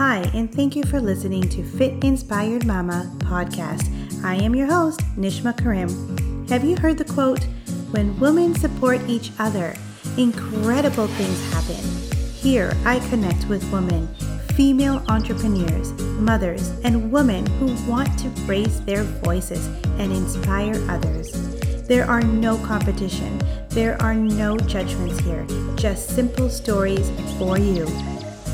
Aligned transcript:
Hi, 0.00 0.20
and 0.32 0.50
thank 0.50 0.76
you 0.76 0.82
for 0.84 0.98
listening 0.98 1.46
to 1.50 1.62
Fit 1.62 2.02
Inspired 2.02 2.64
Mama 2.64 3.12
podcast. 3.18 3.84
I 4.24 4.34
am 4.36 4.54
your 4.54 4.66
host, 4.66 5.00
Nishma 5.14 5.54
Karim. 5.54 6.46
Have 6.48 6.64
you 6.64 6.74
heard 6.74 6.96
the 6.96 7.04
quote, 7.04 7.44
When 7.90 8.18
women 8.18 8.54
support 8.54 9.02
each 9.06 9.30
other, 9.38 9.76
incredible 10.16 11.06
things 11.06 11.52
happen? 11.52 11.84
Here, 12.32 12.72
I 12.86 13.00
connect 13.10 13.46
with 13.50 13.70
women, 13.70 14.08
female 14.54 15.04
entrepreneurs, 15.08 15.92
mothers, 16.18 16.70
and 16.82 17.12
women 17.12 17.44
who 17.58 17.66
want 17.86 18.18
to 18.20 18.30
raise 18.46 18.80
their 18.86 19.02
voices 19.02 19.66
and 19.98 20.12
inspire 20.12 20.82
others. 20.88 21.30
There 21.86 22.06
are 22.06 22.22
no 22.22 22.56
competition, 22.64 23.38
there 23.68 24.00
are 24.00 24.14
no 24.14 24.56
judgments 24.56 25.18
here, 25.20 25.46
just 25.76 26.08
simple 26.08 26.48
stories 26.48 27.10
for 27.38 27.58
you. 27.58 27.86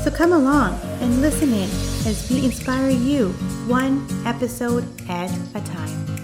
So 0.07 0.13
come 0.13 0.31
along 0.31 0.79
and 1.01 1.19
listen 1.19 1.51
in 1.51 1.69
as 2.07 2.31
we 2.31 2.45
inspire 2.45 2.89
you 2.89 3.31
one 3.67 4.07
episode 4.25 4.85
at 5.09 5.29
a 5.53 5.59
time. 5.59 6.17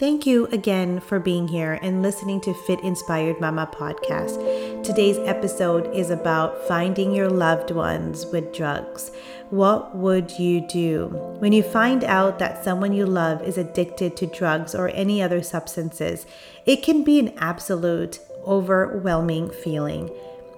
Thank 0.00 0.26
you 0.26 0.46
again 0.46 0.98
for 0.98 1.20
being 1.20 1.46
here 1.46 1.78
and 1.82 2.02
listening 2.02 2.40
to 2.40 2.54
Fit 2.54 2.80
Inspired 2.80 3.38
Mama 3.38 3.70
podcast. 3.70 4.82
Today's 4.82 5.18
episode 5.18 5.94
is 5.94 6.08
about 6.08 6.66
finding 6.66 7.14
your 7.14 7.28
loved 7.28 7.70
ones 7.70 8.24
with 8.24 8.54
drugs. 8.54 9.10
What 9.50 9.94
would 9.94 10.38
you 10.38 10.66
do 10.66 11.08
when 11.38 11.52
you 11.52 11.62
find 11.62 12.02
out 12.04 12.38
that 12.38 12.64
someone 12.64 12.94
you 12.94 13.04
love 13.04 13.42
is 13.42 13.58
addicted 13.58 14.16
to 14.16 14.26
drugs 14.26 14.74
or 14.74 14.88
any 14.88 15.20
other 15.20 15.42
substances? 15.42 16.24
It 16.70 16.84
can 16.84 17.02
be 17.02 17.18
an 17.18 17.34
absolute 17.36 18.20
overwhelming 18.46 19.50
feeling. 19.50 20.08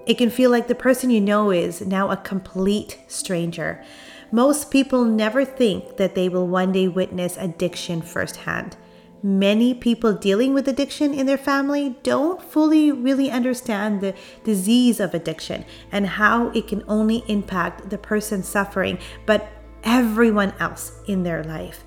It 0.04 0.18
can 0.18 0.28
feel 0.28 0.50
like 0.50 0.68
the 0.68 0.74
person 0.74 1.08
you 1.08 1.22
know 1.22 1.50
is 1.50 1.80
now 1.80 2.10
a 2.10 2.18
complete 2.18 2.98
stranger. 3.08 3.82
Most 4.30 4.70
people 4.70 5.06
never 5.06 5.42
think 5.42 5.96
that 5.96 6.14
they 6.14 6.28
will 6.28 6.46
one 6.46 6.70
day 6.70 6.86
witness 6.86 7.38
addiction 7.38 8.02
firsthand 8.02 8.76
many 9.22 9.72
people 9.72 10.12
dealing 10.12 10.52
with 10.52 10.66
addiction 10.68 11.14
in 11.14 11.26
their 11.26 11.38
family 11.38 11.96
don't 12.02 12.42
fully 12.42 12.90
really 12.90 13.30
understand 13.30 14.00
the 14.00 14.14
disease 14.42 14.98
of 14.98 15.14
addiction 15.14 15.64
and 15.92 16.04
how 16.06 16.48
it 16.50 16.66
can 16.66 16.82
only 16.88 17.24
impact 17.28 17.88
the 17.88 17.96
person 17.96 18.42
suffering, 18.42 18.98
but 19.24 19.48
everyone 19.84 20.52
else 20.58 21.00
in 21.06 21.22
their 21.22 21.44
life. 21.44 21.84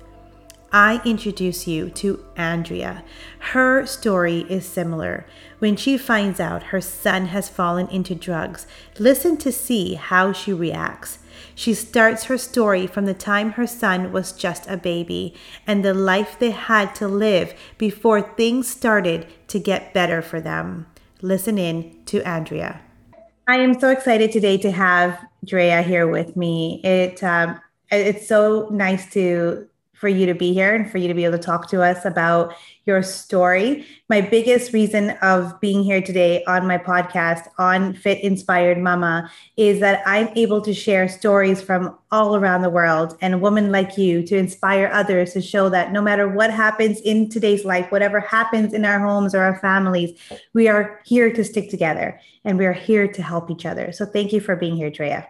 I 0.78 1.00
introduce 1.06 1.66
you 1.66 1.88
to 2.02 2.22
Andrea. 2.36 3.02
Her 3.38 3.86
story 3.86 4.40
is 4.40 4.66
similar. 4.66 5.24
When 5.58 5.74
she 5.74 5.96
finds 5.96 6.38
out 6.38 6.64
her 6.64 6.82
son 6.82 7.28
has 7.28 7.48
fallen 7.48 7.88
into 7.88 8.14
drugs, 8.14 8.66
listen 8.98 9.38
to 9.38 9.50
see 9.50 9.94
how 9.94 10.34
she 10.34 10.52
reacts. 10.52 11.20
She 11.54 11.72
starts 11.72 12.24
her 12.24 12.36
story 12.36 12.86
from 12.86 13.06
the 13.06 13.14
time 13.14 13.52
her 13.52 13.66
son 13.66 14.12
was 14.12 14.32
just 14.32 14.68
a 14.68 14.76
baby 14.76 15.34
and 15.66 15.82
the 15.82 15.94
life 15.94 16.38
they 16.38 16.50
had 16.50 16.94
to 16.96 17.08
live 17.08 17.54
before 17.78 18.20
things 18.20 18.68
started 18.68 19.26
to 19.48 19.58
get 19.58 19.94
better 19.94 20.20
for 20.20 20.42
them. 20.42 20.88
Listen 21.22 21.56
in 21.56 22.04
to 22.04 22.20
Andrea. 22.28 22.82
I 23.48 23.60
am 23.60 23.80
so 23.80 23.88
excited 23.88 24.30
today 24.30 24.58
to 24.58 24.70
have 24.72 25.24
Drea 25.42 25.80
here 25.80 26.06
with 26.06 26.36
me. 26.36 26.82
It 26.84 27.24
um, 27.24 27.58
it's 27.90 28.28
so 28.28 28.68
nice 28.70 29.10
to 29.14 29.68
for 29.96 30.08
you 30.08 30.26
to 30.26 30.34
be 30.34 30.52
here 30.52 30.74
and 30.74 30.90
for 30.90 30.98
you 30.98 31.08
to 31.08 31.14
be 31.14 31.24
able 31.24 31.38
to 31.38 31.42
talk 31.42 31.68
to 31.70 31.82
us 31.82 32.04
about 32.04 32.54
your 32.84 33.02
story. 33.02 33.86
My 34.08 34.20
biggest 34.20 34.72
reason 34.72 35.10
of 35.22 35.58
being 35.60 35.82
here 35.82 36.00
today 36.00 36.44
on 36.44 36.66
my 36.66 36.78
podcast 36.78 37.48
on 37.58 37.94
Fit 37.94 38.22
Inspired 38.22 38.78
Mama 38.78 39.30
is 39.56 39.80
that 39.80 40.02
I'm 40.06 40.28
able 40.36 40.60
to 40.60 40.74
share 40.74 41.08
stories 41.08 41.60
from 41.62 41.98
all 42.12 42.36
around 42.36 42.62
the 42.62 42.70
world 42.70 43.16
and 43.20 43.34
a 43.34 43.38
woman 43.38 43.72
like 43.72 43.96
you 43.96 44.22
to 44.26 44.36
inspire 44.36 44.90
others 44.92 45.32
to 45.32 45.40
show 45.40 45.68
that 45.70 45.92
no 45.92 46.02
matter 46.02 46.28
what 46.28 46.50
happens 46.50 47.00
in 47.00 47.28
today's 47.28 47.64
life, 47.64 47.90
whatever 47.90 48.20
happens 48.20 48.74
in 48.74 48.84
our 48.84 49.00
homes 49.00 49.34
or 49.34 49.42
our 49.42 49.58
families, 49.58 50.18
we 50.52 50.68
are 50.68 51.00
here 51.04 51.32
to 51.32 51.42
stick 51.42 51.70
together 51.70 52.20
and 52.44 52.58
we 52.58 52.66
are 52.66 52.72
here 52.72 53.08
to 53.08 53.22
help 53.22 53.50
each 53.50 53.66
other. 53.66 53.92
So 53.92 54.04
thank 54.04 54.32
you 54.32 54.40
for 54.40 54.54
being 54.56 54.76
here, 54.76 54.90
Drea. 54.90 55.26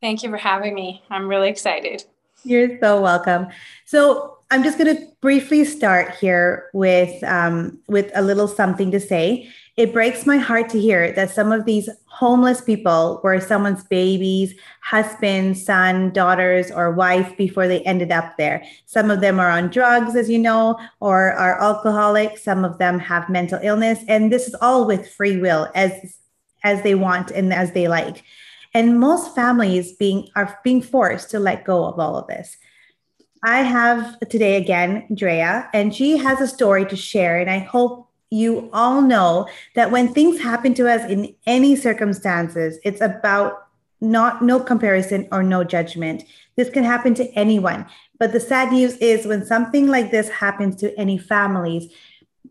Thank 0.00 0.24
you 0.24 0.30
for 0.30 0.36
having 0.36 0.74
me. 0.74 1.02
I'm 1.08 1.28
really 1.28 1.48
excited. 1.48 2.04
You're 2.44 2.78
so 2.80 3.00
welcome. 3.00 3.48
So 3.84 4.38
I'm 4.50 4.62
just 4.62 4.78
going 4.78 4.94
to 4.94 5.06
briefly 5.20 5.64
start 5.64 6.14
here 6.16 6.68
with 6.74 7.22
um, 7.24 7.78
with 7.88 8.10
a 8.14 8.22
little 8.22 8.48
something 8.48 8.90
to 8.90 9.00
say. 9.00 9.48
It 9.78 9.94
breaks 9.94 10.26
my 10.26 10.36
heart 10.36 10.68
to 10.70 10.80
hear 10.80 11.12
that 11.12 11.30
some 11.30 11.50
of 11.50 11.64
these 11.64 11.88
homeless 12.04 12.60
people 12.60 13.22
were 13.24 13.40
someone's 13.40 13.84
babies, 13.84 14.54
husband, 14.82 15.56
son, 15.56 16.12
daughters, 16.12 16.70
or 16.70 16.92
wife 16.92 17.34
before 17.38 17.66
they 17.66 17.80
ended 17.84 18.12
up 18.12 18.36
there. 18.36 18.62
Some 18.84 19.10
of 19.10 19.22
them 19.22 19.40
are 19.40 19.48
on 19.48 19.70
drugs, 19.70 20.14
as 20.14 20.28
you 20.28 20.38
know, 20.38 20.78
or 21.00 21.32
are 21.32 21.58
alcoholic. 21.58 22.36
Some 22.36 22.66
of 22.66 22.76
them 22.76 22.98
have 22.98 23.30
mental 23.30 23.60
illness, 23.62 24.00
and 24.08 24.30
this 24.30 24.46
is 24.46 24.54
all 24.60 24.86
with 24.86 25.10
free 25.10 25.38
will, 25.38 25.68
as 25.74 26.18
as 26.64 26.82
they 26.82 26.94
want 26.94 27.30
and 27.30 27.52
as 27.52 27.72
they 27.72 27.88
like. 27.88 28.22
And 28.74 28.98
most 28.98 29.34
families 29.34 29.92
being 29.92 30.28
are 30.34 30.58
being 30.64 30.82
forced 30.82 31.30
to 31.30 31.38
let 31.38 31.64
go 31.64 31.84
of 31.84 31.98
all 31.98 32.16
of 32.16 32.26
this. 32.26 32.56
I 33.44 33.62
have 33.62 34.18
today 34.28 34.56
again 34.56 35.06
Drea, 35.14 35.68
and 35.74 35.94
she 35.94 36.16
has 36.16 36.40
a 36.40 36.46
story 36.46 36.86
to 36.86 36.96
share. 36.96 37.38
And 37.38 37.50
I 37.50 37.58
hope 37.58 38.08
you 38.30 38.70
all 38.72 39.02
know 39.02 39.48
that 39.74 39.90
when 39.90 40.14
things 40.14 40.40
happen 40.40 40.72
to 40.74 40.88
us 40.88 41.08
in 41.10 41.34
any 41.46 41.76
circumstances, 41.76 42.78
it's 42.84 43.00
about 43.00 43.66
not 44.00 44.42
no 44.42 44.58
comparison 44.58 45.28
or 45.30 45.42
no 45.42 45.64
judgment. 45.64 46.24
This 46.56 46.70
can 46.70 46.84
happen 46.84 47.14
to 47.14 47.30
anyone. 47.32 47.86
But 48.18 48.32
the 48.32 48.40
sad 48.40 48.72
news 48.72 48.96
is 48.96 49.26
when 49.26 49.44
something 49.44 49.86
like 49.86 50.10
this 50.10 50.28
happens 50.28 50.76
to 50.76 50.98
any 50.98 51.18
families, 51.18 51.92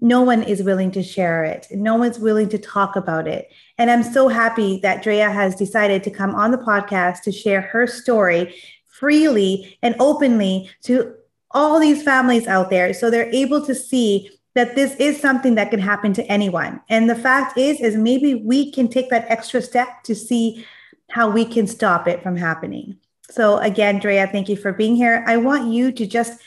no 0.01 0.22
one 0.23 0.41
is 0.41 0.63
willing 0.63 0.91
to 0.91 1.03
share 1.03 1.44
it. 1.44 1.67
No 1.72 1.95
one's 1.95 2.17
willing 2.17 2.50
to 2.50 2.57
talk 2.57 2.95
about 2.95 3.28
it. 3.28 3.51
And 3.78 3.91
I'm 3.91 4.01
so 4.01 4.28
happy 4.28 4.79
that 4.79 5.03
Drea 5.03 5.29
has 5.29 5.56
decided 5.56 6.03
to 6.03 6.12
come 6.12 6.34
on 6.34 6.50
the 6.50 6.57
podcast 6.57 7.22
to 7.23 7.31
share 7.31 7.62
her 7.62 7.85
story 7.85 8.56
freely 8.88 9.78
and 9.84 9.95
openly 10.00 10.69
to 10.84 11.13
all 11.51 11.79
these 11.79 12.01
families 12.01 12.47
out 12.47 12.69
there 12.69 12.94
so 12.94 13.09
they're 13.09 13.29
able 13.31 13.63
to 13.66 13.75
see 13.75 14.29
that 14.56 14.75
this 14.75 14.95
is 14.95 15.19
something 15.19 15.56
that 15.56 15.69
can 15.69 15.79
happen 15.79 16.13
to 16.13 16.25
anyone. 16.25 16.81
And 16.89 17.09
the 17.09 17.16
fact 17.16 17.57
is 17.57 17.79
is 17.79 17.95
maybe 17.95 18.35
we 18.35 18.72
can 18.72 18.88
take 18.88 19.09
that 19.12 19.29
extra 19.29 19.62
step 19.62 20.03
to 20.03 20.16
see 20.16 20.66
how 21.09 21.29
we 21.29 21.45
can 21.45 21.68
stop 21.68 22.07
it 22.07 22.23
from 22.23 22.35
happening. 22.35 22.97
So 23.29 23.57
again, 23.59 24.00
Drea, 24.00 24.28
thank 24.28 24.50
you 24.50 24.57
for 24.57 24.73
being 24.73 24.95
here. 24.95 25.23
I 25.28 25.38
want 25.38 25.72
you 25.72 25.91
to 25.91 26.06
just 26.06 26.41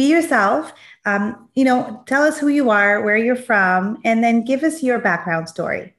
be 0.00 0.10
yourself. 0.10 0.72
Um, 1.04 1.48
you 1.54 1.64
know, 1.64 2.02
tell 2.06 2.22
us 2.22 2.38
who 2.38 2.48
you 2.48 2.70
are, 2.70 3.02
where 3.02 3.18
you're 3.18 3.36
from, 3.36 4.00
and 4.02 4.24
then 4.24 4.44
give 4.44 4.62
us 4.62 4.82
your 4.82 4.98
background 4.98 5.46
story. 5.48 5.94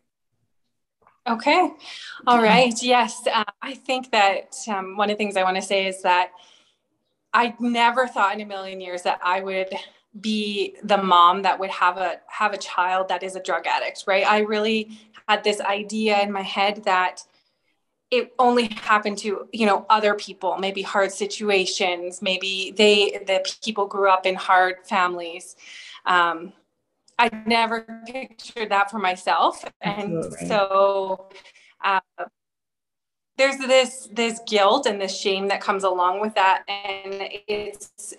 Okay. 1.28 1.70
All 2.26 2.42
right. 2.42 2.74
Yes. 2.82 3.28
Uh, 3.32 3.44
I 3.62 3.76
think 3.76 4.12
that 4.12 4.56
um, 4.68 4.98
one 4.98 5.12
of 5.12 5.14
the 5.14 5.18
things 5.18 5.38
I 5.38 5.44
want 5.44 5.58
to 5.58 5.62
say 5.62 5.86
is 5.86 6.02
that 6.02 6.32
I 7.32 7.54
never 7.60 8.08
thought 8.08 8.34
in 8.34 8.42
a 8.42 8.46
million 8.46 8.82
years 8.82 9.04
that 9.04 9.20
I 9.24 9.42
would 9.42 9.70
be 10.20 10.76
the 10.84 10.98
mom 10.98 11.44
that 11.44 11.60
would 11.60 11.70
have 11.70 11.98
a 11.98 12.20
have 12.28 12.54
a 12.54 12.58
child 12.58 13.08
that 13.08 13.22
is 13.24 13.38
a 13.38 13.42
drug 13.42 13.66
addict 13.66 14.04
right 14.06 14.26
i 14.28 14.40
really 14.40 15.00
had 15.30 15.42
this 15.42 15.62
idea 15.62 16.20
in 16.20 16.30
my 16.30 16.42
head 16.42 16.84
that 16.84 17.24
it 18.12 18.34
only 18.38 18.68
happened 18.68 19.18
to 19.18 19.48
you 19.54 19.66
know 19.66 19.86
other 19.90 20.14
people 20.16 20.58
maybe 20.58 20.82
hard 20.82 21.12
situations 21.12 22.22
maybe 22.22 22.74
they 22.78 23.20
the 23.26 23.44
people 23.64 23.88
grew 23.88 24.10
up 24.10 24.26
in 24.26 24.36
hard 24.36 24.76
families 24.86 25.56
um, 26.06 26.54
I 27.22 27.30
never 27.46 27.82
pictured 28.08 28.70
that 28.70 28.90
for 28.90 28.98
myself. 28.98 29.64
And 29.82 30.18
Absolutely. 30.18 30.48
so 30.48 31.30
uh, 31.84 32.00
there's 33.38 33.58
this 33.58 34.10
this 34.12 34.42
guilt 34.48 34.88
and 34.88 35.00
this 35.00 35.16
shame 35.16 35.48
that 35.50 35.62
comes 35.62 35.84
along 35.84 36.22
with 36.22 36.34
that. 36.36 36.64
And 36.68 37.30
it's 37.48 38.16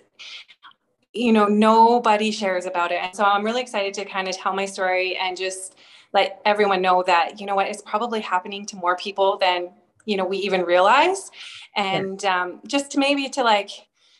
you 1.13 1.31
know, 1.31 1.45
nobody 1.45 2.31
shares 2.31 2.65
about 2.65 2.91
it. 2.91 2.99
And 3.03 3.15
so 3.15 3.23
I'm 3.23 3.43
really 3.43 3.61
excited 3.61 3.93
to 3.95 4.05
kind 4.05 4.27
of 4.27 4.35
tell 4.35 4.53
my 4.53 4.65
story 4.65 5.15
and 5.15 5.37
just 5.37 5.75
let 6.11 6.41
everyone 6.43 6.81
know 6.81 7.03
that, 7.03 7.39
you 7.39 7.45
know 7.45 7.53
what, 7.53 7.67
it's 7.67 7.83
probably 7.83 8.19
happening 8.19 8.65
to 8.67 8.75
more 8.75 8.95
people 8.95 9.37
than, 9.37 9.69
you 10.05 10.17
know, 10.17 10.25
we 10.25 10.37
even 10.37 10.61
realize. 10.61 11.31
And 11.75 12.23
um, 12.25 12.61
just 12.67 12.91
to 12.91 12.99
maybe 12.99 13.29
to 13.29 13.43
like 13.43 13.69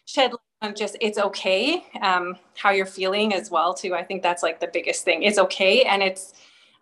shed 0.05 0.31
just 0.75 0.95
it's 1.01 1.17
okay 1.17 1.83
um, 2.01 2.37
how 2.55 2.71
you're 2.71 2.85
feeling 2.85 3.33
as 3.33 3.51
well 3.51 3.73
too. 3.73 3.93
I 3.93 4.03
think 4.03 4.23
that's 4.23 4.41
like 4.41 4.59
the 4.59 4.67
biggest 4.67 5.03
thing. 5.03 5.23
It's 5.23 5.37
okay 5.37 5.81
and 5.83 6.01
it's 6.01 6.33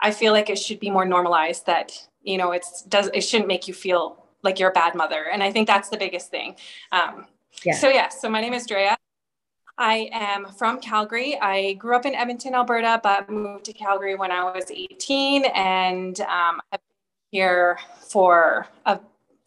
i 0.03 0.11
feel 0.11 0.33
like 0.33 0.49
it 0.49 0.57
should 0.57 0.79
be 0.79 0.89
more 0.89 1.05
normalized 1.05 1.65
that 1.67 1.91
you 2.23 2.37
know 2.37 2.51
it's 2.51 2.81
does 2.83 3.09
it 3.13 3.21
shouldn't 3.21 3.47
make 3.47 3.67
you 3.67 3.73
feel 3.73 4.25
like 4.43 4.59
you're 4.59 4.69
a 4.69 4.73
bad 4.73 4.93
mother. 4.93 5.25
And 5.31 5.41
i 5.41 5.51
think 5.51 5.67
that's 5.67 5.89
the 5.89 5.97
biggest 5.97 6.29
thing. 6.29 6.55
Um, 6.91 7.25
yeah. 7.63 7.73
so 7.73 7.89
yeah. 7.89 8.09
So 8.09 8.29
my 8.29 8.41
name 8.41 8.53
is 8.53 8.67
drea. 8.67 8.97
I 9.77 10.09
am 10.11 10.45
from 10.45 10.79
Calgary. 10.79 11.39
I 11.41 11.73
grew 11.73 11.95
up 11.95 12.05
in 12.05 12.13
Edmonton, 12.13 12.53
Alberta, 12.53 12.99
but 13.01 13.29
moved 13.29 13.65
to 13.65 13.73
Calgary 13.73 14.15
when 14.15 14.31
I 14.31 14.43
was 14.43 14.69
18, 14.69 15.45
and 15.55 16.19
um, 16.21 16.61
I've 16.71 16.79
been 16.79 16.80
here 17.31 17.79
for 18.09 18.67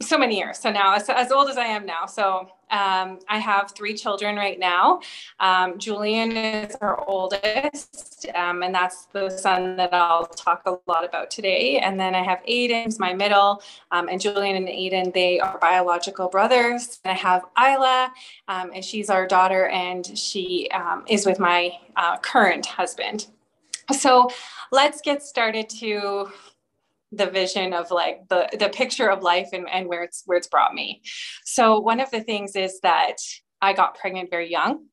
so 0.03 0.19
many 0.19 0.37
years. 0.39 0.59
So 0.59 0.71
now, 0.71 0.95
as, 0.95 1.09
as 1.09 1.31
old 1.31 1.49
as 1.49 1.57
I 1.57 1.67
am 1.67 1.87
now, 1.87 2.07
so 2.07 2.49
um, 2.71 3.21
I 3.29 3.39
have 3.39 3.71
three 3.71 3.95
children 3.95 4.37
right 4.37 4.59
now. 4.59 5.01
Um, 5.39 5.79
Julian 5.79 6.37
is 6.37 6.75
our 6.81 7.07
oldest, 7.09 8.27
um, 8.35 8.63
and 8.63 8.75
that's 8.75 9.07
the 9.07 9.31
son 9.31 9.77
that 9.77 9.95
I'll 9.95 10.27
talk 10.27 10.63
a 10.67 10.79
lot 10.89 11.05
about 11.05 11.31
today. 11.31 11.79
And 11.79 11.99
then 12.01 12.15
I 12.15 12.23
have 12.23 12.41
Aiden, 12.49 12.99
my 12.99 13.15
middle, 13.15 13.63
um, 13.93 14.09
and 14.09 14.21
Julian 14.21 14.57
and 14.57 14.67
Aiden, 14.67 15.13
they 15.15 15.39
are 15.39 15.59
biological 15.59 16.29
brothers. 16.29 17.01
And 17.05 17.13
I 17.13 17.17
have 17.17 17.45
Isla, 17.57 18.13
um, 18.49 18.73
and 18.75 18.85
she's 18.85 19.11
our 19.11 19.27
daughter, 19.27 19.69
and 19.69 20.19
she 20.19 20.69
um, 20.73 21.05
is 21.09 21.27
with 21.27 21.39
my 21.39 21.79
uh, 21.97 22.17
current 22.19 22.67
husband. 22.67 23.29
So 23.93 24.31
let's 24.73 25.01
get 25.01 25.23
started 25.23 25.69
to 25.81 26.31
the 27.17 27.27
vision 27.27 27.73
of 27.73 27.91
like 27.91 28.29
the 28.29 28.49
the 28.59 28.69
picture 28.69 29.11
of 29.11 29.23
life 29.23 29.49
and, 29.53 29.69
and 29.71 29.89
where 29.89 30.03
it's 30.03 30.23
where 30.27 30.39
it's 30.39 30.47
brought 30.47 30.75
me. 30.75 31.03
So 31.45 31.79
one 31.81 32.01
of 32.01 32.11
the 32.11 32.21
things 32.21 32.57
is 32.57 32.81
that 32.81 33.17
i 33.61 33.73
got 33.73 33.97
pregnant 33.97 34.31
very 34.31 34.51
young. 34.51 34.87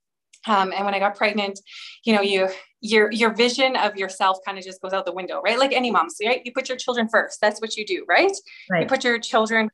Um, 0.47 0.73
and 0.75 0.85
when 0.85 0.95
i 0.95 0.99
got 0.99 1.15
pregnant 1.15 1.59
you 2.03 2.15
know 2.15 2.21
you 2.21 2.49
your 2.79 3.11
your 3.11 3.31
vision 3.31 3.75
of 3.75 3.95
yourself 3.95 4.39
kind 4.43 4.57
of 4.57 4.63
just 4.63 4.81
goes 4.81 4.93
out 4.93 5.05
the 5.05 5.11
window 5.11 5.41
right? 5.43 5.59
Like 5.59 5.73
any 5.73 5.91
moms 5.91 6.17
right? 6.25 6.41
You 6.43 6.51
put 6.51 6.67
your 6.67 6.77
children 6.77 7.07
first. 7.09 7.39
That's 7.41 7.61
what 7.61 7.77
you 7.77 7.85
do 7.85 8.05
right, 8.07 8.31
right. 8.69 8.81
you 8.81 8.87
put 8.87 9.03
your 9.03 9.19
children 9.19 9.69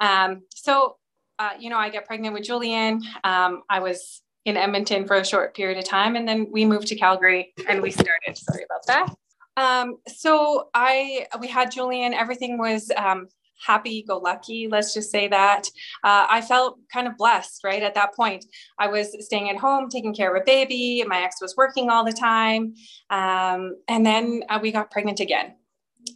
um, 0.00 0.42
so 0.54 0.96
uh, 1.38 1.50
you 1.58 1.68
know 1.70 1.78
i 1.78 1.88
get 1.90 2.06
pregnant 2.06 2.34
with 2.34 2.44
julian. 2.44 3.02
Um, 3.24 3.62
i 3.68 3.80
was 3.80 4.22
in 4.44 4.56
edmonton 4.56 5.06
for 5.06 5.16
a 5.16 5.24
short 5.24 5.56
period 5.56 5.78
of 5.78 5.84
time 5.84 6.14
and 6.14 6.28
then 6.28 6.46
we 6.52 6.64
moved 6.64 6.86
to 6.88 6.94
calgary 6.94 7.52
and 7.68 7.82
we 7.82 7.90
started. 7.90 8.36
Sorry 8.36 8.62
about 8.62 8.86
that 8.86 9.12
um, 9.56 9.96
so 10.06 10.68
I 10.74 11.26
we 11.40 11.48
had 11.48 11.70
Julian. 11.70 12.14
Everything 12.14 12.58
was 12.58 12.90
um, 12.96 13.28
happy 13.64 14.04
go 14.06 14.18
lucky. 14.18 14.68
Let's 14.68 14.92
just 14.92 15.10
say 15.10 15.28
that 15.28 15.66
uh, 16.04 16.26
I 16.28 16.40
felt 16.40 16.78
kind 16.92 17.06
of 17.06 17.16
blessed. 17.16 17.62
Right 17.64 17.82
at 17.82 17.94
that 17.94 18.14
point, 18.14 18.44
I 18.78 18.88
was 18.88 19.16
staying 19.20 19.48
at 19.50 19.56
home, 19.56 19.88
taking 19.88 20.14
care 20.14 20.34
of 20.34 20.40
a 20.40 20.44
baby. 20.44 21.02
My 21.06 21.22
ex 21.22 21.40
was 21.40 21.56
working 21.56 21.90
all 21.90 22.04
the 22.04 22.12
time, 22.12 22.74
um, 23.10 23.76
and 23.88 24.04
then 24.04 24.42
uh, 24.48 24.58
we 24.60 24.72
got 24.72 24.90
pregnant 24.90 25.20
again. 25.20 25.54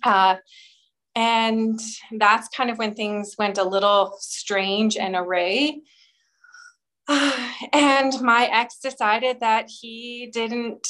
Uh, 0.04 0.36
and 1.16 1.80
that's 2.18 2.48
kind 2.48 2.70
of 2.70 2.78
when 2.78 2.94
things 2.94 3.34
went 3.38 3.58
a 3.58 3.64
little 3.64 4.16
strange 4.20 4.96
and 4.96 5.16
array. 5.16 5.80
and 7.72 8.20
my 8.20 8.48
ex 8.52 8.78
decided 8.78 9.40
that 9.40 9.68
he 9.68 10.30
didn't 10.32 10.86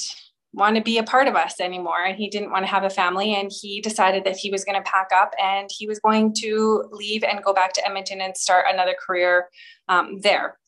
want 0.52 0.76
to 0.76 0.82
be 0.82 0.98
a 0.98 1.02
part 1.02 1.28
of 1.28 1.36
us 1.36 1.60
anymore. 1.60 2.04
And 2.04 2.16
he 2.16 2.28
didn't 2.28 2.50
want 2.50 2.64
to 2.64 2.70
have 2.70 2.84
a 2.84 2.90
family 2.90 3.34
and 3.34 3.50
he 3.52 3.80
decided 3.80 4.24
that 4.24 4.36
he 4.36 4.50
was 4.50 4.64
going 4.64 4.82
to 4.82 4.90
pack 4.90 5.08
up 5.14 5.32
and 5.42 5.70
he 5.70 5.86
was 5.86 6.00
going 6.00 6.34
to 6.40 6.88
leave 6.90 7.22
and 7.22 7.42
go 7.42 7.52
back 7.52 7.72
to 7.74 7.86
edmonton 7.86 8.20
and 8.20 8.36
start 8.36 8.66
another 8.68 8.94
career 9.06 9.48
um, 9.88 10.20
there. 10.20 10.58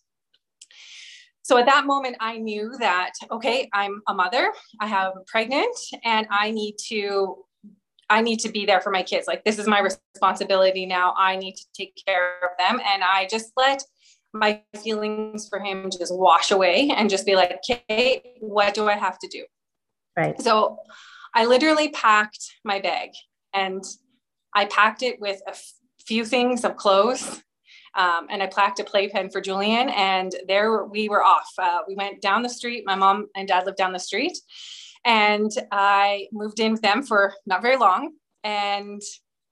So 1.44 1.58
at 1.58 1.66
that 1.66 1.86
moment 1.86 2.16
i 2.20 2.38
knew 2.38 2.72
that 2.78 3.12
okay 3.30 3.68
i'm 3.72 4.00
a 4.06 4.14
mother 4.14 4.52
i 4.80 4.86
have 4.86 5.12
pregnant 5.26 5.76
and 6.04 6.26
i 6.30 6.52
need 6.52 6.76
to 6.86 7.44
i 8.08 8.22
need 8.22 8.38
to 8.40 8.48
be 8.48 8.64
there 8.64 8.80
for 8.80 8.90
my 8.90 9.02
kids. 9.02 9.26
Like 9.26 9.44
this 9.44 9.58
is 9.58 9.66
my 9.66 9.80
responsibility 9.80 10.86
now. 10.86 11.14
I 11.18 11.34
need 11.36 11.56
to 11.56 11.64
take 11.76 12.00
care 12.06 12.36
of 12.44 12.50
them 12.58 12.80
and 12.86 13.02
i 13.02 13.26
just 13.28 13.52
let 13.56 13.82
my 14.32 14.62
feelings 14.82 15.48
for 15.48 15.58
him 15.58 15.90
just 15.90 16.14
wash 16.14 16.52
away 16.52 16.90
and 16.96 17.10
just 17.10 17.26
be 17.26 17.34
like 17.34 17.58
okay 17.58 18.36
what 18.40 18.72
do 18.72 18.88
i 18.88 18.94
have 18.94 19.18
to 19.18 19.28
do 19.28 19.44
Right. 20.16 20.40
So 20.40 20.78
I 21.34 21.46
literally 21.46 21.88
packed 21.90 22.54
my 22.64 22.80
bag 22.80 23.10
and 23.52 23.82
I 24.54 24.66
packed 24.66 25.02
it 25.02 25.20
with 25.20 25.40
a 25.46 25.50
f- 25.50 25.72
few 26.06 26.24
things 26.24 26.64
of 26.64 26.76
clothes. 26.76 27.42
Um, 27.94 28.26
and 28.30 28.42
I 28.42 28.46
packed 28.46 28.80
a 28.80 28.84
playpen 28.84 29.28
for 29.28 29.42
Julian, 29.42 29.90
and 29.90 30.34
there 30.48 30.84
we 30.84 31.10
were 31.10 31.22
off. 31.22 31.52
Uh, 31.58 31.80
we 31.86 31.94
went 31.94 32.22
down 32.22 32.42
the 32.42 32.48
street. 32.48 32.84
My 32.86 32.94
mom 32.94 33.26
and 33.36 33.46
dad 33.46 33.66
lived 33.66 33.76
down 33.76 33.92
the 33.92 33.98
street, 33.98 34.38
and 35.04 35.50
I 35.70 36.28
moved 36.32 36.58
in 36.58 36.72
with 36.72 36.80
them 36.80 37.02
for 37.02 37.34
not 37.44 37.60
very 37.60 37.76
long. 37.76 38.12
And 38.44 39.02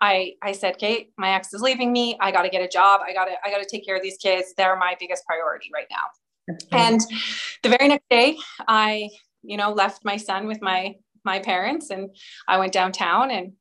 I 0.01 0.37
I 0.43 0.53
said, 0.53 0.79
Kate, 0.79 1.13
my 1.19 1.35
ex 1.35 1.53
is 1.53 1.61
leaving 1.61 1.93
me. 1.93 2.17
I 2.19 2.33
got 2.33 2.43
to 2.43 2.49
get 2.49 2.63
a 2.63 2.69
job. 2.69 3.03
I 3.07 3.13
got 3.13 3.27
to 3.27 3.33
I 3.45 3.51
got 3.51 3.59
to 3.59 3.69
take 3.71 3.85
care 3.85 3.97
of 3.97 4.03
these 4.03 4.17
kids. 4.17 4.55
They're 4.57 4.77
my 4.77 4.97
biggest 4.99 5.27
priority 5.27 5.69
right 5.75 5.89
now. 5.91 6.55
Okay. 6.55 6.67
And 6.73 7.01
the 7.63 7.69
very 7.69 7.89
next 7.89 8.09
day, 8.09 8.39
I 8.67 9.11
you 9.43 9.57
know, 9.57 9.73
left 9.73 10.05
my 10.05 10.17
son 10.17 10.47
with 10.47 10.61
my 10.61 10.95
my 11.25 11.39
parents 11.39 11.91
and 11.91 12.11
I 12.49 12.59
went 12.59 12.73
downtown 12.73 13.31
and 13.31 13.53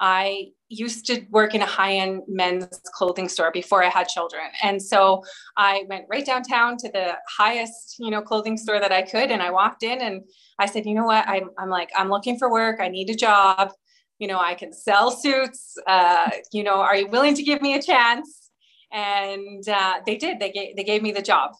I 0.00 0.48
used 0.68 1.06
to 1.06 1.24
work 1.30 1.54
in 1.54 1.62
a 1.62 1.66
high-end 1.66 2.22
men's 2.26 2.80
clothing 2.94 3.28
store 3.28 3.50
before 3.52 3.84
I 3.84 3.88
had 3.88 4.08
children. 4.08 4.44
And 4.62 4.82
so 4.82 5.22
I 5.56 5.84
went 5.88 6.06
right 6.08 6.24
downtown 6.24 6.76
to 6.78 6.90
the 6.90 7.18
highest, 7.28 7.96
you 7.98 8.10
know, 8.10 8.22
clothing 8.22 8.56
store 8.56 8.80
that 8.80 8.90
I 8.90 9.02
could. 9.02 9.30
And 9.30 9.42
I 9.42 9.50
walked 9.50 9.82
in 9.82 10.00
and 10.00 10.22
I 10.58 10.66
said, 10.66 10.86
you 10.86 10.94
know 10.94 11.04
what? 11.04 11.28
I'm, 11.28 11.50
I'm 11.58 11.68
like, 11.68 11.90
I'm 11.94 12.08
looking 12.08 12.38
for 12.38 12.50
work. 12.50 12.80
I 12.80 12.88
need 12.88 13.10
a 13.10 13.14
job. 13.14 13.70
You 14.18 14.28
know, 14.28 14.40
I 14.40 14.54
can 14.54 14.72
sell 14.72 15.10
suits. 15.10 15.76
Uh, 15.86 16.30
you 16.52 16.64
know, 16.64 16.80
are 16.80 16.96
you 16.96 17.08
willing 17.08 17.34
to 17.34 17.42
give 17.42 17.60
me 17.60 17.74
a 17.74 17.82
chance? 17.82 18.50
And 18.90 19.68
uh, 19.68 20.00
they 20.04 20.16
did. 20.16 20.40
They 20.40 20.50
gave, 20.50 20.74
they 20.76 20.84
gave 20.84 21.02
me 21.02 21.12
the 21.12 21.22
job. 21.22 21.52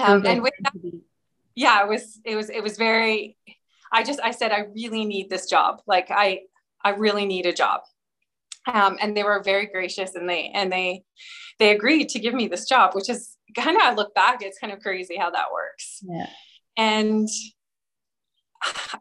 Um, 0.00 0.26
and 0.26 0.42
with 0.42 0.54
that, 0.62 0.72
yeah, 1.54 1.82
it 1.82 1.88
was 1.88 2.20
it 2.24 2.36
was 2.36 2.50
it 2.50 2.62
was 2.62 2.76
very 2.76 3.36
I 3.92 4.02
just 4.02 4.20
I 4.22 4.30
said 4.30 4.52
I 4.52 4.66
really 4.74 5.04
need 5.04 5.30
this 5.30 5.46
job. 5.46 5.82
Like 5.86 6.10
I 6.10 6.42
I 6.82 6.90
really 6.90 7.26
need 7.26 7.46
a 7.46 7.52
job. 7.52 7.82
Um, 8.72 8.96
and 9.00 9.16
they 9.16 9.24
were 9.24 9.42
very 9.42 9.66
gracious 9.66 10.14
and 10.14 10.28
they 10.28 10.50
and 10.54 10.70
they 10.72 11.04
they 11.58 11.72
agreed 11.72 12.08
to 12.10 12.18
give 12.18 12.34
me 12.34 12.48
this 12.48 12.68
job, 12.68 12.94
which 12.94 13.08
is 13.08 13.36
kind 13.56 13.76
of 13.76 13.82
I 13.82 13.94
look 13.94 14.14
back, 14.14 14.42
it's 14.42 14.58
kind 14.58 14.72
of 14.72 14.80
crazy 14.80 15.16
how 15.16 15.30
that 15.30 15.52
works. 15.52 16.00
Yeah. 16.02 16.26
And 16.76 17.28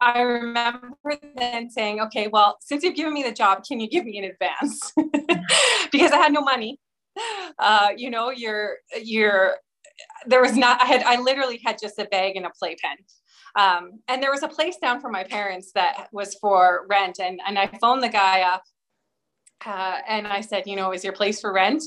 I 0.02 0.22
remember 0.22 0.96
then 1.36 1.70
saying, 1.70 2.02
okay, 2.02 2.28
well, 2.28 2.58
since 2.62 2.84
you've 2.84 2.96
given 2.96 3.14
me 3.14 3.24
the 3.24 3.32
job, 3.32 3.64
can 3.68 3.80
you 3.80 3.88
give 3.88 4.06
me 4.06 4.18
in 4.18 4.24
advance? 4.26 4.92
because 5.92 6.12
I 6.12 6.18
had 6.18 6.34
no 6.34 6.42
money. 6.42 6.80
Uh, 7.60 7.90
you 7.96 8.10
know, 8.10 8.32
you're 8.32 8.78
you're 9.02 9.56
there 10.26 10.42
was 10.42 10.56
not, 10.56 10.82
I 10.82 10.86
had, 10.86 11.04
I 11.04 11.20
literally 11.20 11.60
had 11.64 11.78
just 11.82 12.00
a 12.00 12.06
bag 12.06 12.36
and 12.36 12.46
a 12.46 12.52
playpen. 12.58 12.98
Um, 13.56 14.00
and 14.08 14.24
there 14.24 14.32
was 14.32 14.44
a 14.44 14.48
place 14.48 14.78
down 14.78 15.02
for 15.02 15.10
my 15.10 15.24
parents 15.24 15.72
that 15.76 16.08
was 16.12 16.36
for 16.36 16.86
rent. 16.90 17.20
And, 17.20 17.40
and 17.46 17.60
I 17.60 17.68
phoned 17.68 18.04
the 18.04 18.10
guy 18.10 18.42
up 18.42 18.64
uh, 19.66 19.98
and 20.08 20.28
I 20.28 20.42
said, 20.42 20.64
you 20.68 20.76
know, 20.76 20.92
is 20.92 21.04
your 21.04 21.14
place 21.14 21.42
for 21.42 21.52
rent? 21.54 21.84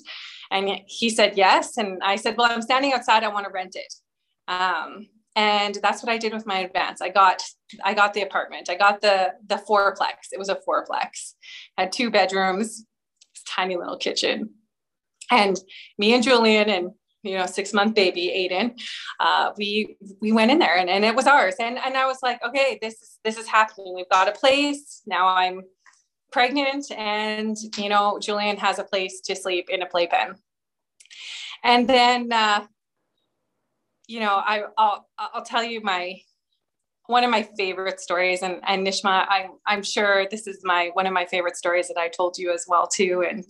And 0.50 0.80
he 0.86 1.08
said, 1.10 1.36
yes. 1.36 1.76
And 1.78 2.02
I 2.02 2.16
said, 2.16 2.36
well, 2.36 2.50
I'm 2.50 2.62
standing 2.62 2.92
outside. 2.92 3.24
I 3.24 3.28
want 3.28 3.46
to 3.46 3.52
rent 3.52 3.76
it. 3.76 3.94
Um, 4.46 5.08
and 5.36 5.78
that's 5.82 6.02
what 6.02 6.12
I 6.12 6.18
did 6.18 6.32
with 6.32 6.46
my 6.46 6.58
advance. 6.58 7.00
I 7.00 7.08
got, 7.08 7.42
I 7.82 7.94
got 7.94 8.14
the 8.14 8.22
apartment. 8.22 8.68
I 8.70 8.76
got 8.76 9.00
the, 9.00 9.32
the 9.46 9.56
fourplex. 9.56 10.30
It 10.32 10.38
was 10.38 10.48
a 10.48 10.60
fourplex, 10.68 11.32
had 11.76 11.90
two 11.90 12.10
bedrooms, 12.10 12.86
tiny 13.48 13.76
little 13.76 13.96
kitchen. 13.96 14.50
And 15.30 15.58
me 15.98 16.14
and 16.14 16.22
Julian 16.22 16.68
and 16.68 16.90
you 17.24 17.36
know 17.36 17.46
six 17.46 17.72
month 17.72 17.94
baby 17.94 18.26
aiden 18.28 18.78
uh, 19.20 19.50
we 19.56 19.96
we 20.20 20.32
went 20.32 20.50
in 20.50 20.58
there 20.58 20.76
and, 20.76 20.88
and 20.90 21.04
it 21.04 21.14
was 21.14 21.26
ours. 21.26 21.54
And 21.58 21.78
and 21.78 21.96
i 21.96 22.06
was 22.06 22.18
like 22.22 22.40
okay 22.44 22.78
this 22.80 22.94
is 23.02 23.18
this 23.24 23.38
is 23.38 23.46
happening. 23.46 23.94
We've 23.94 24.08
got 24.10 24.28
a 24.28 24.32
place. 24.32 25.02
Now 25.06 25.26
i'm 25.28 25.62
pregnant 26.30 26.90
and 26.90 27.56
you 27.76 27.88
know 27.88 28.18
julian 28.20 28.56
has 28.56 28.80
a 28.80 28.84
place 28.84 29.20
to 29.20 29.34
sleep 29.34 29.68
in 29.70 29.82
a 29.82 29.86
playpen. 29.86 30.36
And 31.62 31.88
then 31.88 32.32
uh, 32.32 32.66
you 34.06 34.20
know 34.20 34.34
I, 34.34 34.64
I'll 34.76 35.08
I'll 35.18 35.44
tell 35.44 35.64
you 35.64 35.80
my 35.80 36.20
one 37.06 37.24
of 37.24 37.30
my 37.30 37.42
favorite 37.56 38.00
stories. 38.00 38.42
And, 38.42 38.60
and 38.66 38.86
Nishma 38.86 39.26
I'm, 39.28 39.50
I'm 39.66 39.82
sure 39.82 40.26
this 40.30 40.46
is 40.46 40.60
my 40.64 40.90
one 40.94 41.06
of 41.06 41.12
my 41.12 41.26
favorite 41.26 41.56
stories 41.56 41.88
that 41.88 41.98
I 41.98 42.08
told 42.08 42.38
you 42.38 42.52
as 42.52 42.64
well 42.68 42.86
too. 42.86 43.24
And 43.28 43.44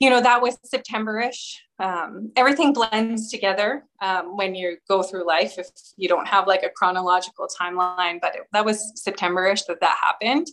you 0.00 0.08
know 0.08 0.20
that 0.20 0.40
was 0.42 0.56
Septemberish. 0.66 1.56
Um, 1.78 2.32
everything 2.36 2.72
blends 2.72 3.30
together 3.30 3.84
um, 4.02 4.36
when 4.36 4.54
you 4.54 4.76
go 4.88 5.02
through 5.02 5.26
life 5.26 5.58
if 5.58 5.68
you 5.96 6.08
don't 6.08 6.26
have 6.26 6.46
like 6.46 6.62
a 6.62 6.68
chronological 6.68 7.48
timeline 7.58 8.18
but 8.20 8.34
it, 8.34 8.42
that 8.52 8.66
was 8.66 8.92
septemberish 9.06 9.66
that 9.66 9.80
that 9.80 9.96
happened. 10.02 10.46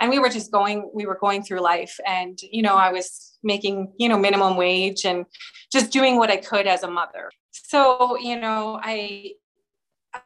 And 0.00 0.10
we 0.10 0.18
were 0.18 0.28
just 0.28 0.50
going 0.50 0.90
we 0.94 1.06
were 1.06 1.18
going 1.20 1.42
through 1.42 1.60
life 1.60 1.98
and 2.06 2.38
you 2.42 2.62
know 2.62 2.76
i 2.76 2.90
was 2.90 3.36
making 3.42 3.92
you 3.98 4.08
know 4.08 4.18
minimum 4.18 4.56
wage 4.56 5.04
and 5.04 5.26
just 5.72 5.92
doing 5.92 6.16
what 6.16 6.30
i 6.30 6.36
could 6.36 6.66
as 6.66 6.82
a 6.82 6.90
mother. 6.90 7.30
So 7.52 8.16
you 8.18 8.38
know 8.38 8.80
i 8.82 9.32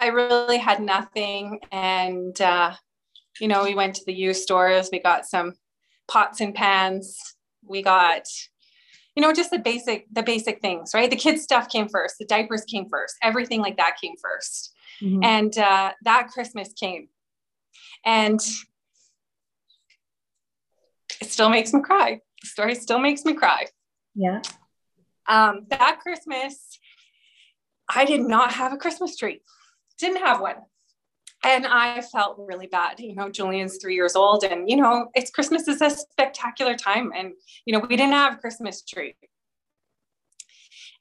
i 0.01 0.09
really 0.09 0.59
had 0.59 0.81
nothing 0.81 1.61
and 1.73 2.39
uh, 2.41 2.75
you 3.41 3.49
know 3.49 3.65
we 3.65 3.75
went 3.75 3.97
to 3.97 4.05
the 4.05 4.15
used 4.15 4.43
stores 4.43 4.91
we 4.93 5.01
got 5.01 5.27
some 5.27 5.55
pots 6.07 6.41
and 6.41 6.55
pans 6.55 7.19
we 7.69 7.83
got 7.83 8.25
you 9.19 9.23
know, 9.23 9.33
just 9.33 9.51
the 9.51 9.59
basic, 9.59 10.07
the 10.13 10.23
basic 10.23 10.61
things, 10.61 10.95
right? 10.95 11.11
The 11.11 11.17
kids' 11.17 11.43
stuff 11.43 11.69
came 11.69 11.89
first, 11.89 12.19
the 12.21 12.25
diapers 12.25 12.63
came 12.63 12.89
first, 12.89 13.17
everything 13.21 13.61
like 13.61 13.77
that 13.77 13.97
came 14.01 14.15
1st 14.15 14.69
mm-hmm. 15.03 15.25
And 15.25 15.59
uh, 15.59 15.91
that 16.05 16.29
Christmas 16.29 16.73
came. 16.73 17.09
And 18.07 18.41
it 21.21 21.33
still 21.33 21.49
makes 21.49 21.75
me 21.75 21.81
cry. 21.81 22.21
The 22.43 22.47
story 22.47 22.77
still 22.77 23.01
makes 23.01 23.25
me 23.25 23.35
cry. 23.35 23.67
Yeah. 24.15 24.41
Um, 25.27 25.67
that 25.71 25.99
Christmas, 26.01 26.79
I 27.93 28.05
did 28.05 28.21
not 28.21 28.53
have 28.53 28.73
a 28.73 28.77
Christmas 28.77 29.17
tree. 29.17 29.41
Didn't 29.99 30.25
have 30.25 30.41
one. 30.41 30.59
And 31.45 31.67
I 31.67 32.01
felt 32.01 32.37
really 32.39 32.67
bad. 32.67 32.99
You 32.99 33.15
know, 33.15 33.31
Julian's 33.31 33.79
three 33.81 33.95
years 33.95 34.17
old, 34.17 34.43
and 34.45 34.69
you 34.69 34.77
know, 34.77 35.09
it's 35.15 35.31
Christmas 35.31 35.69
is 35.69 35.81
a 35.81 35.91
spectacular 35.91 36.75
time. 36.75 37.13
And 37.17 37.33
you 37.65 37.73
know, 37.73 37.81
we 37.81 37.97
didn't 37.97 38.13
have 38.13 38.41
Christmas 38.41 38.83
tree. 38.83 39.15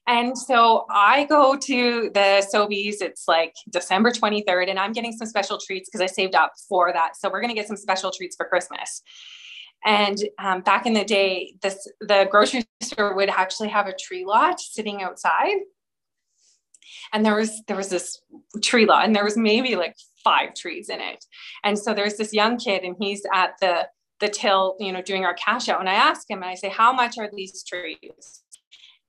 And 0.06 0.38
so 0.38 0.86
I 0.90 1.24
go 1.24 1.54
to 1.54 2.10
the 2.14 2.48
Sobeys. 2.52 3.02
It's 3.02 3.28
like 3.28 3.54
December 3.68 4.10
23rd, 4.10 4.70
and 4.70 4.78
I'm 4.78 4.92
getting 4.92 5.12
some 5.12 5.26
special 5.26 5.58
treats 5.58 5.90
because 5.90 6.00
I 6.00 6.06
saved 6.06 6.34
up 6.34 6.52
for 6.66 6.92
that. 6.94 7.16
So 7.16 7.28
we're 7.28 7.42
going 7.42 7.54
to 7.54 7.54
get 7.54 7.68
some 7.68 7.76
special 7.76 8.10
treats 8.10 8.34
for 8.34 8.46
Christmas. 8.46 9.02
And 9.84 10.18
um, 10.38 10.62
back 10.62 10.86
in 10.86 10.94
the 10.94 11.04
day, 11.04 11.54
this 11.62 11.86
the 12.00 12.26
grocery 12.30 12.64
store 12.80 13.14
would 13.14 13.28
actually 13.28 13.68
have 13.68 13.86
a 13.86 13.94
tree 13.94 14.24
lot 14.24 14.60
sitting 14.60 15.02
outside. 15.02 15.56
And 17.12 17.24
there 17.24 17.36
was 17.36 17.62
there 17.68 17.76
was 17.76 17.90
this 17.90 18.20
tree 18.62 18.86
lot, 18.86 19.04
and 19.04 19.14
there 19.14 19.24
was 19.24 19.36
maybe 19.36 19.76
like 19.76 19.94
five 20.28 20.54
trees 20.54 20.88
in 20.88 21.00
it. 21.00 21.24
And 21.64 21.78
so 21.78 21.94
there's 21.94 22.16
this 22.16 22.32
young 22.32 22.58
kid, 22.58 22.82
and 22.84 22.96
he's 23.00 23.22
at 23.34 23.54
the 23.60 23.88
the 24.20 24.28
till, 24.28 24.76
you 24.80 24.92
know, 24.92 25.00
doing 25.00 25.24
our 25.24 25.34
cash 25.34 25.68
out. 25.68 25.78
And 25.78 25.88
I 25.88 25.94
ask 25.94 26.28
him, 26.28 26.42
and 26.42 26.50
I 26.50 26.54
say, 26.54 26.68
"How 26.68 26.92
much 26.92 27.18
are 27.18 27.30
these 27.32 27.64
trees?" 27.64 28.42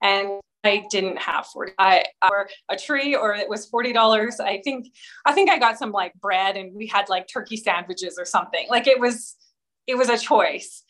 And 0.02 0.40
I 0.64 0.84
didn't 0.90 1.18
have 1.18 1.46
40 1.46 1.72
I, 1.78 2.04
or 2.22 2.48
a 2.68 2.76
tree 2.76 3.14
or 3.14 3.34
it 3.34 3.48
was 3.48 3.70
$40. 3.70 4.40
I 4.40 4.60
think 4.62 4.88
I 5.26 5.32
think 5.32 5.50
I 5.50 5.58
got 5.58 5.78
some 5.78 5.90
like 5.90 6.12
bread 6.14 6.56
and 6.56 6.74
we 6.74 6.86
had 6.86 7.08
like 7.08 7.26
turkey 7.32 7.56
sandwiches 7.56 8.16
or 8.18 8.24
something. 8.24 8.66
Like 8.68 8.86
it 8.86 9.00
was 9.00 9.36
it 9.86 9.96
was 9.96 10.08
a 10.08 10.18
choice. 10.18 10.82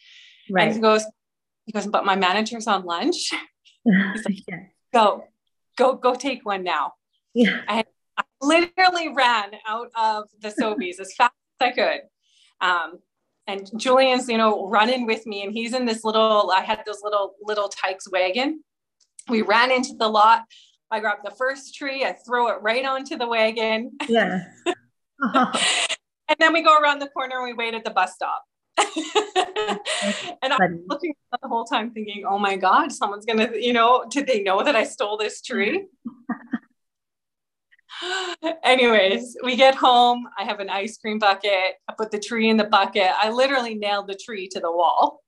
Right. 0.51 0.67
And 0.67 0.75
he 0.75 0.81
goes, 0.81 1.05
he 1.67 1.73
goes, 1.73 1.87
but 1.87 2.05
my 2.05 2.17
manager's 2.17 2.67
on 2.67 2.85
lunch. 2.85 3.33
He's 3.85 4.25
like, 4.25 4.39
yeah. 4.49 4.65
go, 4.93 5.25
go, 5.77 5.95
go 5.95 6.15
take 6.15 6.45
one 6.45 6.65
now. 6.65 6.95
Yeah. 7.33 7.61
And 7.69 7.87
I 8.21 8.25
literally 8.47 9.09
ran 9.09 9.53
out 9.67 9.89
of 9.97 10.25
the 10.41 10.49
Sobeys 10.49 11.01
as 11.01 11.15
fast 11.15 11.33
as 11.61 11.69
I 11.69 11.71
could. 11.73 12.01
Um, 12.61 12.99
and 13.47 13.69
Julian's, 13.77 14.29
you 14.29 14.39
know, 14.39 14.69
running 14.69 15.07
with 15.07 15.27
me, 15.27 15.43
and 15.43 15.53
he's 15.53 15.75
in 15.75 15.87
this 15.87 16.05
little. 16.05 16.53
I 16.55 16.61
had 16.61 16.83
this 16.87 17.01
little 17.03 17.35
little 17.43 17.69
Tikes 17.69 18.11
wagon. 18.11 18.63
We 19.29 19.43
ran 19.43 19.71
into 19.71 19.95
the 19.99 20.09
lot. 20.09 20.43
I 20.91 21.01
grabbed 21.01 21.25
the 21.25 21.35
first 21.37 21.75
tree. 21.75 22.05
I 22.05 22.13
throw 22.27 22.49
it 22.49 22.63
right 22.63 22.85
onto 22.85 23.17
the 23.17 23.27
wagon. 23.27 23.93
Yeah. 24.09 24.43
and 25.23 26.37
then 26.39 26.53
we 26.53 26.63
go 26.63 26.79
around 26.79 27.01
the 27.01 27.09
corner 27.09 27.37
and 27.37 27.45
we 27.45 27.53
wait 27.53 27.75
at 27.75 27.85
the 27.85 27.91
bus 27.91 28.15
stop. 28.15 28.45
and 30.43 30.53
I'm 30.53 30.85
looking 30.89 31.15
the 31.43 31.49
whole 31.49 31.65
time 31.65 31.91
thinking, 31.93 32.25
oh 32.29 32.39
my 32.39 32.57
God, 32.57 32.93
someone's 32.93 33.25
gonna, 33.25 33.51
you 33.55 33.73
know, 33.73 34.05
did 34.11 34.27
they 34.27 34.43
know 34.43 34.65
that 34.65 34.75
I 34.75 34.85
stole 34.85 35.17
this 35.17 35.43
tree? 35.43 35.87
Anyways, 38.65 39.37
we 39.45 39.57
get 39.57 39.75
home. 39.75 40.27
I 40.39 40.45
have 40.45 40.61
an 40.61 40.71
ice 40.71 40.99
cream 40.99 41.19
bucket. 41.19 41.75
I 41.89 41.95
put 41.97 42.11
the 42.11 42.19
tree 42.19 42.49
in 42.49 42.57
the 42.57 42.65
bucket. 42.65 43.11
I 43.21 43.31
literally 43.31 43.75
nailed 43.75 44.09
the 44.09 44.19
tree 44.23 44.49
to 44.49 44.61
the 44.61 44.71
wall. 44.71 45.23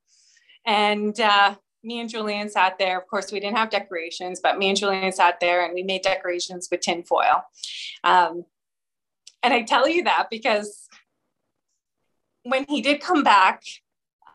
And 0.65 1.19
uh, 1.21 1.57
me 1.83 2.01
and 2.01 2.09
Julian 2.09 2.49
sat 2.49 2.79
there. 2.79 2.99
Of 2.99 3.07
course, 3.09 3.33
we 3.33 3.41
didn't 3.41 3.57
have 3.57 3.71
decorations, 3.71 4.41
but 4.43 4.59
me 4.59 4.69
and 4.69 4.79
Julian 4.79 5.13
sat 5.13 5.41
there 5.41 5.65
and 5.65 5.75
we 5.75 5.83
made 5.83 6.03
decorations 6.03 6.69
with 6.71 6.81
tin 6.81 7.03
foil. 7.03 7.43
Um, 8.05 8.45
and 9.43 9.53
I 9.53 9.63
tell 9.63 9.89
you 9.89 10.05
that 10.05 10.29
because 10.31 10.89
when 12.45 12.65
he 12.69 12.81
did 12.81 13.01
come 13.01 13.23
back 13.23 13.63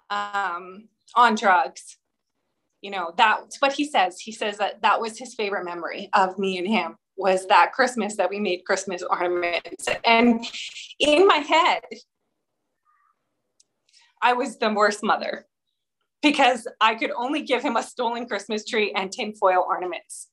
um, 0.10 0.90
on 1.16 1.36
drugs, 1.36 1.98
you 2.82 2.92
know, 2.92 3.14
that's 3.18 3.60
what 3.62 3.74
he 3.74 3.86
says. 3.86 4.20
He 4.20 4.32
says 4.32 4.58
that 4.58 4.82
that 4.82 5.02
was 5.02 5.18
his 5.18 5.34
favorite 5.34 5.66
memory 5.66 6.10
of 6.14 6.38
me 6.38 6.58
and 6.58 6.68
him 6.68 6.98
was 7.18 7.48
that 7.48 7.74
Christmas 7.74 8.16
that 8.18 8.30
we 8.30 8.40
made 8.40 8.64
Christmas 8.66 9.02
ornaments. 9.02 9.88
And 10.06 10.46
in 11.00 11.28
my 11.28 11.38
head, 11.38 11.82
I 14.22 14.34
was 14.34 14.58
the 14.58 14.74
worst 14.74 15.04
mother 15.04 15.48
because 16.22 16.68
I 16.82 16.96
could 16.96 17.12
only 17.12 17.42
give 17.42 17.62
him 17.62 17.76
a 17.76 17.84
stolen 17.84 18.28
Christmas 18.28 18.66
tree 18.66 18.92
and 18.96 19.12
tinfoil 19.12 19.66
ornaments. 19.68 20.28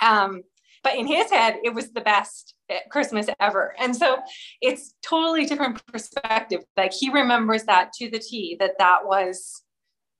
Um, 0.00 0.42
but 0.82 0.96
in 0.96 1.06
his 1.06 1.30
head, 1.30 1.56
it 1.62 1.72
was 1.72 1.92
the 1.92 2.00
best 2.00 2.54
Christmas 2.90 3.28
ever. 3.40 3.74
And 3.78 3.94
so 3.94 4.18
it's 4.60 4.94
totally 5.02 5.46
different 5.46 5.84
perspective. 5.86 6.62
Like 6.76 6.92
he 6.92 7.10
remembers 7.10 7.64
that 7.64 7.92
to 7.94 8.10
the 8.10 8.18
T 8.18 8.56
that 8.58 8.78
that 8.78 9.04
was 9.04 9.62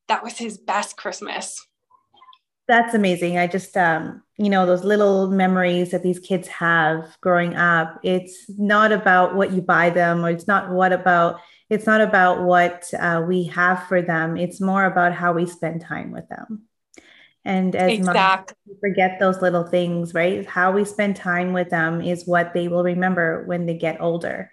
that 0.09 0.23
was 0.23 0.39
his 0.39 0.59
best 0.59 0.97
Christmas. 0.97 1.67
That's 2.73 2.95
amazing. 2.95 3.37
I 3.37 3.49
just 3.49 3.77
um 3.77 4.23
you 4.39 4.49
know 4.49 4.65
those 4.65 4.83
little 4.83 5.29
memories 5.31 5.91
that 5.91 6.03
these 6.03 6.19
kids 6.19 6.49
have 6.49 7.19
growing 7.21 7.55
up. 7.55 8.01
It's 8.03 8.49
not 8.49 8.93
about 8.93 9.35
what 9.35 9.53
you 9.53 9.61
buy 9.61 9.91
them 9.91 10.25
or 10.25 10.31
it's 10.31 10.49
not 10.49 10.71
what 10.71 10.91
about 10.91 11.39
it's 11.69 11.85
not 11.85 12.01
about 12.01 12.45
what 12.45 12.89
uh, 12.99 13.23
we 13.29 13.45
have 13.45 13.87
for 13.89 14.01
them. 14.01 14.39
It's 14.39 14.59
more 14.59 14.87
about 14.87 15.13
how 15.13 15.35
we 15.35 15.45
spend 15.45 15.83
time 15.83 16.13
with 16.13 16.27
them. 16.31 16.63
And 17.45 17.77
as 17.77 17.93
exactly. 17.93 18.57
much 18.67 18.79
forget 18.81 19.21
those 19.21 19.43
little 19.43 19.65
things, 19.65 20.15
right? 20.15 20.47
How 20.47 20.73
we 20.73 20.87
spend 20.87 21.17
time 21.17 21.53
with 21.53 21.69
them 21.69 22.01
is 22.01 22.27
what 22.27 22.55
they 22.55 22.69
will 22.69 22.85
remember 22.85 23.45
when 23.45 23.67
they 23.67 23.77
get 23.77 24.01
older. 24.01 24.51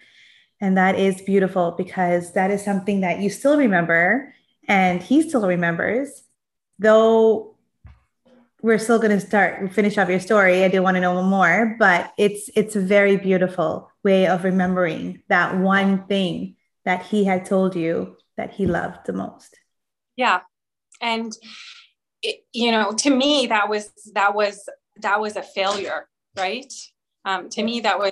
And 0.59 0.77
that 0.77 0.99
is 0.99 1.21
beautiful 1.21 1.71
because 1.71 2.33
that 2.33 2.51
is 2.51 2.65
something 2.65 2.99
that 2.99 3.21
you 3.21 3.29
still 3.29 3.57
remember 3.57 4.33
and 4.67 5.01
he 5.01 5.21
still 5.21 5.47
remembers. 5.47 6.23
Though 6.79 7.55
we're 8.61 8.79
still 8.79 8.99
going 8.99 9.17
to 9.17 9.25
start 9.25 9.71
finish 9.73 9.97
off 9.97 10.09
your 10.09 10.19
story. 10.19 10.63
I 10.63 10.67
do 10.67 10.81
want 10.81 10.95
to 10.95 11.01
know 11.01 11.21
more, 11.23 11.75
but 11.79 12.13
it's 12.17 12.49
it's 12.55 12.75
a 12.75 12.81
very 12.81 13.17
beautiful 13.17 13.89
way 14.03 14.27
of 14.27 14.43
remembering 14.43 15.23
that 15.29 15.57
one 15.57 16.05
thing 16.07 16.55
that 16.85 17.05
he 17.05 17.23
had 17.23 17.45
told 17.45 17.75
you 17.75 18.17
that 18.37 18.51
he 18.51 18.65
loved 18.65 19.05
the 19.05 19.13
most. 19.13 19.57
Yeah. 20.15 20.41
And 21.01 21.31
it, 22.21 22.45
you 22.53 22.71
know, 22.71 22.91
to 22.93 23.09
me, 23.09 23.47
that 23.47 23.69
was, 23.69 23.91
that 24.13 24.33
was, 24.33 24.67
that 25.01 25.19
was 25.19 25.35
a 25.35 25.41
failure, 25.41 26.07
right? 26.37 26.73
Um, 27.25 27.49
to 27.49 27.63
me, 27.63 27.81
that 27.81 27.99
was, 27.99 28.11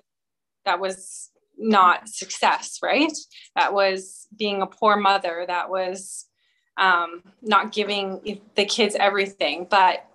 that 0.65 0.79
was 0.79 1.31
not 1.57 2.07
success, 2.07 2.79
right? 2.83 3.11
That 3.55 3.73
was 3.73 4.27
being 4.37 4.61
a 4.61 4.67
poor 4.67 4.95
mother. 4.97 5.45
That 5.47 5.69
was 5.69 6.25
um, 6.77 7.23
not 7.41 7.71
giving 7.71 8.41
the 8.55 8.65
kids 8.65 8.95
everything. 8.99 9.67
But 9.69 10.05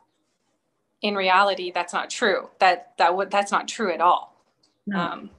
in 1.02 1.14
reality, 1.14 1.72
that's 1.72 1.92
not 1.92 2.10
true. 2.10 2.48
That 2.60 2.92
that 2.98 3.16
would 3.16 3.30
that's 3.30 3.52
not 3.52 3.68
true 3.68 3.92
at 3.92 4.00
all. 4.00 4.36
No. 4.86 4.98
Um, 4.98 5.30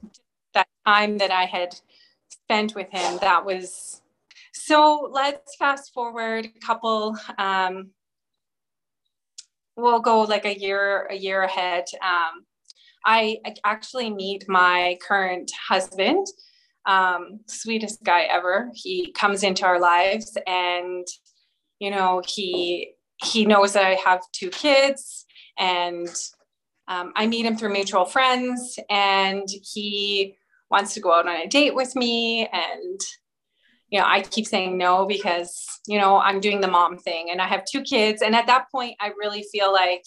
that 0.52 0.68
time 0.86 1.18
that 1.18 1.30
I 1.30 1.44
had 1.44 1.74
spent 2.28 2.74
with 2.74 2.90
him, 2.90 3.18
that 3.20 3.44
was 3.44 4.02
so. 4.52 5.08
Let's 5.10 5.56
fast 5.56 5.92
forward 5.92 6.46
a 6.46 6.66
couple 6.66 7.16
um, 7.38 7.90
we'll 9.76 10.00
go 10.00 10.22
like 10.22 10.44
a 10.44 10.58
year 10.58 11.06
a 11.10 11.14
year 11.14 11.42
ahead. 11.42 11.84
Um, 12.02 12.44
I 13.04 13.38
actually 13.64 14.10
meet 14.10 14.48
my 14.48 14.98
current 15.06 15.50
husband, 15.68 16.26
um, 16.86 17.40
sweetest 17.46 18.02
guy 18.02 18.22
ever. 18.22 18.70
He 18.74 19.12
comes 19.12 19.42
into 19.42 19.66
our 19.66 19.80
lives, 19.80 20.36
and 20.46 21.06
you 21.78 21.90
know 21.90 22.22
he 22.26 22.93
he 23.22 23.46
knows 23.46 23.72
that 23.74 23.84
I 23.84 23.94
have 23.94 24.20
two 24.32 24.50
kids, 24.50 25.26
and 25.58 26.08
um, 26.88 27.12
I 27.16 27.26
meet 27.26 27.46
him 27.46 27.56
through 27.56 27.72
mutual 27.72 28.04
friends, 28.04 28.78
and 28.90 29.48
he 29.48 30.36
wants 30.70 30.94
to 30.94 31.00
go 31.00 31.12
out 31.12 31.28
on 31.28 31.36
a 31.36 31.46
date 31.46 31.74
with 31.74 31.94
me, 31.96 32.48
and 32.52 33.00
you 33.90 34.00
know, 34.00 34.06
I 34.06 34.22
keep 34.22 34.46
saying 34.46 34.76
no 34.76 35.06
because, 35.06 35.80
you 35.86 35.98
know, 35.98 36.16
I'm 36.16 36.40
doing 36.40 36.60
the 36.60 36.66
mom 36.66 36.98
thing 36.98 37.30
and 37.30 37.40
I 37.40 37.46
have 37.46 37.64
two 37.64 37.82
kids. 37.82 38.22
And 38.22 38.34
at 38.34 38.48
that 38.48 38.68
point, 38.72 38.96
I 39.00 39.12
really 39.16 39.44
feel 39.52 39.72
like 39.72 40.02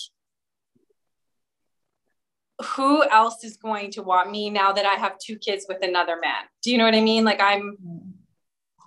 who 2.76 3.08
else 3.10 3.44
is 3.44 3.58
going 3.58 3.92
to 3.92 4.04
want 4.04 4.32
me 4.32 4.50
now 4.50 4.72
that 4.72 4.86
I 4.86 4.96
have 4.96 5.18
two 5.20 5.38
kids 5.38 5.66
with 5.70 5.84
another 5.84 6.18
man? 6.20 6.44
Do 6.64 6.72
you 6.72 6.78
know 6.78 6.86
what 6.86 6.96
I 6.96 7.02
mean? 7.02 7.24
Like 7.24 7.42
I'm 7.42 7.78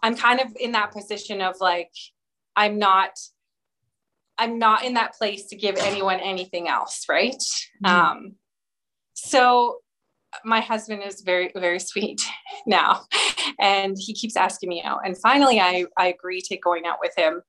I'm 0.03 0.17
kind 0.17 0.41
of 0.41 0.57
in 0.59 0.73
that 0.73 0.93
position 0.93 1.41
of 1.41 1.57
like 1.61 1.93
I'm 2.57 2.79
not 2.79 3.11
I'm 4.41 4.59
not 4.59 4.85
in 4.85 4.95
that 4.95 5.15
place 5.15 5.47
to 5.49 5.57
give 5.57 5.77
anyone 5.77 6.19
anything 6.21 6.69
else, 6.69 7.05
right? 7.09 7.43
Mm-hmm. 7.85 7.87
Um 7.87 8.35
so 9.15 9.79
my 10.45 10.61
husband 10.61 11.03
is 11.03 11.23
very 11.23 11.51
very 11.55 11.81
sweet 11.81 12.23
now 12.67 13.03
and 13.59 13.97
he 13.99 14.15
keeps 14.15 14.37
asking 14.37 14.69
me 14.69 14.81
out 14.81 15.01
and 15.05 15.19
finally 15.19 15.59
i 15.61 15.85
i 15.97 16.07
agree 16.07 16.41
to 16.41 16.57
going 16.57 16.87
out 16.87 16.99
with 17.03 17.13
him 17.17 17.43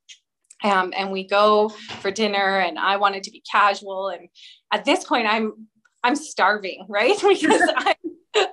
Um, 0.64 0.94
and 0.96 1.12
we 1.12 1.28
go 1.28 1.70
for 2.02 2.12
dinner 2.12 2.60
and 2.60 2.78
I 2.78 2.98
wanted 2.98 3.24
to 3.24 3.32
be 3.32 3.42
casual. 3.52 4.10
And 4.10 4.30
at 4.72 4.86
this 4.86 5.04
point 5.04 5.28
I'm, 5.28 5.68
I'm 6.04 6.16
starving, 6.16 6.86
right? 6.90 7.20
Because 7.20 7.62
I'm, 7.78 8.46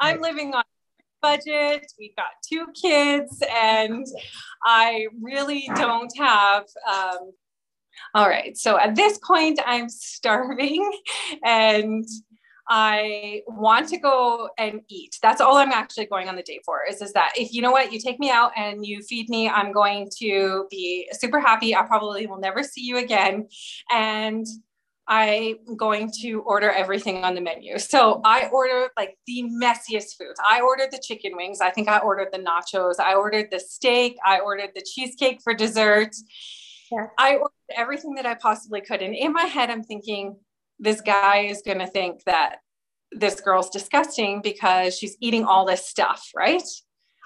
I'm 0.00 0.20
living 0.20 0.54
on 0.54 0.64
budget. 1.22 1.90
We've 1.98 2.16
got 2.16 2.30
two 2.46 2.66
kids 2.80 3.42
and 3.50 4.06
I 4.64 5.06
really 5.20 5.70
don't 5.76 6.12
have, 6.18 6.64
um, 6.90 7.32
all 8.14 8.28
right. 8.28 8.56
So 8.56 8.78
at 8.78 8.94
this 8.94 9.18
point 9.18 9.60
I'm 9.64 9.88
starving 9.88 10.90
and 11.44 12.04
I 12.68 13.42
want 13.46 13.88
to 13.88 13.98
go 13.98 14.48
and 14.56 14.82
eat. 14.88 15.18
That's 15.20 15.40
all 15.40 15.56
I'm 15.56 15.72
actually 15.72 16.06
going 16.06 16.28
on 16.28 16.36
the 16.36 16.42
date 16.42 16.62
for 16.64 16.80
is, 16.88 17.02
is 17.02 17.12
that 17.12 17.32
if 17.36 17.52
you 17.52 17.60
know 17.60 17.72
what, 17.72 17.92
you 17.92 18.00
take 18.00 18.20
me 18.20 18.30
out 18.30 18.52
and 18.56 18.86
you 18.86 19.02
feed 19.02 19.28
me, 19.28 19.48
I'm 19.48 19.72
going 19.72 20.08
to 20.18 20.66
be 20.70 21.08
super 21.12 21.40
happy. 21.40 21.74
I 21.74 21.82
probably 21.82 22.26
will 22.26 22.38
never 22.38 22.62
see 22.62 22.82
you 22.82 22.98
again. 22.98 23.48
And 23.90 24.46
I'm 25.08 25.56
going 25.76 26.12
to 26.22 26.40
order 26.42 26.70
everything 26.70 27.24
on 27.24 27.34
the 27.34 27.40
menu. 27.40 27.78
So 27.78 28.20
I 28.24 28.48
ordered 28.52 28.90
like 28.96 29.18
the 29.26 29.42
messiest 29.44 30.16
foods. 30.16 30.40
I 30.48 30.60
ordered 30.60 30.90
the 30.92 31.02
chicken 31.02 31.32
wings. 31.36 31.60
I 31.60 31.70
think 31.70 31.88
I 31.88 31.98
ordered 31.98 32.28
the 32.32 32.38
nachos. 32.38 33.00
I 33.00 33.14
ordered 33.14 33.48
the 33.50 33.60
steak. 33.60 34.16
I 34.24 34.38
ordered 34.38 34.70
the 34.74 34.82
cheesecake 34.82 35.40
for 35.42 35.54
dessert. 35.54 36.14
Yeah. 36.90 37.06
I 37.18 37.34
ordered 37.34 37.50
everything 37.74 38.14
that 38.14 38.26
I 38.26 38.34
possibly 38.34 38.80
could. 38.80 39.02
And 39.02 39.14
in 39.14 39.32
my 39.32 39.44
head, 39.44 39.70
I'm 39.70 39.82
thinking, 39.82 40.36
this 40.78 41.00
guy 41.00 41.38
is 41.38 41.62
going 41.62 41.78
to 41.78 41.86
think 41.86 42.24
that 42.24 42.56
this 43.10 43.40
girl's 43.40 43.70
disgusting 43.70 44.40
because 44.42 44.96
she's 44.96 45.16
eating 45.20 45.44
all 45.44 45.66
this 45.66 45.86
stuff, 45.86 46.28
right? 46.34 46.62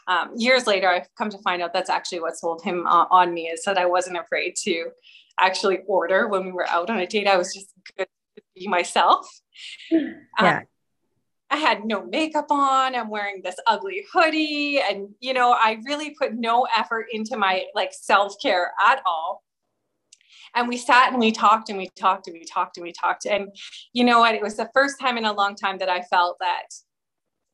Um, 0.08 0.32
years 0.36 0.66
later, 0.66 0.88
I've 0.88 1.08
come 1.18 1.30
to 1.30 1.38
find 1.38 1.62
out 1.62 1.72
that's 1.72 1.90
actually 1.90 2.20
what 2.20 2.36
sold 2.36 2.62
him 2.62 2.86
uh, 2.86 3.06
on 3.10 3.34
me 3.34 3.48
is 3.48 3.64
that 3.64 3.78
I 3.78 3.86
wasn't 3.86 4.18
afraid 4.18 4.54
to 4.64 4.90
actually 5.38 5.80
order 5.86 6.28
when 6.28 6.44
we 6.44 6.52
were 6.52 6.68
out 6.68 6.90
on 6.90 6.98
a 6.98 7.06
date. 7.06 7.26
I 7.26 7.36
was 7.36 7.54
just 7.54 7.68
good 7.96 8.08
to 8.36 8.42
be 8.54 8.68
myself. 8.68 9.28
Yeah. 9.90 10.58
Um, 10.58 10.62
I 11.48 11.56
had 11.56 11.84
no 11.84 12.04
makeup 12.04 12.50
on. 12.50 12.94
I'm 12.94 13.08
wearing 13.08 13.40
this 13.42 13.56
ugly 13.66 14.04
hoodie. 14.12 14.80
And, 14.80 15.10
you 15.20 15.32
know, 15.32 15.52
I 15.52 15.78
really 15.84 16.10
put 16.18 16.34
no 16.34 16.66
effort 16.76 17.06
into 17.12 17.36
my 17.36 17.64
like 17.74 17.92
self 17.92 18.34
care 18.42 18.72
at 18.84 19.00
all 19.06 19.44
and 20.56 20.68
we 20.68 20.76
sat 20.76 21.10
and 21.12 21.20
we 21.20 21.30
talked 21.30 21.68
and 21.68 21.78
we 21.78 21.88
talked 21.96 22.26
and 22.26 22.34
we 22.34 22.44
talked 22.44 22.76
and 22.76 22.84
we 22.84 22.92
talked 22.92 23.26
and 23.26 23.48
you 23.92 24.02
know 24.02 24.20
what 24.20 24.34
it 24.34 24.42
was 24.42 24.56
the 24.56 24.68
first 24.74 24.98
time 24.98 25.16
in 25.16 25.24
a 25.24 25.32
long 25.32 25.54
time 25.54 25.78
that 25.78 25.88
i 25.88 26.00
felt 26.02 26.36
that 26.40 26.66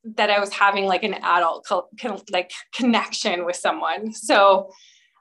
that 0.04 0.30
i 0.30 0.40
was 0.40 0.52
having 0.52 0.86
like 0.86 1.02
an 1.02 1.14
adult 1.14 1.66
co- 1.68 1.88
like 2.30 2.50
connection 2.74 3.44
with 3.44 3.56
someone 3.56 4.12
so 4.12 4.70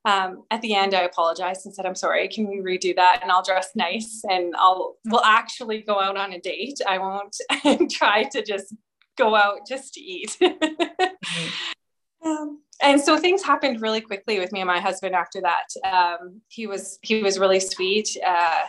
um, 0.06 0.44
at 0.52 0.62
the 0.62 0.74
end 0.74 0.94
i 0.94 1.02
apologized 1.02 1.66
and 1.66 1.74
said 1.74 1.86
i'm 1.86 1.96
sorry 1.96 2.28
can 2.28 2.48
we 2.48 2.58
redo 2.58 2.96
that 2.96 3.20
and 3.22 3.32
i'll 3.32 3.44
dress 3.44 3.70
nice 3.76 4.22
and 4.30 4.56
i'll 4.58 4.98
we'll 5.06 5.24
actually 5.24 5.82
go 5.82 6.00
out 6.00 6.18
on 6.18 6.34
a 6.34 6.40
date 6.40 6.80
i 6.88 6.98
won't 6.98 7.36
try 7.92 8.24
to 8.24 8.44
just 8.44 8.74
go 9.18 9.36
out 9.36 9.60
just 9.68 9.94
to 9.94 10.02
eat 10.02 10.38
mm-hmm. 10.42 12.28
um, 12.28 12.62
and 12.82 13.00
so 13.00 13.18
things 13.18 13.44
happened 13.44 13.82
really 13.82 14.02
quickly 14.02 14.40
with 14.40 14.52
me 14.52 14.62
and 14.62 14.68
my 14.68 14.80
husband 14.80 15.14
after 15.14 15.42
that. 15.42 15.68
Um, 15.86 16.42
he 16.48 16.68
was 16.68 16.98
he 17.02 17.22
was 17.22 17.38
really 17.38 17.60
sweet. 17.60 18.10
Uh, 18.26 18.62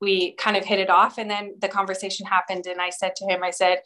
we 0.00 0.32
kind 0.32 0.56
of 0.56 0.64
hit 0.64 0.78
it 0.78 0.90
off, 0.90 1.18
and 1.18 1.30
then 1.30 1.54
the 1.60 1.68
conversation 1.68 2.26
happened. 2.26 2.66
And 2.66 2.80
I 2.80 2.90
said 2.90 3.14
to 3.16 3.26
him, 3.26 3.42
I 3.42 3.50
said, 3.50 3.80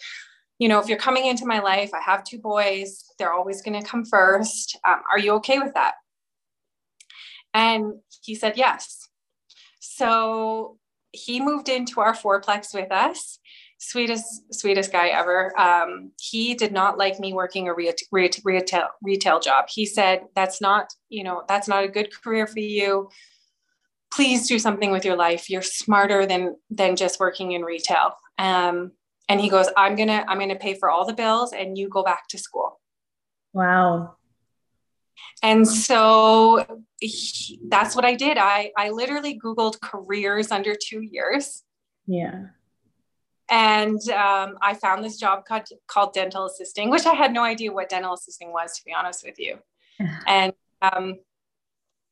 you 0.58 0.68
know, 0.68 0.78
if 0.78 0.86
you're 0.86 0.98
coming 0.98 1.26
into 1.26 1.46
my 1.46 1.58
life, 1.58 1.90
I 1.94 2.00
have 2.00 2.22
two 2.22 2.38
boys. 2.38 3.04
They're 3.18 3.32
always 3.32 3.62
going 3.62 3.80
to 3.80 3.86
come 3.86 4.04
first. 4.04 4.78
Um, 4.86 5.00
are 5.10 5.18
you 5.18 5.32
okay 5.34 5.58
with 5.58 5.74
that? 5.74 5.94
And 7.54 7.94
he 8.22 8.34
said 8.34 8.56
yes. 8.56 9.08
So 9.80 10.78
he 11.12 11.40
moved 11.40 11.68
into 11.68 12.00
our 12.00 12.14
fourplex 12.14 12.74
with 12.74 12.90
us. 12.90 13.38
Sweetest 13.78 14.54
sweetest 14.54 14.92
guy 14.92 15.08
ever. 15.08 15.58
Um, 15.60 16.12
he 16.20 16.54
did 16.54 16.72
not 16.72 16.98
like 16.98 17.18
me 17.18 17.32
working 17.32 17.68
a 17.68 17.74
re- 17.74 17.92
re- 18.12 18.30
retail 18.44 18.88
retail 19.02 19.40
job. 19.40 19.66
He 19.68 19.86
said 19.86 20.22
that's 20.36 20.60
not 20.60 20.94
you 21.08 21.24
know 21.24 21.42
that's 21.48 21.66
not 21.66 21.84
a 21.84 21.88
good 21.88 22.14
career 22.14 22.46
for 22.46 22.60
you. 22.60 23.10
Please 24.12 24.46
do 24.46 24.58
something 24.58 24.92
with 24.92 25.04
your 25.04 25.16
life. 25.16 25.50
You're 25.50 25.62
smarter 25.62 26.26
than 26.26 26.56
than 26.70 26.94
just 26.94 27.18
working 27.18 27.52
in 27.52 27.62
retail. 27.62 28.12
Um, 28.38 28.92
and 29.28 29.40
he 29.40 29.48
goes 29.48 29.68
i'm 29.76 29.94
gonna 29.94 30.24
i'm 30.28 30.38
gonna 30.38 30.56
pay 30.56 30.74
for 30.74 30.90
all 30.90 31.06
the 31.06 31.12
bills 31.12 31.52
and 31.52 31.76
you 31.76 31.88
go 31.88 32.04
back 32.04 32.28
to 32.28 32.38
school. 32.38 32.80
Wow 33.52 34.16
and 35.42 35.66
so 35.66 36.84
he, 37.00 37.60
that's 37.68 37.94
what 37.96 38.04
i 38.04 38.14
did 38.14 38.38
i 38.38 38.70
i 38.76 38.90
literally 38.90 39.38
googled 39.38 39.80
careers 39.80 40.50
under 40.50 40.74
two 40.74 41.00
years 41.00 41.62
yeah 42.06 42.46
and 43.52 44.00
um, 44.08 44.56
I 44.62 44.72
found 44.72 45.04
this 45.04 45.18
job 45.18 45.44
called, 45.44 45.68
called 45.86 46.14
dental 46.14 46.46
assisting, 46.46 46.88
which 46.88 47.04
I 47.04 47.12
had 47.12 47.34
no 47.34 47.44
idea 47.44 47.70
what 47.70 47.90
dental 47.90 48.14
assisting 48.14 48.50
was, 48.50 48.78
to 48.78 48.84
be 48.84 48.94
honest 48.94 49.24
with 49.24 49.38
you. 49.38 49.58
and 50.26 50.54
um, 50.80 51.18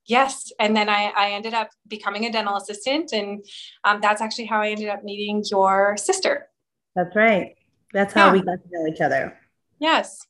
yes, 0.06 0.52
and 0.58 0.76
then 0.76 0.90
I, 0.90 1.12
I, 1.16 1.30
ended 1.30 1.54
up 1.54 1.70
becoming 1.88 2.26
a 2.26 2.30
dental 2.30 2.56
assistant, 2.56 3.12
and 3.12 3.44
um, 3.84 4.00
that's 4.02 4.20
actually 4.20 4.46
how 4.46 4.60
I 4.60 4.68
ended 4.68 4.90
up 4.90 5.02
meeting 5.02 5.42
your 5.50 5.96
sister. 5.96 6.48
That's 6.94 7.16
right. 7.16 7.56
That's 7.92 8.12
how 8.12 8.26
yeah. 8.26 8.32
we 8.32 8.42
got 8.42 8.62
to 8.62 8.68
know 8.70 8.86
each 8.86 9.00
other. 9.00 9.36
Yes. 9.78 10.26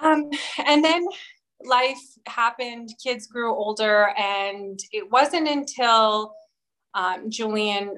Um, 0.00 0.30
and 0.66 0.82
then 0.82 1.04
life 1.64 2.00
happened, 2.26 2.90
kids 3.02 3.26
grew 3.26 3.54
older, 3.54 4.08
and 4.18 4.78
it 4.92 5.10
wasn't 5.10 5.48
until 5.48 6.34
um, 6.94 7.30
Julian 7.30 7.96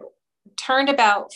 turned 0.57 0.89
about 0.89 1.33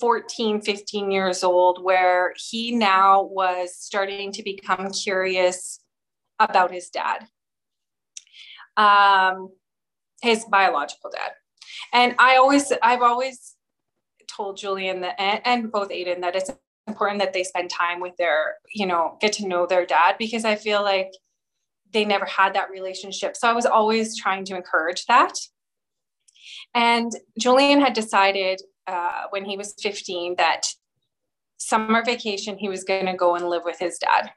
14, 0.00 0.60
15 0.60 1.10
years 1.10 1.42
old, 1.42 1.82
where 1.82 2.32
he 2.36 2.74
now 2.74 3.22
was 3.24 3.74
starting 3.76 4.30
to 4.32 4.42
become 4.42 4.90
curious 4.90 5.80
about 6.38 6.70
his 6.70 6.90
dad, 6.90 7.26
um, 8.76 9.48
his 10.22 10.44
biological 10.44 11.10
dad. 11.10 11.32
And 11.92 12.14
I 12.18 12.36
always, 12.36 12.72
I've 12.82 13.02
always 13.02 13.56
told 14.30 14.56
Julian 14.56 15.00
that, 15.00 15.20
and, 15.20 15.40
and 15.44 15.72
both 15.72 15.88
Aiden, 15.88 16.20
that 16.20 16.36
it's 16.36 16.50
important 16.86 17.20
that 17.20 17.32
they 17.32 17.42
spend 17.42 17.70
time 17.70 18.00
with 18.00 18.16
their, 18.16 18.56
you 18.72 18.86
know, 18.86 19.16
get 19.20 19.32
to 19.34 19.48
know 19.48 19.66
their 19.66 19.86
dad 19.86 20.16
because 20.18 20.44
I 20.44 20.54
feel 20.54 20.82
like 20.82 21.10
they 21.92 22.04
never 22.04 22.26
had 22.26 22.54
that 22.54 22.70
relationship. 22.70 23.36
So 23.36 23.48
I 23.48 23.52
was 23.52 23.66
always 23.66 24.16
trying 24.16 24.44
to 24.46 24.56
encourage 24.56 25.06
that. 25.06 25.34
And 26.74 27.10
Julian 27.38 27.80
had 27.80 27.92
decided 27.92 28.60
uh, 28.86 29.24
when 29.30 29.44
he 29.44 29.56
was 29.56 29.74
15 29.80 30.36
that 30.36 30.66
summer 31.58 32.04
vacation 32.04 32.56
he 32.56 32.68
was 32.68 32.84
going 32.84 33.06
to 33.06 33.14
go 33.14 33.34
and 33.34 33.48
live 33.48 33.62
with 33.64 33.78
his 33.78 33.98
dad 33.98 34.30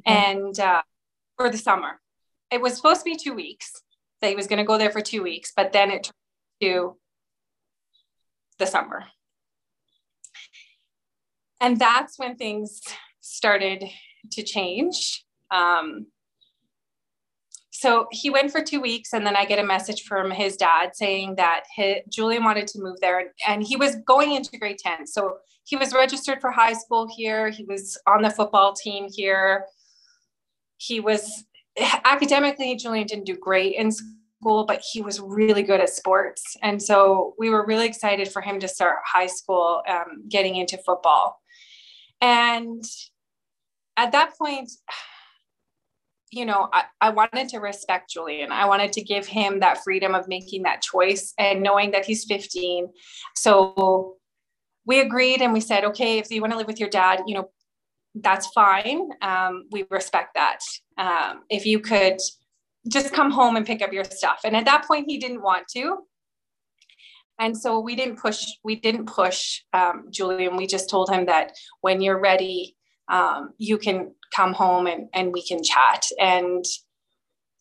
okay. 0.00 0.34
and 0.36 0.58
uh, 0.58 0.82
for 1.36 1.50
the 1.50 1.58
summer 1.58 2.00
it 2.50 2.60
was 2.60 2.74
supposed 2.74 3.00
to 3.00 3.04
be 3.04 3.16
two 3.16 3.34
weeks 3.34 3.70
that 4.20 4.28
he 4.28 4.34
was 4.34 4.46
going 4.46 4.58
to 4.58 4.64
go 4.64 4.78
there 4.78 4.90
for 4.90 5.00
two 5.00 5.22
weeks 5.22 5.52
but 5.54 5.72
then 5.72 5.90
it 5.90 6.04
turned 6.04 6.14
to 6.62 6.96
the 8.58 8.66
summer 8.66 9.04
and 11.60 11.78
that's 11.78 12.18
when 12.18 12.36
things 12.36 12.80
started 13.20 13.84
to 14.30 14.42
change 14.42 15.24
um, 15.52 16.06
so 17.70 18.06
he 18.10 18.30
went 18.30 18.50
for 18.50 18.62
two 18.62 18.80
weeks 18.80 19.12
and 19.12 19.26
then 19.26 19.36
i 19.36 19.44
get 19.44 19.58
a 19.58 19.64
message 19.64 20.02
from 20.02 20.30
his 20.30 20.56
dad 20.56 20.90
saying 20.94 21.36
that 21.36 21.64
his, 21.74 21.96
julian 22.08 22.44
wanted 22.44 22.66
to 22.66 22.80
move 22.80 22.96
there 23.00 23.32
and, 23.46 23.62
he 23.62 23.76
was 23.76 23.96
going 24.06 24.32
into 24.32 24.58
grade 24.58 24.78
10 24.78 25.06
so 25.06 25.36
he 25.64 25.76
was 25.76 25.94
registered 25.94 26.40
for 26.40 26.50
high 26.50 26.72
school 26.72 27.08
here. 27.08 27.48
He 27.48 27.64
was 27.64 27.98
on 28.06 28.22
the 28.22 28.30
football 28.30 28.72
team 28.72 29.08
here. 29.10 29.66
He 30.76 31.00
was 31.00 31.44
academically 32.04 32.76
julian 32.76 33.06
didn't 33.06 33.24
do 33.24 33.34
great 33.34 33.74
in 33.76 33.90
school 33.90 34.64
but 34.66 34.82
he 34.92 35.00
was 35.00 35.20
really 35.20 35.62
good 35.62 35.80
at 35.80 35.88
sports. 35.88 36.56
And 36.62 36.82
so 36.82 37.34
we 37.38 37.48
were 37.48 37.64
really 37.64 37.86
excited 37.86 38.30
for 38.30 38.42
him 38.42 38.60
to 38.60 38.68
start 38.68 38.96
high 39.06 39.28
school 39.28 39.82
um, 39.88 40.24
getting 40.28 40.56
into 40.56 40.76
football. 40.76 41.40
And 42.20 42.84
at 43.96 44.12
that 44.12 44.36
point 44.36 44.70
you 46.32 46.46
know, 46.46 46.70
I, 46.72 46.84
I 47.00 47.10
wanted 47.10 47.50
to 47.50 47.58
respect 47.58 48.10
Julian. 48.10 48.50
I 48.52 48.64
wanted 48.64 48.92
to 48.94 49.02
give 49.02 49.26
him 49.26 49.60
that 49.60 49.84
freedom 49.84 50.14
of 50.14 50.26
making 50.28 50.62
that 50.62 50.80
choice 50.80 51.34
and 51.38 51.62
knowing 51.62 51.90
that 51.90 52.06
he's 52.06 52.24
15. 52.24 52.88
So 53.36 54.16
we 54.86 55.00
agreed 55.00 55.42
and 55.42 55.52
we 55.52 55.60
said, 55.60 55.84
okay, 55.84 56.18
if 56.18 56.30
you 56.30 56.40
want 56.40 56.54
to 56.54 56.56
live 56.56 56.66
with 56.66 56.80
your 56.80 56.88
dad, 56.88 57.20
you 57.26 57.34
know, 57.34 57.50
that's 58.14 58.46
fine. 58.48 59.10
Um, 59.20 59.64
we 59.70 59.84
respect 59.90 60.34
that. 60.34 60.60
Um, 60.96 61.42
if 61.50 61.66
you 61.66 61.80
could 61.80 62.18
just 62.88 63.12
come 63.12 63.30
home 63.30 63.56
and 63.56 63.66
pick 63.66 63.82
up 63.82 63.92
your 63.92 64.04
stuff. 64.04 64.40
And 64.44 64.56
at 64.56 64.64
that 64.64 64.86
point, 64.86 65.04
he 65.08 65.18
didn't 65.18 65.42
want 65.42 65.68
to. 65.74 65.98
And 67.38 67.56
so 67.56 67.78
we 67.78 67.94
didn't 67.94 68.16
push, 68.16 68.46
we 68.64 68.76
didn't 68.76 69.06
push 69.06 69.60
um, 69.74 70.06
Julian. 70.10 70.56
We 70.56 70.66
just 70.66 70.88
told 70.88 71.10
him 71.10 71.26
that 71.26 71.52
when 71.82 72.00
you're 72.00 72.20
ready, 72.20 72.76
um, 73.08 73.52
you 73.58 73.78
can 73.78 74.14
come 74.34 74.54
home 74.54 74.86
and, 74.86 75.08
and 75.12 75.32
we 75.32 75.42
can 75.42 75.62
chat. 75.62 76.04
And 76.18 76.64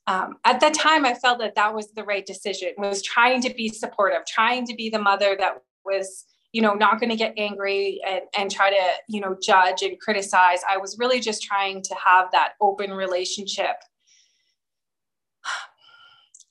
um, 0.08 0.36
at 0.46 0.60
the 0.60 0.72
time 0.72 1.06
i 1.06 1.14
felt 1.14 1.38
that 1.38 1.54
that 1.54 1.76
was 1.76 1.92
the 1.92 2.04
right 2.04 2.26
decision 2.26 2.74
was 2.80 3.04
trying 3.04 3.40
to 3.40 3.54
be 3.54 3.70
supportive 3.70 4.22
trying 4.28 4.66
to 4.66 4.74
be 4.74 4.90
the 4.90 4.98
mother 4.98 5.38
that 5.40 5.62
was 5.86 6.26
you 6.52 6.62
know 6.62 6.74
not 6.74 7.00
going 7.00 7.10
to 7.10 7.16
get 7.16 7.34
angry 7.38 8.00
and, 8.08 8.22
and 8.38 8.52
try 8.52 8.70
to 8.70 8.84
you 9.08 9.22
know 9.22 9.38
judge 9.42 9.82
and 9.82 10.00
criticize. 10.00 10.60
I 10.70 10.78
was 10.78 10.98
really 11.00 11.20
just 11.20 11.42
trying 11.42 11.82
to 11.84 11.96
have 12.06 12.32
that 12.32 12.54
open 12.62 12.92
relationship. 12.92 13.76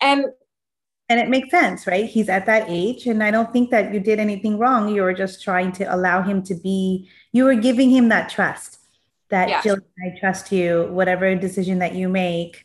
And 0.02 0.24
and 1.10 1.20
it 1.20 1.28
makes 1.28 1.50
sense 1.50 1.86
right? 1.86 2.06
He's 2.06 2.28
at 2.28 2.46
that 2.46 2.64
age 2.68 3.06
and 3.06 3.22
i 3.22 3.30
don't 3.30 3.52
think 3.52 3.70
that 3.70 3.92
you 3.92 4.00
did 4.00 4.18
anything 4.18 4.58
wrong. 4.58 4.88
You 4.88 5.02
were 5.02 5.12
just 5.12 5.42
trying 5.42 5.72
to 5.72 5.94
allow 5.94 6.22
him 6.22 6.42
to 6.44 6.54
be 6.54 7.10
you 7.32 7.44
were 7.44 7.54
giving 7.54 7.90
him 7.90 8.08
that 8.08 8.30
trust 8.30 8.78
that 9.30 9.48
yes. 9.48 9.64
Jill, 9.64 9.78
I 10.04 10.18
trust 10.18 10.52
you. 10.52 10.88
Whatever 10.90 11.34
decision 11.34 11.78
that 11.78 11.94
you 11.94 12.08
make, 12.08 12.64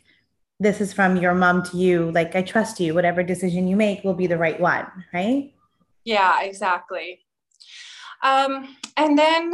this 0.60 0.82
is 0.82 0.94
from 0.94 1.18
your 1.18 1.34
mom 1.34 1.64
to 1.64 1.78
you. 1.78 2.12
Like 2.12 2.36
I 2.36 2.42
trust 2.42 2.80
you. 2.80 2.94
Whatever 2.94 3.24
decision 3.24 3.68
you 3.68 3.76
make 3.76 4.04
will 4.04 4.14
be 4.14 4.28
the 4.28 4.38
right 4.38 4.60
one, 4.60 4.88
right? 5.14 5.54
Yeah, 6.04 6.42
exactly. 6.44 7.22
Um, 8.24 8.76
and 8.98 9.18
then 9.18 9.54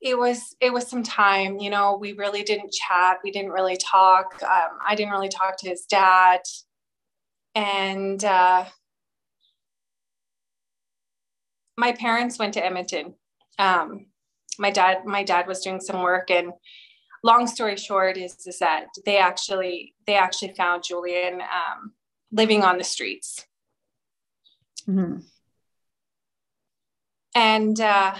it 0.00 0.16
was 0.16 0.54
it 0.60 0.72
was 0.72 0.86
some 0.86 1.02
time. 1.02 1.58
You 1.58 1.70
know, 1.70 1.96
we 2.00 2.12
really 2.12 2.42
didn't 2.42 2.72
chat. 2.72 3.18
We 3.24 3.30
didn't 3.30 3.50
really 3.50 3.76
talk. 3.76 4.40
Um, 4.42 4.78
I 4.86 4.94
didn't 4.94 5.12
really 5.12 5.28
talk 5.28 5.58
to 5.58 5.68
his 5.68 5.84
dad, 5.86 6.40
and 7.54 8.22
uh, 8.24 8.64
my 11.76 11.92
parents 11.92 12.38
went 12.38 12.54
to 12.54 12.64
Edmonton. 12.64 13.14
Um, 13.58 14.06
my 14.58 14.70
dad 14.70 15.04
my 15.04 15.22
dad 15.22 15.46
was 15.46 15.60
doing 15.60 15.80
some 15.80 16.02
work 16.02 16.30
and 16.30 16.52
long 17.24 17.46
story 17.46 17.76
short 17.76 18.16
is, 18.16 18.46
is 18.46 18.58
that 18.58 18.86
they 19.04 19.18
actually 19.18 19.94
they 20.06 20.14
actually 20.14 20.52
found 20.54 20.82
julian 20.84 21.40
um, 21.40 21.92
living 22.32 22.62
on 22.62 22.78
the 22.78 22.84
streets. 22.84 23.44
Mm-hmm. 24.88 25.18
and 27.34 27.78
uh, 27.78 28.14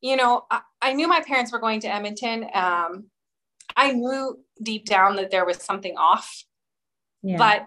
you 0.00 0.16
know 0.16 0.44
I, 0.50 0.60
I, 0.80 0.92
knew 0.94 1.06
my 1.06 1.20
parents 1.20 1.52
were 1.52 1.58
going 1.58 1.80
to 1.80 1.94
edmonton. 1.94 2.44
Um, 2.54 3.10
i 3.76 3.92
knew 3.92 4.38
deep 4.62 4.86
down 4.86 5.16
that 5.16 5.30
there 5.30 5.44
was 5.44 5.58
something 5.58 5.96
off. 5.96 6.44
Yeah. 7.22 7.36
but 7.36 7.66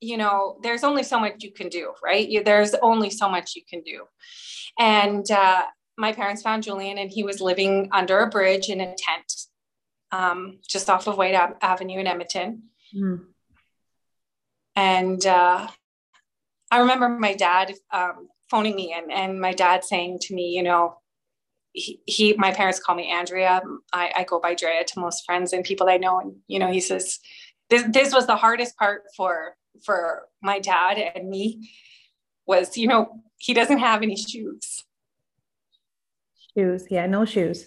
you 0.00 0.16
know 0.16 0.58
there's 0.62 0.84
only 0.84 1.02
so 1.02 1.18
much 1.18 1.42
you 1.42 1.52
can 1.52 1.68
do 1.68 1.92
right? 2.02 2.28
You, 2.28 2.44
there's 2.44 2.74
only 2.74 3.10
so 3.10 3.28
much 3.28 3.56
you 3.56 3.62
can 3.68 3.82
do. 3.82 4.04
And 4.78 5.28
uh, 5.30 5.62
my 6.02 6.12
parents 6.12 6.42
found 6.42 6.64
Julian 6.64 6.98
and 6.98 7.08
he 7.08 7.22
was 7.22 7.40
living 7.40 7.88
under 7.92 8.18
a 8.18 8.28
bridge 8.28 8.68
in 8.68 8.80
a 8.80 8.92
tent 8.98 9.32
um, 10.10 10.58
just 10.68 10.90
off 10.90 11.06
of 11.06 11.16
Whyte 11.16 11.36
Avenue 11.62 12.00
in 12.00 12.08
Edmonton. 12.08 12.64
Mm. 12.92 13.26
And 14.74 15.24
uh, 15.24 15.68
I 16.72 16.78
remember 16.80 17.08
my 17.08 17.34
dad 17.34 17.74
um, 17.92 18.28
phoning 18.50 18.74
me 18.74 18.92
and, 18.92 19.12
and 19.12 19.40
my 19.40 19.52
dad 19.52 19.84
saying 19.84 20.18
to 20.22 20.34
me, 20.34 20.50
you 20.50 20.64
know, 20.64 20.96
he, 21.72 22.00
he 22.04 22.34
my 22.36 22.50
parents 22.50 22.80
call 22.80 22.96
me 22.96 23.08
Andrea. 23.08 23.62
I, 23.92 24.12
I 24.16 24.24
go 24.24 24.40
by 24.40 24.56
Drea 24.56 24.84
to 24.84 25.00
most 25.00 25.24
friends 25.24 25.52
and 25.52 25.64
people 25.64 25.88
I 25.88 25.98
know. 25.98 26.18
And, 26.18 26.34
you 26.48 26.58
know, 26.58 26.70
he 26.72 26.80
says, 26.80 27.20
this, 27.70 27.84
this 27.88 28.12
was 28.12 28.26
the 28.26 28.36
hardest 28.36 28.76
part 28.76 29.04
for, 29.16 29.56
for 29.84 30.24
my 30.42 30.58
dad 30.58 30.98
and 30.98 31.30
me 31.30 31.70
was, 32.44 32.76
you 32.76 32.88
know, 32.88 33.22
he 33.38 33.54
doesn't 33.54 33.78
have 33.78 34.02
any 34.02 34.16
shoes 34.16 34.84
Shoes. 36.56 36.86
Yeah, 36.90 37.06
no 37.06 37.24
shoes. 37.24 37.66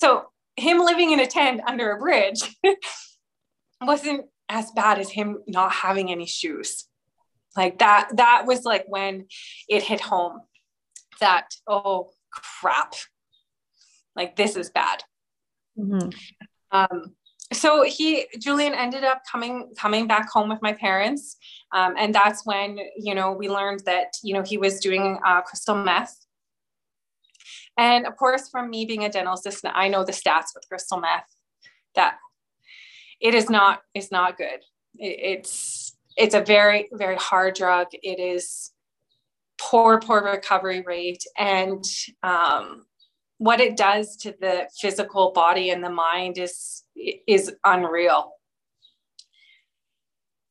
So 0.00 0.26
him 0.56 0.78
living 0.78 1.12
in 1.12 1.20
a 1.20 1.26
tent 1.26 1.60
under 1.66 1.92
a 1.92 1.98
bridge 1.98 2.42
wasn't 3.80 4.26
as 4.48 4.70
bad 4.72 4.98
as 4.98 5.10
him 5.10 5.38
not 5.46 5.72
having 5.72 6.10
any 6.10 6.26
shoes. 6.26 6.86
Like 7.56 7.78
that, 7.78 8.10
that 8.16 8.44
was 8.46 8.64
like 8.64 8.84
when 8.88 9.26
it 9.68 9.82
hit 9.82 10.00
home 10.00 10.40
that, 11.20 11.48
oh 11.66 12.10
crap, 12.30 12.94
like 14.16 14.36
this 14.36 14.56
is 14.56 14.70
bad. 14.70 15.02
Mm-hmm. 15.78 16.10
Um, 16.70 17.14
so 17.52 17.84
he 17.84 18.26
julian 18.38 18.74
ended 18.74 19.04
up 19.04 19.22
coming 19.30 19.70
coming 19.76 20.06
back 20.06 20.30
home 20.30 20.48
with 20.48 20.62
my 20.62 20.72
parents 20.72 21.36
um, 21.72 21.94
and 21.98 22.14
that's 22.14 22.44
when 22.46 22.78
you 22.96 23.14
know 23.14 23.32
we 23.32 23.48
learned 23.48 23.80
that 23.84 24.08
you 24.22 24.34
know 24.34 24.42
he 24.42 24.56
was 24.56 24.80
doing 24.80 25.18
uh, 25.24 25.40
crystal 25.42 25.74
meth 25.74 26.23
and 27.76 28.06
of 28.06 28.16
course, 28.16 28.48
from 28.48 28.70
me 28.70 28.84
being 28.84 29.04
a 29.04 29.08
dental 29.08 29.34
assistant, 29.34 29.74
I 29.76 29.88
know 29.88 30.04
the 30.04 30.12
stats 30.12 30.54
with 30.54 30.68
crystal 30.68 31.00
meth 31.00 31.24
that 31.94 32.16
it 33.20 33.34
is 33.34 33.50
not 33.50 33.80
is 33.94 34.10
not 34.10 34.36
good. 34.36 34.60
It, 34.98 35.40
it's 35.40 35.96
it's 36.16 36.34
a 36.34 36.40
very 36.40 36.88
very 36.92 37.16
hard 37.16 37.54
drug. 37.54 37.88
It 37.92 38.20
is 38.20 38.70
poor 39.58 40.00
poor 40.00 40.22
recovery 40.22 40.82
rate, 40.82 41.24
and 41.36 41.84
um, 42.22 42.86
what 43.38 43.60
it 43.60 43.76
does 43.76 44.16
to 44.18 44.34
the 44.40 44.68
physical 44.80 45.32
body 45.32 45.70
and 45.70 45.82
the 45.82 45.90
mind 45.90 46.38
is 46.38 46.84
is 47.26 47.52
unreal. 47.64 48.32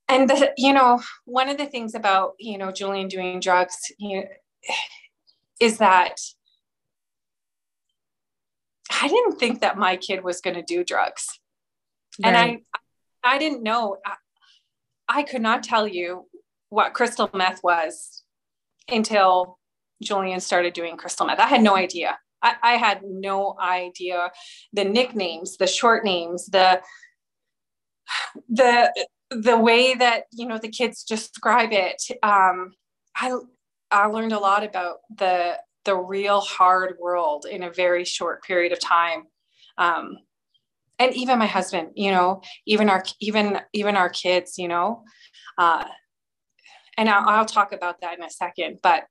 And 0.09 0.29
the, 0.29 0.53
you 0.57 0.73
know, 0.73 1.01
one 1.25 1.49
of 1.49 1.57
the 1.57 1.65
things 1.65 1.95
about 1.95 2.33
you 2.39 2.57
know 2.57 2.71
Julian 2.71 3.07
doing 3.07 3.39
drugs, 3.39 3.77
you 3.97 4.21
know, 4.21 4.27
is 5.59 5.77
that 5.77 6.19
I 9.01 9.07
didn't 9.07 9.39
think 9.39 9.61
that 9.61 9.77
my 9.77 9.97
kid 9.97 10.23
was 10.23 10.41
going 10.41 10.55
to 10.55 10.61
do 10.61 10.83
drugs. 10.83 11.39
Right. 12.23 12.33
And 12.33 12.63
I, 13.23 13.35
I 13.35 13.37
didn't 13.37 13.63
know. 13.63 13.97
I, 14.05 14.15
I 15.07 15.23
could 15.23 15.41
not 15.41 15.63
tell 15.63 15.87
you 15.87 16.27
what 16.69 16.93
crystal 16.93 17.29
meth 17.33 17.61
was 17.63 18.23
until 18.87 19.59
Julian 20.01 20.39
started 20.39 20.73
doing 20.73 20.97
crystal 20.97 21.25
meth. 21.25 21.39
I 21.39 21.47
had 21.47 21.61
no 21.61 21.75
idea. 21.75 22.17
I, 22.41 22.55
I, 22.61 22.73
had 22.73 23.01
no 23.03 23.55
idea 23.61 24.31
the 24.73 24.83
nicknames, 24.83 25.55
the 25.57 25.67
short 25.67 26.03
names, 26.03 26.47
the 26.47 26.81
the 28.49 28.93
the 29.29 29.57
way 29.57 29.93
that 29.93 30.25
you 30.31 30.45
know 30.45 30.57
the 30.57 30.67
kids 30.67 31.03
describe 31.03 31.71
it. 31.71 32.01
Um, 32.21 32.73
I 33.15 33.37
I 33.89 34.07
learned 34.07 34.33
a 34.33 34.39
lot 34.39 34.63
about 34.63 34.97
the 35.15 35.57
the 35.85 35.95
real 35.95 36.41
hard 36.41 36.97
world 36.99 37.45
in 37.49 37.63
a 37.63 37.71
very 37.71 38.05
short 38.05 38.43
period 38.43 38.71
of 38.71 38.79
time. 38.79 39.23
Um, 39.77 40.17
and 40.99 41.15
even 41.15 41.39
my 41.39 41.47
husband 41.47 41.89
you 41.95 42.11
know 42.11 42.41
even 42.65 42.89
our 42.89 43.03
even 43.19 43.59
even 43.73 43.95
our 43.95 44.09
kids 44.09 44.57
you 44.57 44.67
know 44.67 45.03
uh, 45.57 45.85
and 46.97 47.09
I'll, 47.09 47.27
I'll 47.27 47.45
talk 47.45 47.73
about 47.73 48.01
that 48.01 48.17
in 48.17 48.23
a 48.23 48.29
second 48.29 48.79
but 48.81 49.03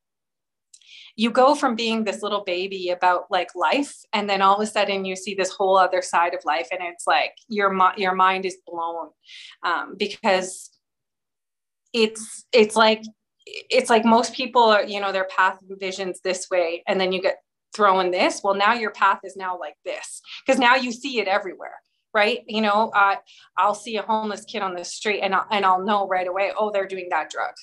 you 1.15 1.31
go 1.31 1.55
from 1.55 1.77
being 1.77 2.05
this 2.05 2.23
little 2.23 2.43
baby 2.45 2.89
about 2.89 3.25
like 3.31 3.55
life 3.55 3.95
and 4.13 4.29
then 4.29 4.41
all 4.41 4.57
of 4.57 4.63
a 4.63 4.67
sudden 4.67 5.05
you 5.05 5.15
see 5.15 5.35
this 5.35 5.51
whole 5.51 5.77
other 5.77 6.01
side 6.01 6.35
of 6.35 6.45
life 6.45 6.69
and 6.71 6.81
it's 6.83 7.07
like 7.07 7.35
your 7.49 7.77
your 7.97 8.15
mind 8.15 8.47
is 8.47 8.57
blown 8.67 9.11
um, 9.63 9.95
because 9.99 10.71
it's 11.93 12.47
it's 12.53 12.77
like 12.77 13.03
it's 13.47 13.91
like 13.91 14.05
most 14.05 14.35
people 14.35 14.63
are, 14.63 14.85
you 14.85 15.01
know, 15.01 15.13
their 15.13 15.25
path 15.25 15.59
visions 15.69 16.21
this 16.23 16.49
way, 16.51 16.83
and 16.87 17.01
then 17.01 17.13
you 17.13 17.21
get 17.21 17.39
thrown 17.75 18.11
this. 18.11 18.41
Well, 18.43 18.55
now 18.55 18.75
your 18.75 18.91
path 18.91 19.21
is 19.25 19.37
now 19.37 19.59
like 19.59 19.77
this 19.85 20.21
because 20.45 20.59
now 20.59 20.77
you 20.77 20.93
see 20.93 21.21
it 21.21 21.29
everywhere, 21.29 21.75
right? 22.15 22.41
You 22.47 22.61
know, 22.61 22.91
uh, 22.95 23.17
I'll 23.57 23.75
see 23.75 23.97
a 23.97 24.03
homeless 24.03 24.45
kid 24.45 24.63
on 24.63 24.75
the 24.75 24.85
street, 24.85 25.21
and 25.21 25.35
I'll, 25.35 25.47
and 25.51 25.65
I'll 25.65 25.83
know 25.83 26.07
right 26.07 26.27
away, 26.27 26.53
oh, 26.57 26.71
they're 26.71 26.87
doing 26.87 27.09
that 27.11 27.31
drug. 27.31 27.55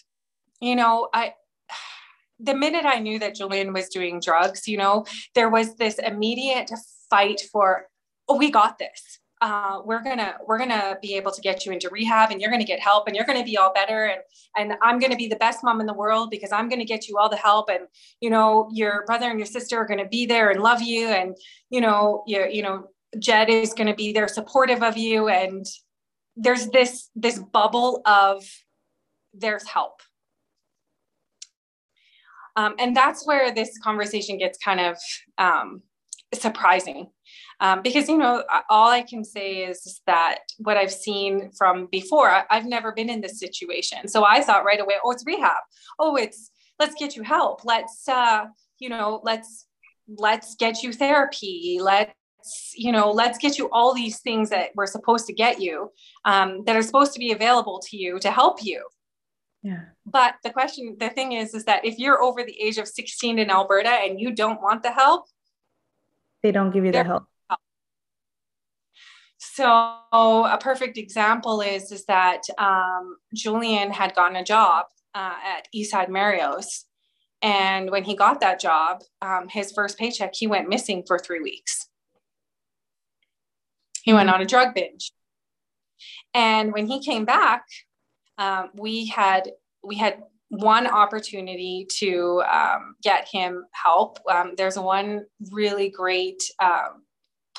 You 0.59 0.75
know, 0.75 1.09
I 1.13 1.33
the 2.39 2.55
minute 2.55 2.85
I 2.85 2.99
knew 2.99 3.19
that 3.19 3.35
Julian 3.35 3.73
was 3.73 3.89
doing 3.89 4.19
drugs, 4.19 4.67
you 4.67 4.77
know, 4.77 5.05
there 5.35 5.49
was 5.49 5.75
this 5.75 5.99
immediate 5.99 6.71
fight 7.09 7.41
for, 7.51 7.87
oh, 8.27 8.37
we 8.37 8.51
got 8.51 8.77
this 8.77 9.19
uh, 9.41 9.79
we're 9.85 10.03
gonna 10.03 10.35
we're 10.45 10.57
gonna 10.57 10.97
be 11.01 11.15
able 11.15 11.31
to 11.31 11.41
get 11.41 11.65
you 11.65 11.71
into 11.71 11.89
rehab 11.89 12.31
and 12.31 12.41
you're 12.41 12.51
gonna 12.51 12.65
get 12.65 12.79
help 12.79 13.07
and 13.07 13.15
you're 13.15 13.25
gonna 13.25 13.43
be 13.43 13.57
all 13.57 13.71
better. 13.73 14.05
And 14.05 14.21
and 14.57 14.77
i'm 14.81 14.99
gonna 14.99 15.15
be 15.15 15.27
the 15.27 15.37
best 15.37 15.63
mom 15.63 15.79
in 15.79 15.87
the 15.87 15.93
world 15.93 16.29
because 16.29 16.51
i'm 16.51 16.67
gonna 16.67 16.85
get 16.85 17.07
you 17.07 17.17
all 17.17 17.29
the 17.29 17.37
help. 17.37 17.69
And 17.69 17.87
you 18.19 18.29
know 18.29 18.69
your 18.73 19.05
brother 19.05 19.29
and 19.29 19.39
your 19.39 19.45
sister 19.45 19.77
are 19.77 19.85
gonna 19.85 20.07
be 20.07 20.25
there 20.25 20.49
and 20.49 20.61
love 20.61 20.81
you. 20.81 21.07
And 21.07 21.37
you 21.69 21.79
know 21.79 22.23
you, 22.27 22.47
you 22.51 22.61
know 22.61 22.87
jed 23.17 23.49
is 23.49 23.73
gonna 23.73 23.95
be 23.95 24.11
there 24.11 24.27
supportive 24.27 24.83
of 24.83 24.97
you. 24.97 25.29
And 25.29 25.65
there's 26.35 26.67
this 26.67 27.09
this 27.15 27.39
bubble 27.39 28.01
of 28.05 28.43
there's 29.33 29.67
help. 29.67 30.01
Um, 32.55 32.75
and 32.77 32.93
that's 32.93 33.25
where 33.25 33.53
this 33.53 33.77
conversation 33.77 34.37
gets 34.37 34.57
kind 34.57 34.81
of 34.81 34.97
um, 35.37 35.81
surprising 36.33 37.09
um, 37.59 37.81
because 37.81 38.07
you 38.07 38.17
know 38.17 38.43
all 38.69 38.89
i 38.89 39.01
can 39.01 39.23
say 39.23 39.63
is 39.63 40.01
that 40.07 40.39
what 40.59 40.77
i've 40.77 40.91
seen 40.91 41.51
from 41.57 41.87
before 41.91 42.29
I, 42.29 42.43
i've 42.49 42.65
never 42.65 42.91
been 42.91 43.09
in 43.09 43.21
this 43.21 43.39
situation. 43.39 44.07
So 44.07 44.25
i 44.25 44.41
thought 44.41 44.65
right 44.65 44.79
away 44.79 44.95
oh 45.03 45.11
it's 45.11 45.25
rehab. 45.25 45.61
Oh 45.97 46.15
it's 46.15 46.51
let's 46.79 46.95
get 46.95 47.15
you 47.15 47.23
help. 47.23 47.65
Let's 47.65 48.07
uh 48.07 48.45
you 48.79 48.89
know 48.89 49.21
let's 49.23 49.67
let's 50.17 50.55
get 50.55 50.81
you 50.83 50.93
therapy. 50.93 51.79
Let's 51.81 52.13
you 52.75 52.91
know 52.91 53.11
let's 53.11 53.37
get 53.37 53.57
you 53.57 53.69
all 53.71 53.93
these 53.93 54.19
things 54.19 54.49
that 54.49 54.69
we're 54.75 54.87
supposed 54.87 55.27
to 55.27 55.33
get 55.33 55.61
you 55.61 55.91
um, 56.25 56.63
that 56.65 56.75
are 56.75 56.81
supposed 56.81 57.13
to 57.13 57.19
be 57.19 57.31
available 57.31 57.79
to 57.89 57.97
you 57.97 58.19
to 58.19 58.31
help 58.31 58.63
you. 58.63 58.83
Yeah. 59.61 59.81
But 60.05 60.35
the 60.43 60.51
question 60.51 60.95
the 60.99 61.09
thing 61.09 61.33
is 61.33 61.53
is 61.53 61.65
that 61.65 61.83
if 61.83 61.99
you're 61.99 62.21
over 62.21 62.43
the 62.43 62.59
age 62.61 62.77
of 62.77 62.87
16 62.87 63.39
in 63.39 63.49
alberta 63.49 63.89
and 63.89 64.19
you 64.19 64.33
don't 64.33 64.61
want 64.61 64.83
the 64.83 64.91
help 64.91 65.25
they 66.41 66.53
don't 66.53 66.71
give 66.71 66.85
you 66.85 66.93
the 66.93 67.03
help 67.03 67.25
so 69.53 69.63
a 70.11 70.57
perfect 70.59 70.97
example 70.97 71.61
is 71.61 71.91
is 71.91 72.05
that 72.05 72.41
um, 72.57 73.17
julian 73.33 73.91
had 73.91 74.15
gotten 74.15 74.37
a 74.37 74.43
job 74.43 74.85
uh, 75.15 75.35
at 75.43 75.67
eastside 75.75 76.09
mario's 76.09 76.85
and 77.41 77.89
when 77.89 78.03
he 78.03 78.15
got 78.15 78.41
that 78.41 78.59
job 78.59 79.01
um, 79.21 79.47
his 79.49 79.71
first 79.71 79.97
paycheck 79.97 80.33
he 80.33 80.47
went 80.47 80.69
missing 80.69 81.03
for 81.05 81.17
three 81.17 81.39
weeks 81.39 81.89
he 84.09 84.13
went 84.13 84.29
on 84.31 84.41
a 84.41 84.45
drug 84.45 84.73
binge. 84.73 85.11
And 86.33 86.73
when 86.73 86.87
he 86.87 86.99
came 86.99 87.25
back, 87.25 87.65
um, 88.39 88.69
we 88.73 89.05
had 89.05 89.51
we 89.83 89.97
had 89.97 90.23
one 90.49 90.87
opportunity 90.87 91.87
to 91.99 92.41
um, 92.51 92.95
get 93.03 93.27
him 93.31 93.65
help. 93.71 94.17
Um, 94.27 94.53
there's 94.57 94.79
one 94.79 95.25
really 95.51 95.89
great 95.89 96.41
um, 96.59 97.03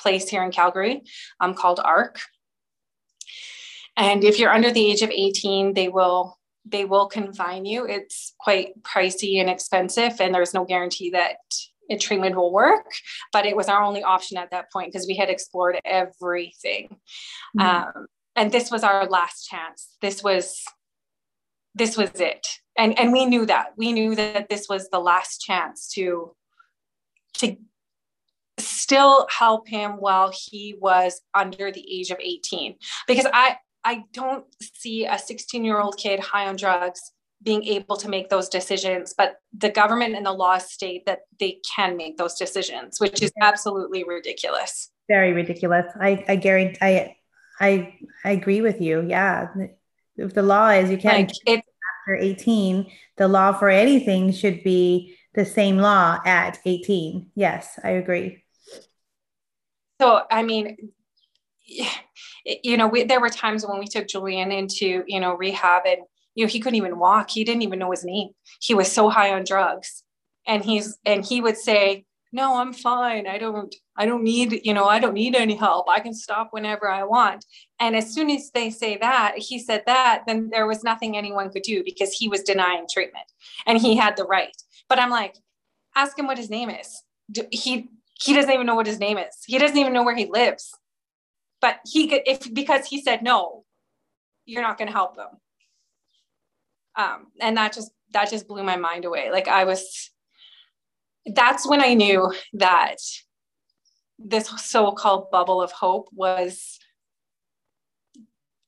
place 0.01 0.29
here 0.29 0.43
in 0.43 0.51
Calgary 0.51 1.03
um, 1.39 1.53
called 1.53 1.79
ARC. 1.83 2.19
And 3.97 4.23
if 4.23 4.39
you're 4.39 4.53
under 4.53 4.71
the 4.71 4.91
age 4.91 5.01
of 5.01 5.09
18, 5.09 5.73
they 5.73 5.87
will 5.87 6.37
they 6.63 6.85
will 6.85 7.07
confine 7.07 7.65
you. 7.65 7.87
It's 7.87 8.35
quite 8.39 8.81
pricey 8.83 9.39
and 9.39 9.49
expensive, 9.49 10.21
and 10.21 10.33
there's 10.33 10.53
no 10.53 10.63
guarantee 10.63 11.09
that 11.09 11.37
a 11.91 11.97
treatment 11.97 12.35
will 12.35 12.51
work 12.51 12.85
but 13.33 13.45
it 13.45 13.55
was 13.55 13.67
our 13.67 13.83
only 13.83 14.03
option 14.03 14.37
at 14.37 14.51
that 14.51 14.71
point 14.71 14.91
because 14.91 15.07
we 15.07 15.15
had 15.15 15.29
explored 15.29 15.79
everything 15.85 16.97
mm-hmm. 17.57 17.61
um, 17.61 18.07
and 18.35 18.51
this 18.51 18.71
was 18.71 18.83
our 18.83 19.05
last 19.07 19.47
chance 19.47 19.97
this 20.01 20.23
was 20.23 20.63
this 21.75 21.97
was 21.97 22.11
it 22.15 22.47
and 22.77 22.97
and 22.97 23.11
we 23.11 23.25
knew 23.25 23.45
that 23.45 23.67
we 23.77 23.91
knew 23.91 24.15
that 24.15 24.49
this 24.49 24.67
was 24.69 24.89
the 24.89 24.99
last 24.99 25.41
chance 25.41 25.89
to 25.89 26.33
to 27.33 27.57
still 28.65 29.27
help 29.29 29.67
him 29.67 29.91
while 29.93 30.31
he 30.33 30.75
was 30.79 31.21
under 31.33 31.71
the 31.71 31.85
age 31.89 32.11
of 32.11 32.17
18 32.19 32.75
because 33.07 33.27
i 33.33 33.57
i 33.83 34.03
don't 34.13 34.45
see 34.61 35.05
a 35.05 35.17
16 35.17 35.63
year 35.63 35.79
old 35.79 35.97
kid 35.97 36.19
high 36.19 36.47
on 36.47 36.55
drugs 36.55 37.11
being 37.43 37.63
able 37.63 37.97
to 37.97 38.09
make 38.09 38.29
those 38.29 38.49
decisions 38.49 39.13
but 39.17 39.35
the 39.57 39.69
government 39.69 40.15
and 40.15 40.25
the 40.25 40.31
laws 40.31 40.71
state 40.71 41.05
that 41.05 41.21
they 41.39 41.59
can 41.75 41.97
make 41.97 42.17
those 42.17 42.35
decisions 42.35 42.99
which 42.99 43.21
is 43.21 43.31
absolutely 43.41 44.03
ridiculous. 44.03 44.91
Very 45.07 45.33
ridiculous. 45.33 45.85
I 45.99 46.23
i 46.27 46.35
guarantee 46.35 46.77
i 46.81 47.15
i 47.59 47.95
i 48.23 48.31
agree 48.31 48.61
with 48.61 48.81
you. 48.81 49.05
Yeah. 49.07 49.47
If 50.17 50.33
the 50.33 50.43
law 50.43 50.69
is 50.69 50.91
you 50.91 50.97
can't 50.97 51.29
like 51.29 51.35
it, 51.45 51.65
after 52.01 52.15
18 52.15 52.91
the 53.17 53.27
law 53.27 53.53
for 53.53 53.69
anything 53.69 54.31
should 54.31 54.63
be 54.63 55.15
the 55.33 55.45
same 55.45 55.77
law 55.77 56.19
at 56.25 56.59
18 56.65 57.31
yes 57.35 57.79
i 57.83 57.91
agree 57.91 58.40
so 60.01 60.21
i 60.31 60.41
mean 60.43 60.77
you 62.63 62.75
know 62.77 62.87
we, 62.87 63.03
there 63.03 63.21
were 63.21 63.29
times 63.29 63.65
when 63.65 63.79
we 63.79 63.87
took 63.87 64.07
julian 64.07 64.51
into 64.51 65.03
you 65.07 65.19
know 65.19 65.35
rehab 65.35 65.83
and 65.85 66.01
you 66.35 66.45
know 66.45 66.49
he 66.49 66.59
couldn't 66.59 66.77
even 66.77 66.99
walk. 66.99 67.29
He 67.29 67.43
didn't 67.43 67.63
even 67.63 67.79
know 67.79 67.91
his 67.91 68.03
name. 68.03 68.29
He 68.61 68.73
was 68.73 68.91
so 68.91 69.09
high 69.09 69.33
on 69.33 69.43
drugs. 69.43 70.03
And 70.47 70.63
he's 70.63 70.97
and 71.05 71.25
he 71.25 71.41
would 71.41 71.57
say 71.57 72.05
no 72.31 72.59
i'm 72.59 72.73
fine. 72.73 73.27
I 73.27 73.37
don't 73.37 73.73
i 73.97 74.05
don't 74.05 74.23
need 74.23 74.61
you 74.63 74.73
know 74.73 74.85
i 74.85 74.99
don't 74.99 75.13
need 75.13 75.35
any 75.35 75.55
help. 75.55 75.87
I 75.89 75.99
can 75.99 76.13
stop 76.13 76.49
whenever 76.51 76.89
i 76.89 77.03
want. 77.03 77.45
And 77.79 77.95
as 77.95 78.13
soon 78.13 78.29
as 78.29 78.49
they 78.51 78.69
say 78.69 78.97
that 78.97 79.37
he 79.37 79.59
said 79.59 79.83
that 79.85 80.23
then 80.25 80.49
there 80.49 80.67
was 80.67 80.83
nothing 80.83 81.15
anyone 81.15 81.51
could 81.51 81.63
do 81.63 81.83
because 81.83 82.11
he 82.13 82.27
was 82.27 82.41
denying 82.41 82.87
treatment 82.91 83.25
and 83.67 83.77
he 83.79 83.95
had 83.95 84.17
the 84.17 84.23
right. 84.23 84.55
But 84.89 84.99
i'm 84.99 85.11
like 85.11 85.35
ask 85.95 86.17
him 86.17 86.25
what 86.25 86.37
his 86.37 86.49
name 86.49 86.69
is. 86.69 87.03
He 87.51 87.89
he 88.21 88.33
doesn't 88.33 88.51
even 88.51 88.65
know 88.67 88.75
what 88.75 88.87
his 88.87 88.99
name 88.99 89.17
is. 89.17 89.35
He 89.47 89.57
doesn't 89.57 89.77
even 89.77 89.93
know 89.93 90.03
where 90.03 90.15
he 90.15 90.25
lives. 90.25 90.71
But 91.61 91.79
he 91.85 92.07
could 92.07 92.21
if 92.25 92.53
because 92.53 92.87
he 92.87 93.01
said 93.01 93.23
no 93.23 93.65
you're 94.45 94.63
not 94.63 94.77
going 94.77 94.87
to 94.87 94.93
help 94.93 95.15
them. 95.15 95.27
um, 96.95 97.27
and 97.39 97.57
that 97.57 97.73
just 97.73 97.91
that 98.13 98.29
just 98.29 98.47
blew 98.47 98.63
my 98.63 98.75
mind 98.77 99.05
away. 99.05 99.31
Like 99.31 99.47
i 99.47 99.63
was 99.65 100.11
that's 101.35 101.67
when 101.67 101.81
i 101.81 101.93
knew 101.93 102.33
that 102.53 102.97
this 104.17 104.49
so-called 104.49 105.29
bubble 105.31 105.61
of 105.61 105.71
hope 105.71 106.09
was 106.13 106.79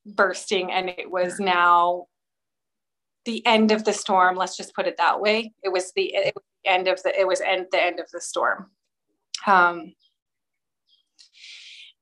bursting 0.06 0.70
and 0.72 0.88
it 0.88 1.10
was 1.10 1.40
now 1.40 2.06
the 3.24 3.44
end 3.46 3.70
of 3.72 3.84
the 3.84 3.92
storm. 3.92 4.36
Let's 4.36 4.56
just 4.56 4.74
put 4.74 4.86
it 4.86 4.96
that 4.98 5.20
way. 5.20 5.52
It 5.62 5.70
was 5.70 5.92
the, 5.96 6.14
it 6.14 6.34
was 6.34 6.44
the 6.64 6.70
end 6.70 6.88
of 6.88 7.02
the 7.02 7.18
it 7.18 7.26
was 7.26 7.40
end, 7.40 7.66
the 7.72 7.82
end 7.82 8.00
of 8.00 8.06
the 8.12 8.20
storm 8.20 8.70
um, 9.46 9.94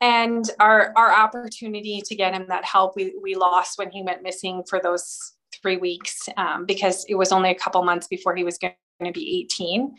and 0.00 0.44
our 0.58 0.92
our 0.96 1.12
opportunity 1.12 2.02
to 2.04 2.16
get 2.16 2.34
him 2.34 2.46
that 2.48 2.64
help 2.64 2.96
we 2.96 3.14
we 3.22 3.34
lost 3.34 3.78
when 3.78 3.90
he 3.90 4.02
went 4.02 4.22
missing 4.22 4.64
for 4.68 4.80
those 4.80 5.34
three 5.62 5.76
weeks 5.76 6.28
um, 6.36 6.66
because 6.66 7.04
it 7.08 7.14
was 7.14 7.32
only 7.32 7.50
a 7.50 7.54
couple 7.54 7.82
months 7.84 8.08
before 8.08 8.34
he 8.34 8.44
was 8.44 8.58
going 8.58 8.74
to 9.02 9.12
be 9.12 9.40
18. 9.44 9.94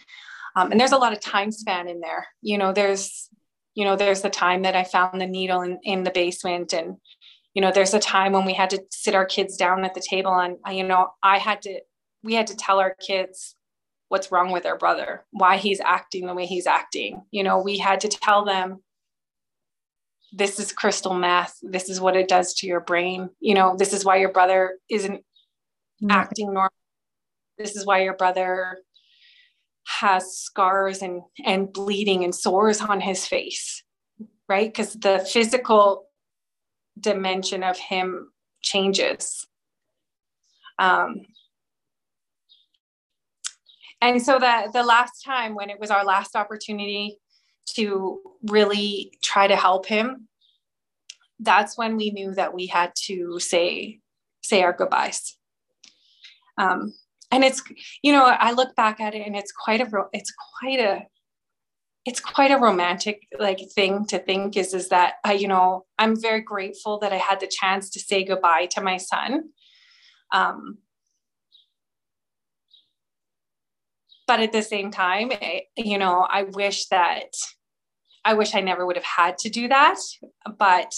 Um, 0.56 0.72
and 0.72 0.80
there's 0.80 0.92
a 0.92 0.98
lot 0.98 1.14
of 1.14 1.20
time 1.20 1.52
span 1.52 1.88
in 1.88 2.00
there. 2.00 2.28
You 2.42 2.58
know, 2.58 2.74
there's, 2.74 3.30
you 3.74 3.86
know, 3.86 3.96
there's 3.96 4.22
the 4.22 4.30
time 4.30 4.64
that 4.64 4.76
I 4.76 4.84
found 4.84 5.20
the 5.20 5.26
needle 5.26 5.62
in, 5.62 5.80
in 5.84 6.04
the 6.04 6.12
basement 6.12 6.74
and, 6.74 6.98
you 7.54 7.62
know, 7.62 7.72
there's 7.72 7.94
a 7.94 8.00
time 8.00 8.34
when 8.34 8.46
we 8.46 8.54
had 8.54 8.70
to 8.72 8.84
sit 8.92 9.16
our 9.16 9.26
kids 9.26 9.58
down 9.58 9.84
at 9.86 9.94
the 9.94 10.04
table 10.08 10.34
and, 10.34 10.58
you 10.72 10.84
know, 10.84 11.10
I 11.24 11.38
had 11.38 11.62
to, 11.64 11.80
we 12.24 12.34
had 12.36 12.48
to 12.48 12.56
tell 12.56 12.80
our 12.80 12.96
kids 12.96 13.56
what's 14.14 14.32
wrong 14.32 14.52
with 14.52 14.62
their 14.62 14.78
brother, 14.78 15.26
why 15.32 15.58
he's 15.58 15.82
acting 15.82 16.28
the 16.28 16.36
way 16.36 16.46
he's 16.46 16.68
acting. 16.68 17.24
You 17.32 17.42
know, 17.42 17.58
we 17.58 17.80
had 17.80 18.00
to 18.02 18.08
tell 18.08 18.46
them 18.46 18.84
this 20.32 20.60
is 20.60 20.72
crystal 20.72 21.16
meth. 21.16 21.58
This 21.64 21.90
is 21.90 22.00
what 22.00 22.16
it 22.16 22.28
does 22.28 22.54
to 22.56 22.68
your 22.68 22.80
brain. 22.80 23.32
You 23.40 23.56
know, 23.56 23.76
this 23.76 23.92
is 23.92 24.06
why 24.06 24.18
your 24.18 24.32
brother 24.32 24.78
isn't 24.88 25.24
acting 26.12 26.54
normal. 26.54 26.70
This 27.58 27.76
is 27.76 27.88
why 27.88 28.04
your 28.04 28.14
brother 28.14 28.78
has 29.88 30.38
scars 30.38 31.02
and 31.02 31.24
and 31.44 31.74
bleeding 31.74 32.24
and 32.24 32.36
sores 32.36 32.82
on 32.82 33.02
his 33.02 33.26
face, 33.26 33.84
right? 34.48 34.72
Because 34.72 34.94
the 34.94 35.28
physical 35.28 36.06
dimension 37.00 37.64
of 37.64 37.80
him 37.80 38.32
changes. 38.62 39.48
Um, 40.78 41.26
and 44.04 44.22
so 44.22 44.38
that 44.38 44.74
the 44.74 44.84
last 44.84 45.24
time 45.24 45.56
when 45.56 45.70
it 45.70 45.80
was 45.80 45.90
our 45.90 46.04
last 46.04 46.36
opportunity 46.36 47.18
to 47.76 48.20
really 48.44 49.18
try 49.22 49.48
to 49.48 49.56
help 49.56 49.86
him, 49.86 50.28
that's 51.40 51.78
when 51.78 51.96
we 51.96 52.12
knew 52.12 52.34
that 52.36 52.54
we 52.54 52.68
had 52.68 52.92
to 53.06 53.40
say 53.40 54.00
say 54.44 54.62
our 54.62 54.74
goodbyes. 54.74 55.38
Um, 56.58 56.94
and 57.32 57.44
it's, 57.44 57.64
you 58.04 58.12
know, 58.12 58.26
I 58.26 58.52
look 58.52 58.76
back 58.76 59.00
at 59.00 59.16
it 59.16 59.26
and 59.26 59.36
it's 59.36 59.52
quite 59.52 59.82
a, 59.82 59.88
it's 60.12 60.34
quite 60.60 60.80
a, 60.80 61.04
it's 62.06 62.20
quite 62.20 62.52
a 62.52 62.58
romantic 62.58 63.22
like 63.40 63.60
thing 63.74 64.06
to 64.08 64.20
think 64.20 64.58
is 64.58 64.74
is 64.74 64.90
that 64.90 65.14
I, 65.24 65.34
you 65.34 65.48
know, 65.48 65.86
I'm 65.98 66.20
very 66.20 66.42
grateful 66.42 67.00
that 67.00 67.14
I 67.14 67.18
had 67.18 67.40
the 67.40 67.48
chance 67.48 67.90
to 67.92 68.00
say 68.00 68.26
goodbye 68.26 68.68
to 68.72 68.82
my 68.82 68.98
son. 68.98 69.46
Um, 70.34 70.80
but 74.28 74.40
at 74.40 74.52
the 74.52 74.62
same 74.62 74.92
time, 74.92 75.32
I, 75.32 75.64
you 75.76 75.98
know, 75.98 76.26
I 76.30 76.44
wish 76.44 76.88
that 76.88 77.34
I 78.26 78.36
wish 78.36 78.56
I 78.56 78.62
never 78.62 78.86
would 78.86 78.96
have 78.96 79.06
had 79.06 79.38
to 79.40 79.50
do 79.50 79.68
that. 79.68 79.98
But 80.58 80.94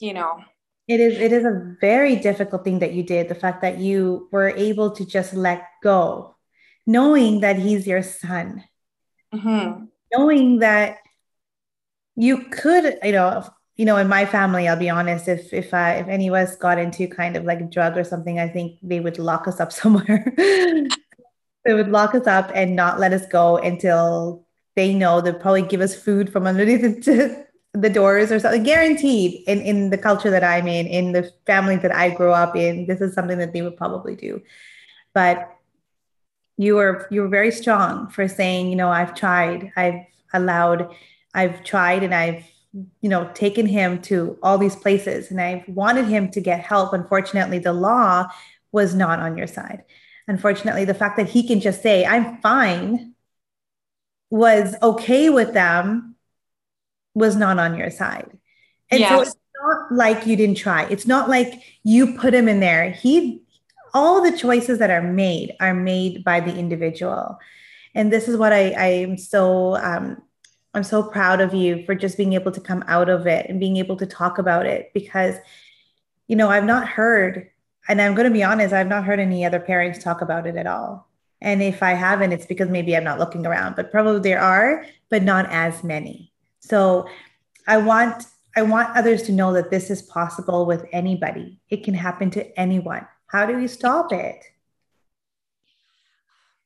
you 0.00 0.14
know, 0.14 0.42
it 0.88 1.00
is 1.00 1.18
it 1.18 1.32
is 1.32 1.44
a 1.44 1.76
very 1.80 2.16
difficult 2.16 2.64
thing 2.64 2.80
that 2.80 2.92
you 2.92 3.02
did 3.02 3.28
the 3.28 3.34
fact 3.34 3.62
that 3.62 3.78
you 3.78 4.28
were 4.32 4.50
able 4.50 4.90
to 4.90 5.06
just 5.06 5.34
let 5.34 5.64
go 5.82 6.34
knowing 6.86 7.40
that 7.40 7.56
he's 7.56 7.86
your 7.86 8.02
son 8.02 8.62
mm-hmm. 9.32 9.84
knowing 10.12 10.58
that 10.58 10.98
you 12.16 12.38
could 12.50 12.98
you 13.02 13.12
know 13.12 13.48
you 13.76 13.84
know 13.84 13.96
in 13.96 14.08
my 14.08 14.26
family 14.26 14.68
i'll 14.68 14.76
be 14.76 14.90
honest 14.90 15.28
if 15.28 15.52
if 15.52 15.72
i 15.72 15.94
if 15.94 16.08
any 16.08 16.28
of 16.28 16.34
us 16.34 16.56
got 16.56 16.78
into 16.78 17.06
kind 17.06 17.36
of 17.36 17.44
like 17.44 17.70
drug 17.70 17.96
or 17.96 18.04
something 18.04 18.38
i 18.38 18.48
think 18.48 18.78
they 18.82 19.00
would 19.00 19.18
lock 19.18 19.46
us 19.46 19.60
up 19.60 19.72
somewhere 19.82 20.34
they 21.64 21.74
would 21.74 21.88
lock 21.88 22.14
us 22.14 22.26
up 22.26 22.50
and 22.54 22.76
not 22.76 22.98
let 22.98 23.12
us 23.12 23.26
go 23.26 23.56
until 23.58 24.44
they 24.74 24.94
know 24.94 25.20
they'll 25.20 25.34
probably 25.34 25.62
give 25.62 25.80
us 25.80 25.94
food 25.94 26.32
from 26.32 26.46
underneath 26.46 26.80
the, 27.04 27.46
the 27.74 27.90
doors 27.90 28.32
or 28.32 28.38
something 28.38 28.62
guaranteed 28.62 29.42
in 29.46 29.60
in 29.60 29.90
the 29.90 29.98
culture 29.98 30.30
that 30.30 30.44
i'm 30.44 30.66
in 30.66 30.86
in 30.86 31.12
the 31.12 31.30
family 31.46 31.76
that 31.76 31.94
i 31.94 32.10
grew 32.10 32.32
up 32.32 32.54
in 32.54 32.86
this 32.86 33.00
is 33.00 33.14
something 33.14 33.38
that 33.38 33.52
they 33.52 33.62
would 33.62 33.76
probably 33.76 34.14
do 34.14 34.42
but 35.14 35.56
you 36.58 36.74
were 36.74 37.06
you 37.10 37.22
were 37.22 37.28
very 37.28 37.50
strong 37.50 38.08
for 38.10 38.28
saying 38.28 38.68
you 38.68 38.76
know 38.76 38.90
i've 38.90 39.14
tried 39.14 39.72
i've 39.76 40.04
allowed, 40.32 40.94
I've 41.34 41.62
tried 41.64 42.02
and 42.02 42.14
I've, 42.14 42.44
you 43.00 43.08
know, 43.08 43.30
taken 43.34 43.66
him 43.66 44.00
to 44.02 44.38
all 44.42 44.58
these 44.58 44.76
places 44.76 45.30
and 45.30 45.40
I've 45.40 45.66
wanted 45.68 46.06
him 46.06 46.30
to 46.30 46.40
get 46.40 46.60
help. 46.60 46.92
Unfortunately, 46.92 47.58
the 47.58 47.72
law 47.72 48.28
was 48.70 48.94
not 48.94 49.18
on 49.20 49.36
your 49.36 49.46
side. 49.46 49.84
Unfortunately, 50.28 50.84
the 50.84 50.94
fact 50.94 51.16
that 51.16 51.28
he 51.28 51.46
can 51.46 51.60
just 51.60 51.82
say, 51.82 52.04
I'm 52.06 52.38
fine, 52.40 53.14
was 54.30 54.74
okay 54.82 55.28
with 55.28 55.52
them, 55.52 56.16
was 57.14 57.36
not 57.36 57.58
on 57.58 57.76
your 57.76 57.90
side. 57.90 58.30
And 58.90 59.00
yes. 59.00 59.10
so 59.10 59.20
it's 59.20 59.36
not 59.62 59.92
like 59.92 60.26
you 60.26 60.36
didn't 60.36 60.56
try. 60.56 60.84
It's 60.84 61.06
not 61.06 61.28
like 61.28 61.62
you 61.82 62.16
put 62.16 62.32
him 62.32 62.48
in 62.48 62.60
there. 62.60 62.90
He, 62.90 63.42
all 63.92 64.22
the 64.22 64.36
choices 64.36 64.78
that 64.78 64.90
are 64.90 65.02
made 65.02 65.54
are 65.60 65.74
made 65.74 66.24
by 66.24 66.40
the 66.40 66.56
individual. 66.56 67.38
And 67.94 68.10
this 68.10 68.26
is 68.26 68.36
what 68.36 68.52
I, 68.52 68.70
I 68.70 68.86
am 68.86 69.18
so, 69.18 69.76
um, 69.76 70.22
I'm 70.72 70.84
so 70.84 71.02
proud 71.02 71.42
of 71.42 71.52
you 71.52 71.84
for 71.84 71.94
just 71.94 72.16
being 72.16 72.32
able 72.32 72.52
to 72.52 72.60
come 72.60 72.82
out 72.86 73.10
of 73.10 73.26
it 73.26 73.46
and 73.50 73.60
being 73.60 73.76
able 73.76 73.96
to 73.96 74.06
talk 74.06 74.38
about 74.38 74.64
it 74.64 74.90
because, 74.94 75.36
you 76.26 76.36
know, 76.36 76.48
I've 76.48 76.64
not 76.64 76.88
heard 76.88 77.50
and 77.88 78.00
I'm 78.00 78.14
going 78.14 78.28
to 78.28 78.32
be 78.32 78.44
honest, 78.44 78.72
I've 78.72 78.88
not 78.88 79.04
heard 79.04 79.18
any 79.18 79.44
other 79.44 79.60
parents 79.60 80.02
talk 80.02 80.20
about 80.20 80.46
it 80.46 80.56
at 80.56 80.66
all. 80.66 81.08
And 81.40 81.60
if 81.62 81.82
I 81.82 81.92
haven't, 81.92 82.32
it's 82.32 82.46
because 82.46 82.68
maybe 82.68 82.96
I'm 82.96 83.04
not 83.04 83.18
looking 83.18 83.44
around, 83.44 83.74
but 83.74 83.90
probably 83.90 84.20
there 84.20 84.40
are, 84.40 84.86
but 85.10 85.22
not 85.24 85.46
as 85.50 85.82
many. 85.82 86.32
So 86.60 87.08
I 87.66 87.78
want 87.78 88.26
I 88.54 88.62
want 88.62 88.96
others 88.96 89.22
to 89.24 89.32
know 89.32 89.54
that 89.54 89.70
this 89.70 89.90
is 89.90 90.02
possible 90.02 90.66
with 90.66 90.84
anybody. 90.92 91.58
It 91.70 91.84
can 91.84 91.94
happen 91.94 92.30
to 92.32 92.60
anyone. 92.60 93.06
How 93.26 93.46
do 93.46 93.56
we 93.56 93.66
stop 93.66 94.12
it? 94.12 94.44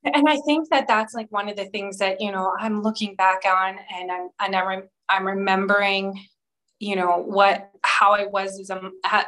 And 0.05 0.29
I 0.29 0.39
think 0.45 0.69
that 0.71 0.89
that's 0.89 1.15
like 1.15 1.31
one 1.31 1.49
of 1.49 1.57
the 1.57 1.67
things 1.67 1.99
that 1.99 2.21
you 2.21 2.31
know 2.31 2.55
I'm 2.59 2.83
looking 2.83 3.15
back 3.15 3.43
on, 3.47 3.79
and 3.95 4.11
I'm 4.11 4.29
and 4.41 4.55
I'm, 4.55 4.83
I'm 5.09 5.27
remembering 5.27 6.21
you 6.79 6.97
know 6.97 7.19
what 7.19 7.71
how 7.83 8.13
i 8.13 8.27
was 8.27 8.61
as 8.61 8.71
a 8.71 8.81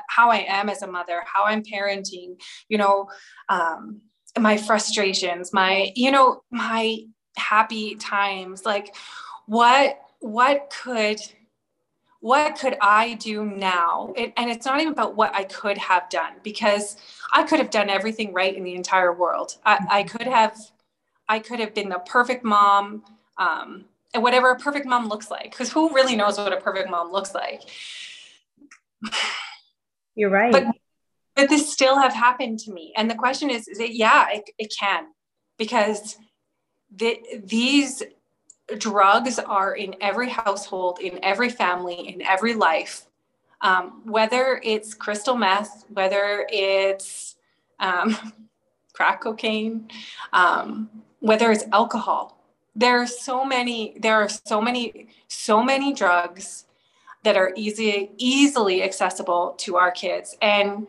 how 0.08 0.30
i 0.30 0.38
am 0.38 0.68
as 0.68 0.82
a 0.82 0.86
mother 0.86 1.22
how 1.32 1.44
i'm 1.44 1.62
parenting 1.62 2.38
you 2.68 2.76
know 2.76 3.08
um, 3.48 4.00
my 4.38 4.56
frustrations 4.56 5.52
my 5.52 5.90
you 5.94 6.10
know 6.10 6.42
my 6.50 6.98
happy 7.36 7.94
times 7.94 8.64
like 8.64 8.94
what 9.46 9.98
what 10.20 10.72
could 10.82 11.20
what 12.20 12.58
could 12.58 12.76
i 12.82 13.14
do 13.14 13.44
now? 13.44 14.12
It, 14.16 14.32
and 14.36 14.50
it's 14.50 14.66
not 14.66 14.80
even 14.80 14.92
about 14.92 15.16
what 15.16 15.34
i 15.34 15.44
could 15.44 15.78
have 15.78 16.10
done 16.10 16.34
because 16.42 16.96
i 17.32 17.44
could 17.44 17.60
have 17.60 17.70
done 17.70 17.88
everything 17.88 18.32
right 18.32 18.54
in 18.54 18.64
the 18.64 18.74
entire 18.74 19.12
world. 19.14 19.56
I, 19.64 19.78
I 19.88 20.02
could 20.02 20.26
have 20.26 20.58
i 21.28 21.38
could 21.38 21.60
have 21.60 21.74
been 21.74 21.88
the 21.88 22.00
perfect 22.00 22.44
mom 22.44 23.04
um, 23.38 23.84
and 24.14 24.22
whatever 24.22 24.50
a 24.50 24.58
perfect 24.58 24.86
mom 24.86 25.08
looks 25.08 25.30
like 25.30 25.50
because 25.50 25.70
who 25.70 25.94
really 25.94 26.16
knows 26.16 26.38
what 26.38 26.52
a 26.52 26.56
perfect 26.60 26.90
mom 26.90 27.12
looks 27.12 27.34
like? 27.34 27.62
You're 30.14 30.30
right. 30.30 30.52
But 30.52 30.66
but 31.34 31.48
this 31.48 31.72
still 31.72 31.96
have 31.98 32.12
happened 32.12 32.58
to 32.60 32.72
me. 32.72 32.92
And 32.96 33.10
the 33.10 33.14
question 33.14 33.50
is 33.50 33.68
is 33.68 33.78
it 33.78 33.92
yeah 33.92 34.26
it, 34.30 34.50
it 34.58 34.74
can. 34.78 35.06
Because 35.58 36.16
the, 36.94 37.20
these 37.44 38.02
drugs 38.78 39.38
are 39.38 39.74
in 39.74 39.96
every 40.00 40.28
household 40.28 40.98
in 41.00 41.18
every 41.22 41.50
family 41.50 42.08
in 42.08 42.22
every 42.22 42.54
life. 42.54 43.06
Um, 43.60 44.02
whether 44.04 44.60
it's 44.62 44.94
crystal 44.94 45.34
meth 45.34 45.84
whether 45.88 46.46
it's 46.48 47.36
um, 47.80 48.16
crack 48.92 49.20
cocaine 49.20 49.88
um, 50.32 50.88
whether 51.20 51.50
it's 51.50 51.64
alcohol 51.72 52.37
there 52.78 53.02
are 53.02 53.06
so 53.06 53.44
many 53.44 53.96
there 53.98 54.14
are 54.14 54.28
so 54.28 54.62
many 54.62 55.08
so 55.26 55.62
many 55.62 55.92
drugs 55.92 56.64
that 57.24 57.36
are 57.36 57.52
easy 57.56 58.12
easily 58.16 58.82
accessible 58.82 59.54
to 59.58 59.76
our 59.76 59.90
kids. 59.90 60.36
And 60.40 60.86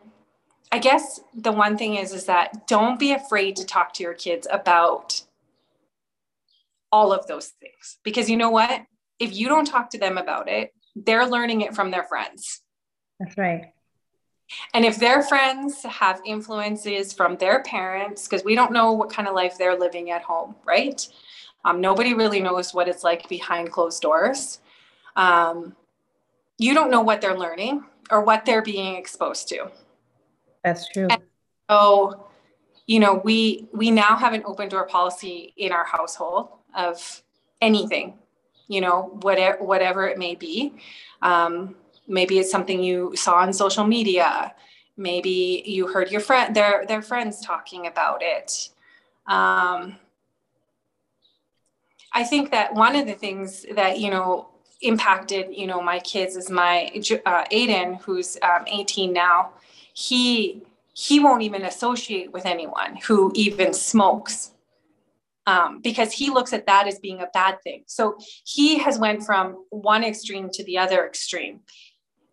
i 0.72 0.78
guess 0.78 1.20
the 1.34 1.52
one 1.52 1.78
thing 1.78 1.96
is 1.96 2.14
is 2.14 2.26
that 2.26 2.68
don't 2.68 3.00
be 3.00 3.12
afraid 3.12 3.56
to 3.56 3.66
talk 3.66 3.92
to 3.94 4.04
your 4.04 4.14
kids 4.14 4.48
about 4.52 5.22
all 6.92 7.12
of 7.12 7.28
those 7.28 7.48
things. 7.48 7.98
Because 8.04 8.30
you 8.30 8.38
know 8.38 8.50
what? 8.50 8.86
If 9.20 9.36
you 9.36 9.48
don't 9.48 9.66
talk 9.66 9.90
to 9.92 9.98
them 9.98 10.18
about 10.18 10.48
it 10.48 10.74
they're 10.96 11.28
learning 11.28 11.62
it 11.62 11.76
from 11.76 11.92
their 11.92 12.04
friends. 12.04 12.62
That's 13.20 13.38
right. 13.38 13.74
And 14.74 14.84
if 14.84 14.98
their 14.98 15.22
friends 15.22 15.84
have 15.84 16.22
influences 16.26 17.14
from 17.14 17.38
their 17.38 17.62
parents 17.64 18.28
because 18.28 18.44
we 18.44 18.56
don't 18.56 18.72
know 18.72 18.94
what 18.94 19.12
kind 19.12 19.28
of 19.28 19.36
life 19.36 19.58
they're 19.58 19.78
living 19.78 20.10
at 20.10 20.24
home 20.24 20.56
right 20.66 21.08
um, 21.66 21.82
nobody 21.82 22.14
really 22.14 22.42
knows 22.42 22.74
what 22.74 22.88
it's 22.88 23.04
like 23.04 23.28
behind 23.28 23.72
closed 23.72 24.02
doors. 24.02 24.60
Um, 25.16 25.76
you 26.58 26.74
don't 26.74 26.92
know 26.92 27.02
what 27.02 27.22
they're 27.22 27.38
learning 27.38 27.84
or 28.12 28.22
what 28.22 28.46
they're 28.46 28.62
being 28.62 28.96
exposed 28.96 29.48
to. 29.50 29.72
That's 30.64 30.88
true. 30.90 31.08
And 31.10 31.22
so, 31.70 32.28
you 32.86 33.00
know, 33.00 33.22
we 33.24 33.68
we 33.74 33.92
now 33.92 34.18
have 34.18 34.34
an 34.34 34.44
open 34.46 34.70
door 34.70 34.86
policy 34.86 35.54
in 35.58 35.72
our 35.72 35.86
household 35.86 36.50
of 36.76 37.24
anything, 37.62 38.16
you 38.68 38.82
know, 38.82 39.18
whatever 39.22 39.64
whatever 39.64 40.08
it 40.08 40.18
may 40.18 40.36
be. 40.36 40.74
Um, 41.22 41.76
maybe 42.08 42.40
it's 42.40 42.52
something 42.52 42.84
you 42.84 43.16
saw 43.16 43.36
on 43.36 43.54
social 43.54 43.86
media. 43.86 44.54
Maybe 44.98 45.64
you 45.66 45.88
heard 45.88 46.12
your 46.12 46.22
friend 46.22 46.56
their 46.56 46.86
their 46.88 47.02
friends 47.02 47.40
talking 47.42 47.88
about 47.88 48.22
it. 48.22 48.70
Um, 49.28 49.98
I 52.14 52.24
think 52.24 52.52
that 52.52 52.74
one 52.74 52.96
of 52.96 53.06
the 53.06 53.14
things 53.14 53.66
that, 53.76 54.00
you 54.00 54.10
know, 54.10 54.50
impacted, 54.82 55.48
you 55.52 55.68
know, 55.68 55.82
my 55.82 56.00
kids 56.00 56.36
is 56.36 56.50
my 56.50 56.86
uh, 57.26 57.46
Aiden, 57.52 58.02
who's 58.02 58.38
um, 58.42 58.66
18 58.68 59.14
now. 59.14 59.52
He 59.94 60.64
he 60.94 61.20
won't 61.20 61.44
even 61.44 61.64
associate 61.64 62.34
with 62.34 62.46
anyone 62.46 62.98
who 62.98 63.32
even 63.34 63.74
smokes 63.74 64.52
um, 65.48 65.80
because 65.82 66.12
he 66.12 66.30
looks 66.30 66.52
at 66.52 66.66
that 66.66 66.88
as 66.88 67.00
being 67.00 67.22
a 67.22 67.28
bad 67.34 67.62
thing. 67.64 67.84
So 67.88 68.18
he 68.44 68.78
has 68.80 69.00
went 69.00 69.24
from 69.24 69.66
one 69.70 70.04
extreme 70.04 70.50
to 70.52 70.64
the 70.64 70.78
other 70.78 71.06
extreme, 71.06 71.62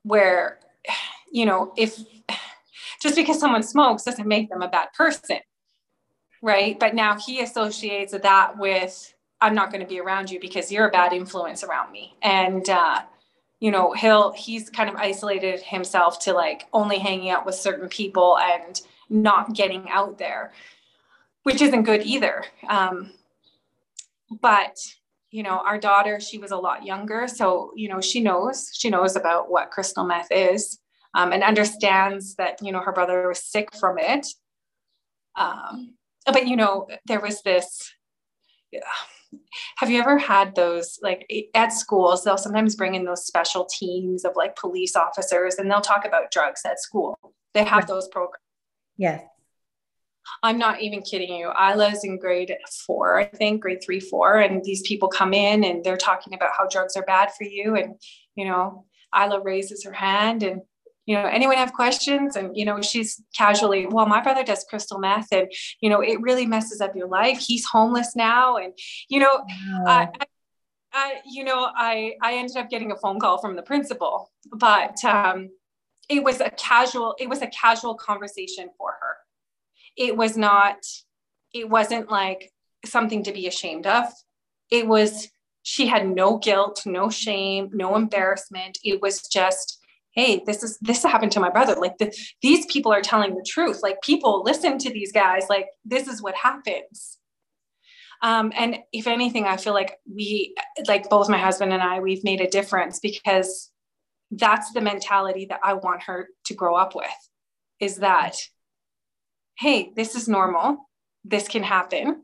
where, 0.02 0.58
you 1.32 1.46
know, 1.46 1.72
if 1.76 1.98
just 3.00 3.16
because 3.16 3.38
someone 3.38 3.62
smokes 3.62 4.02
doesn't 4.02 4.26
make 4.26 4.48
them 4.48 4.62
a 4.62 4.68
bad 4.68 4.88
person, 4.96 5.38
right? 6.42 6.78
But 6.78 6.94
now 6.94 7.18
he 7.18 7.40
associates 7.40 8.12
that 8.12 8.58
with 8.58 9.14
I'm 9.40 9.54
not 9.54 9.70
going 9.70 9.82
to 9.82 9.86
be 9.86 10.00
around 10.00 10.30
you 10.30 10.40
because 10.40 10.72
you're 10.72 10.88
a 10.88 10.90
bad 10.90 11.12
influence 11.12 11.62
around 11.62 11.92
me. 11.92 12.14
And, 12.22 12.68
uh, 12.68 13.02
you 13.60 13.70
know, 13.70 13.92
he'll, 13.92 14.32
he's 14.32 14.70
kind 14.70 14.88
of 14.88 14.96
isolated 14.96 15.60
himself 15.60 16.18
to 16.20 16.32
like 16.32 16.66
only 16.72 16.98
hanging 16.98 17.30
out 17.30 17.46
with 17.46 17.54
certain 17.54 17.88
people 17.88 18.38
and 18.38 18.80
not 19.08 19.54
getting 19.54 19.88
out 19.88 20.18
there, 20.18 20.52
which 21.42 21.60
isn't 21.62 21.84
good 21.84 22.02
either. 22.02 22.44
Um, 22.68 23.12
but, 24.40 24.78
you 25.30 25.42
know, 25.42 25.58
our 25.58 25.78
daughter, 25.78 26.18
she 26.18 26.38
was 26.38 26.50
a 26.50 26.56
lot 26.56 26.84
younger. 26.84 27.28
So, 27.28 27.72
you 27.76 27.88
know, 27.88 28.00
she 28.00 28.20
knows, 28.20 28.70
she 28.72 28.90
knows 28.90 29.16
about 29.16 29.50
what 29.50 29.70
crystal 29.70 30.04
meth 30.04 30.28
is 30.30 30.78
um, 31.14 31.32
and 31.32 31.42
understands 31.42 32.34
that, 32.36 32.60
you 32.62 32.72
know, 32.72 32.80
her 32.80 32.92
brother 32.92 33.28
was 33.28 33.42
sick 33.42 33.74
from 33.76 33.98
it. 33.98 34.26
Um, 35.36 35.94
but, 36.24 36.46
you 36.46 36.56
know, 36.56 36.88
there 37.06 37.20
was 37.20 37.42
this, 37.42 37.92
yeah, 38.72 38.80
have 39.76 39.90
you 39.90 40.00
ever 40.00 40.18
had 40.18 40.54
those 40.54 40.98
like 41.02 41.30
at 41.54 41.72
schools 41.72 42.24
they'll 42.24 42.38
sometimes 42.38 42.76
bring 42.76 42.94
in 42.94 43.04
those 43.04 43.26
special 43.26 43.64
teams 43.64 44.24
of 44.24 44.32
like 44.36 44.56
police 44.56 44.96
officers 44.96 45.56
and 45.56 45.70
they'll 45.70 45.80
talk 45.80 46.04
about 46.04 46.30
drugs 46.30 46.62
at 46.64 46.80
school. 46.80 47.18
They 47.54 47.64
have 47.64 47.86
those 47.86 48.08
programs. 48.08 48.42
Yes. 48.96 49.22
I'm 50.42 50.58
not 50.58 50.80
even 50.80 51.02
kidding 51.02 51.34
you. 51.34 51.50
Isla's 51.50 52.04
in 52.04 52.18
grade 52.18 52.54
four 52.86 53.18
i 53.18 53.24
think 53.24 53.62
grade 53.62 53.82
three 53.84 54.00
four 54.00 54.38
and 54.38 54.64
these 54.64 54.82
people 54.82 55.08
come 55.08 55.32
in 55.32 55.64
and 55.64 55.84
they're 55.84 55.96
talking 55.96 56.34
about 56.34 56.50
how 56.56 56.66
drugs 56.68 56.96
are 56.96 57.04
bad 57.04 57.30
for 57.32 57.44
you 57.44 57.76
and 57.76 57.94
you 58.34 58.44
know 58.44 58.84
isla 59.14 59.40
raises 59.40 59.84
her 59.84 59.92
hand 59.92 60.42
and 60.42 60.62
you 61.06 61.16
know 61.16 61.24
anyone 61.24 61.56
have 61.56 61.72
questions? 61.72 62.36
And 62.36 62.56
you 62.56 62.64
know 62.64 62.80
she's 62.82 63.22
casually 63.36 63.86
well 63.86 64.06
my 64.06 64.20
brother 64.20 64.44
does 64.44 64.64
crystal 64.68 64.98
meth 64.98 65.28
and 65.32 65.50
you 65.80 65.88
know 65.88 66.00
it 66.00 66.20
really 66.20 66.46
messes 66.46 66.80
up 66.80 66.94
your 66.94 67.08
life. 67.08 67.38
He's 67.38 67.64
homeless 67.64 68.14
now. 68.14 68.56
And 68.56 68.72
you 69.08 69.20
know 69.20 69.44
I, 69.86 70.08
I, 70.92 71.14
you 71.26 71.44
know 71.44 71.70
i 71.76 72.14
i 72.22 72.34
ended 72.34 72.56
up 72.56 72.70
getting 72.70 72.90
a 72.90 72.96
phone 72.96 73.20
call 73.20 73.38
from 73.38 73.54
the 73.54 73.62
principal 73.62 74.30
but 74.52 75.04
um 75.04 75.50
it 76.08 76.22
was 76.22 76.40
a 76.40 76.50
casual 76.50 77.14
it 77.18 77.28
was 77.28 77.42
a 77.42 77.48
casual 77.48 77.94
conversation 77.94 78.70
for 78.78 78.92
her. 79.00 79.16
It 79.96 80.16
was 80.16 80.36
not 80.36 80.76
it 81.52 81.68
wasn't 81.68 82.10
like 82.10 82.52
something 82.84 83.22
to 83.24 83.32
be 83.32 83.46
ashamed 83.46 83.86
of. 83.86 84.06
It 84.70 84.86
was 84.86 85.28
she 85.62 85.86
had 85.86 86.08
no 86.08 86.38
guilt 86.38 86.82
no 86.86 87.10
shame 87.10 87.70
no 87.72 87.96
embarrassment. 87.96 88.78
It 88.84 89.02
was 89.02 89.22
just 89.22 89.84
hey 90.16 90.42
this 90.46 90.62
is 90.64 90.76
this 90.80 91.04
happened 91.04 91.30
to 91.30 91.40
my 91.40 91.50
brother 91.50 91.76
like 91.76 91.96
the, 91.98 92.12
these 92.42 92.66
people 92.66 92.92
are 92.92 93.02
telling 93.02 93.36
the 93.36 93.46
truth 93.46 93.80
like 93.82 94.02
people 94.02 94.42
listen 94.44 94.78
to 94.78 94.90
these 94.90 95.12
guys 95.12 95.44
like 95.48 95.68
this 95.84 96.08
is 96.08 96.20
what 96.20 96.34
happens 96.34 97.18
Um, 98.22 98.52
and 98.56 98.78
if 98.92 99.06
anything, 99.06 99.44
I 99.44 99.58
feel 99.58 99.74
like 99.74 99.98
we, 100.10 100.54
like 100.86 101.10
both 101.10 101.28
my 101.28 101.38
husband 101.38 101.72
and 101.72 101.82
I, 101.82 102.00
we've 102.00 102.24
made 102.24 102.40
a 102.40 102.48
difference 102.48 102.98
because 102.98 103.70
that's 104.30 104.72
the 104.72 104.80
mentality 104.80 105.46
that 105.50 105.60
I 105.62 105.74
want 105.74 106.04
her 106.04 106.28
to 106.46 106.54
grow 106.54 106.74
up 106.76 106.94
with 106.94 107.20
is 107.78 107.96
that, 107.96 108.36
hey, 109.58 109.92
this 109.94 110.14
is 110.14 110.28
normal. 110.28 110.88
This 111.24 111.46
can 111.46 111.62
happen. 111.62 112.22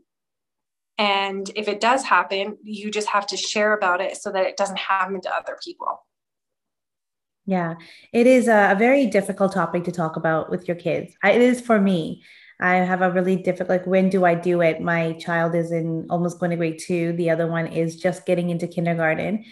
And 0.98 1.50
if 1.54 1.68
it 1.68 1.80
does 1.80 2.04
happen, 2.04 2.56
you 2.62 2.90
just 2.90 3.08
have 3.08 3.26
to 3.28 3.36
share 3.36 3.76
about 3.76 4.00
it 4.00 4.16
so 4.16 4.32
that 4.32 4.46
it 4.46 4.56
doesn't 4.56 4.78
happen 4.78 5.20
to 5.20 5.34
other 5.34 5.58
people. 5.62 6.00
Yeah, 7.44 7.74
it 8.12 8.26
is 8.26 8.46
a, 8.46 8.76
very 8.78 9.06
difficult 9.06 9.52
topic 9.52 9.84
to 9.84 9.92
talk 9.92 10.16
about 10.16 10.50
with 10.50 10.68
your 10.68 10.76
kids. 10.76 11.14
I, 11.22 11.32
it 11.32 11.42
is 11.42 11.60
for 11.60 11.80
me. 11.80 12.22
I 12.60 12.76
have 12.76 13.02
a 13.02 13.10
really 13.10 13.34
difficult, 13.34 13.68
like, 13.68 13.86
when 13.86 14.08
do 14.08 14.24
I 14.24 14.36
do 14.36 14.60
it? 14.60 14.80
My 14.80 15.14
child 15.14 15.56
is 15.56 15.72
in 15.72 16.06
almost 16.08 16.38
going 16.38 16.50
to 16.50 16.56
grade 16.56 16.78
two. 16.78 17.12
The 17.14 17.30
other 17.30 17.48
one 17.48 17.66
is 17.66 17.96
just 17.96 18.24
getting 18.26 18.50
into 18.50 18.68
kindergarten. 18.68 19.44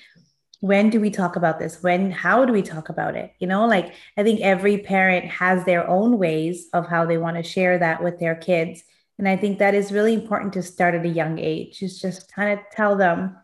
When 0.61 0.91
do 0.91 1.01
we 1.01 1.11
talk 1.11 1.35
about 1.35 1.59
this? 1.59 1.83
When, 1.83 2.13
how 2.13 2.45
do 2.45 2.53
we 2.53 2.63
talk 2.63 2.89
about 2.89 3.17
it? 3.17 3.33
You 3.41 3.49
know, 3.49 3.67
like, 3.67 3.95
I 4.17 4.23
think 4.23 4.41
every 4.41 4.79
parent 4.79 5.25
has 5.25 5.65
their 5.65 5.89
own 5.89 6.19
ways 6.19 6.69
of 6.73 6.87
how 6.87 7.07
they 7.07 7.19
want 7.19 7.39
to 7.39 7.43
share 7.43 7.79
that 7.79 8.05
with 8.05 8.21
their 8.21 8.37
kids. 8.37 8.85
And 9.19 9.27
I 9.27 9.37
think 9.37 9.59
that 9.59 9.75
is 9.75 9.91
really 9.91 10.15
important 10.15 10.53
to 10.53 10.63
start 10.63 10.95
at 10.95 11.05
a 11.05 11.09
young 11.09 11.39
age, 11.39 11.83
is 11.83 12.01
just 12.01 12.33
kind 12.33 12.57
of 12.57 12.65
tell 12.71 12.97
them 12.97 13.37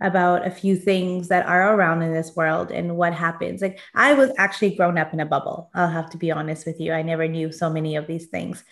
about 0.00 0.46
a 0.46 0.50
few 0.50 0.76
things 0.76 1.28
that 1.28 1.46
are 1.46 1.74
around 1.74 2.02
in 2.02 2.12
this 2.12 2.36
world 2.36 2.70
and 2.70 2.96
what 2.96 3.14
happens. 3.14 3.62
Like 3.62 3.80
I 3.94 4.12
was 4.12 4.30
actually 4.36 4.74
grown 4.74 4.98
up 4.98 5.12
in 5.12 5.20
a 5.20 5.26
bubble. 5.26 5.70
I'll 5.74 5.88
have 5.88 6.10
to 6.10 6.18
be 6.18 6.30
honest 6.30 6.66
with 6.66 6.80
you. 6.80 6.92
I 6.92 7.02
never 7.02 7.26
knew 7.26 7.50
so 7.50 7.70
many 7.70 7.96
of 7.96 8.06
these 8.06 8.26
things. 8.26 8.62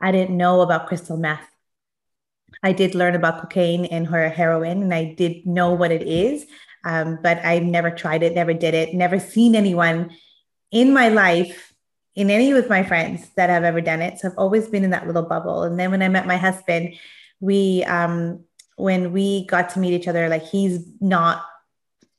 I 0.00 0.10
didn't 0.10 0.36
know 0.36 0.62
about 0.62 0.88
crystal 0.88 1.16
meth. 1.16 1.48
I 2.62 2.72
did 2.72 2.94
learn 2.94 3.14
about 3.14 3.40
cocaine 3.40 3.84
and 3.86 4.06
her 4.06 4.28
heroin, 4.28 4.82
and 4.82 4.94
I 4.94 5.14
did 5.14 5.46
know 5.46 5.74
what 5.74 5.90
it 5.90 6.02
is, 6.02 6.46
um, 6.84 7.18
but 7.22 7.44
I've 7.44 7.62
never 7.62 7.90
tried 7.90 8.22
it, 8.22 8.34
never 8.34 8.54
did 8.54 8.74
it, 8.74 8.94
never 8.94 9.18
seen 9.18 9.54
anyone 9.54 10.16
in 10.70 10.92
my 10.92 11.08
life 11.08 11.74
in 12.14 12.30
any 12.30 12.52
with 12.52 12.68
my 12.68 12.82
friends 12.82 13.28
that 13.36 13.50
have 13.50 13.64
ever 13.64 13.80
done 13.80 14.00
it. 14.00 14.18
So 14.18 14.28
I've 14.28 14.38
always 14.38 14.68
been 14.68 14.84
in 14.84 14.90
that 14.90 15.06
little 15.06 15.22
bubble. 15.22 15.64
And 15.64 15.78
then 15.78 15.90
when 15.90 16.02
I 16.02 16.08
met 16.08 16.26
my 16.26 16.36
husband, 16.36 16.94
we 17.40 17.84
um 17.84 18.44
when 18.76 19.12
we 19.12 19.46
got 19.46 19.70
to 19.70 19.78
meet 19.78 19.94
each 19.94 20.08
other, 20.08 20.28
like 20.28 20.44
he's 20.44 20.86
not 21.00 21.44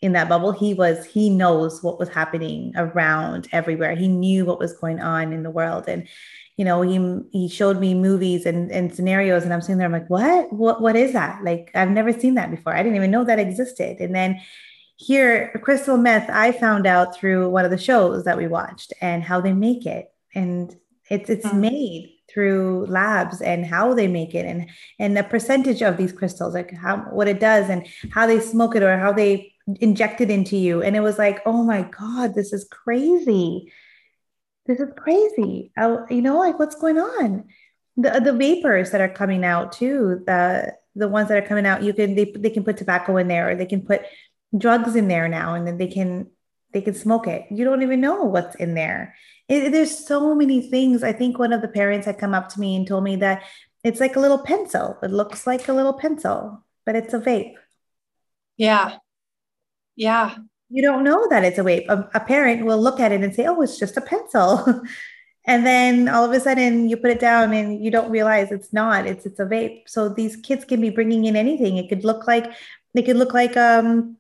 in 0.02 0.14
that 0.14 0.30
bubble. 0.30 0.52
He 0.52 0.74
was, 0.74 1.06
he 1.06 1.30
knows 1.30 1.82
what 1.82 2.00
was 2.00 2.10
happening 2.10 2.74
around 2.76 3.48
everywhere. 3.52 3.96
He 3.96 4.08
knew 4.08 4.46
what 4.46 4.60
was 4.60 4.74
going 4.74 5.00
on 5.00 5.34
in 5.34 5.44
the 5.44 5.50
world. 5.50 5.86
And 5.88 6.08
you 6.58 6.64
know, 6.64 6.82
he 6.82 7.20
he 7.32 7.50
showed 7.50 7.80
me 7.80 7.94
movies 7.94 8.46
and, 8.46 8.72
and 8.72 8.94
scenarios, 8.94 9.44
and 9.44 9.54
I'm 9.54 9.60
sitting 9.60 9.78
there, 9.78 9.88
I'm 9.88 9.92
like, 9.92 10.10
what? 10.10 10.54
What 10.54 10.82
what 10.82 10.96
is 10.96 11.12
that? 11.12 11.44
Like 11.44 11.70
I've 11.76 11.90
never 11.90 12.14
seen 12.18 12.36
that 12.36 12.50
before. 12.50 12.74
I 12.74 12.82
didn't 12.82 12.96
even 12.96 13.12
know 13.12 13.26
that 13.26 13.40
existed. 13.40 13.98
And 14.00 14.16
then 14.16 14.40
here, 14.96 15.52
crystal 15.64 15.98
meth, 15.98 16.30
I 16.30 16.54
found 16.54 16.88
out 16.88 17.16
through 17.16 17.50
one 17.50 17.66
of 17.66 17.72
the 17.72 17.78
shows 17.78 18.24
that 18.24 18.38
we 18.38 18.48
watched 18.48 18.94
and 19.02 19.22
how 19.22 19.42
they 19.42 19.52
make 19.52 19.86
it. 19.86 20.14
And 20.34 20.74
it's 21.10 21.30
it's 21.30 21.46
mm-hmm. 21.46 21.60
made 21.60 22.15
through 22.36 22.86
labs 22.88 23.42
and 23.42 23.66
how 23.66 23.94
they 23.94 24.08
make 24.08 24.36
it 24.36 24.46
and 24.46 24.70
and 25.00 25.16
the 25.18 25.24
percentage 25.24 25.82
of 25.82 25.98
these 25.98 26.12
crystals, 26.12 26.54
like 26.54 26.72
how 26.72 26.98
what 26.98 27.30
it 27.30 27.40
does 27.40 27.70
and 27.70 27.88
how 28.12 28.28
they 28.28 28.40
smoke 28.40 28.76
it 28.76 28.84
or 28.84 29.00
how 29.00 29.14
they 29.14 29.54
inject 29.80 30.22
it 30.22 30.30
into 30.30 30.58
you. 30.58 30.84
And 30.84 30.96
it 30.96 31.00
was 31.00 31.18
like, 31.18 31.42
oh 31.46 31.64
my 31.64 31.84
God, 31.84 32.36
this 32.36 32.54
is 32.54 32.66
crazy. 32.66 33.72
This 34.68 34.80
is 34.80 34.90
crazy. 34.98 35.72
I, 35.78 35.98
you 36.10 36.22
know, 36.22 36.38
like 36.38 36.60
what's 36.60 36.76
going 36.76 37.00
on? 37.00 37.46
The 37.98 38.20
the 38.20 38.34
vapors 38.34 38.92
that 38.92 39.02
are 39.02 39.10
coming 39.10 39.46
out 39.46 39.72
too, 39.72 40.22
the 40.28 40.76
the 40.94 41.08
ones 41.08 41.30
that 41.30 41.42
are 41.42 41.48
coming 41.48 41.66
out, 41.66 41.84
you 41.84 41.94
can 41.94 42.16
they, 42.16 42.26
they 42.26 42.50
can 42.50 42.66
put 42.66 42.78
tobacco 42.78 43.16
in 43.18 43.30
there 43.30 43.52
or 43.52 43.56
they 43.56 43.66
can 43.66 43.82
put 43.82 44.02
drugs 44.58 44.96
in 44.96 45.08
there 45.08 45.30
now 45.30 45.56
and 45.56 45.66
then 45.66 45.78
they 45.78 45.88
can 45.88 46.28
they 46.76 46.82
can 46.82 46.94
smoke 46.94 47.26
it. 47.26 47.46
You 47.50 47.66
don't 47.66 47.82
even 47.82 48.00
know 48.00 48.26
what's 48.26 48.56
in 48.58 48.76
there. 48.76 49.16
It, 49.50 49.72
there's 49.72 50.06
so 50.06 50.36
many 50.36 50.62
things. 50.62 51.02
I 51.02 51.14
think 51.14 51.40
one 51.40 51.54
of 51.54 51.64
the 51.64 51.68
parents 51.68 52.06
had 52.06 52.20
come 52.20 52.36
up 52.36 52.50
to 52.50 52.60
me 52.60 52.76
and 52.76 52.86
told 52.86 53.04
me 53.04 53.16
that 53.18 53.44
it's 53.84 54.00
like 54.00 54.16
a 54.16 54.20
little 54.20 54.40
pencil. 54.40 54.98
It 55.02 55.10
looks 55.10 55.48
like 55.48 55.68
a 55.68 55.74
little 55.74 55.94
pencil 55.94 56.62
but 56.86 56.96
it's 56.96 57.14
a 57.14 57.20
vape. 57.20 57.56
Yeah. 58.58 58.98
Yeah. 59.96 60.36
You 60.70 60.82
don't 60.82 61.04
know 61.04 61.28
that 61.30 61.44
it's 61.44 61.58
a 61.60 61.64
vape. 61.64 61.90
A, 61.90 62.10
a 62.14 62.20
parent 62.20 62.66
will 62.66 62.82
look 62.82 63.00
at 63.00 63.12
it 63.12 63.22
and 63.22 63.34
say 63.34 63.46
oh 63.48 63.62
it's 63.62 63.78
just 63.78 63.98
a 63.98 64.02
pencil. 64.02 64.84
And 65.48 65.64
then 65.64 66.10
all 66.10 66.26
of 66.26 66.32
a 66.32 66.40
sudden 66.40 66.90
you 66.90 66.98
put 66.98 67.12
it 67.12 67.20
down 67.20 67.54
and 67.54 67.86
you 67.86 67.92
don't 67.92 68.10
realize 68.10 68.52
it's 68.52 68.74
not. 68.74 69.06
It's 69.06 69.28
it's 69.28 69.40
a 69.40 69.46
vape. 69.46 69.84
So 69.86 70.10
these 70.10 70.36
kids 70.38 70.66
can 70.66 70.82
be 70.82 70.90
bringing 70.90 71.26
in 71.26 71.36
anything. 71.36 71.78
It 71.78 71.88
could 71.88 72.04
look 72.04 72.26
like 72.26 72.52
they 72.96 73.04
could 73.04 73.18
look 73.18 73.32
like 73.32 73.56
um 73.56 74.18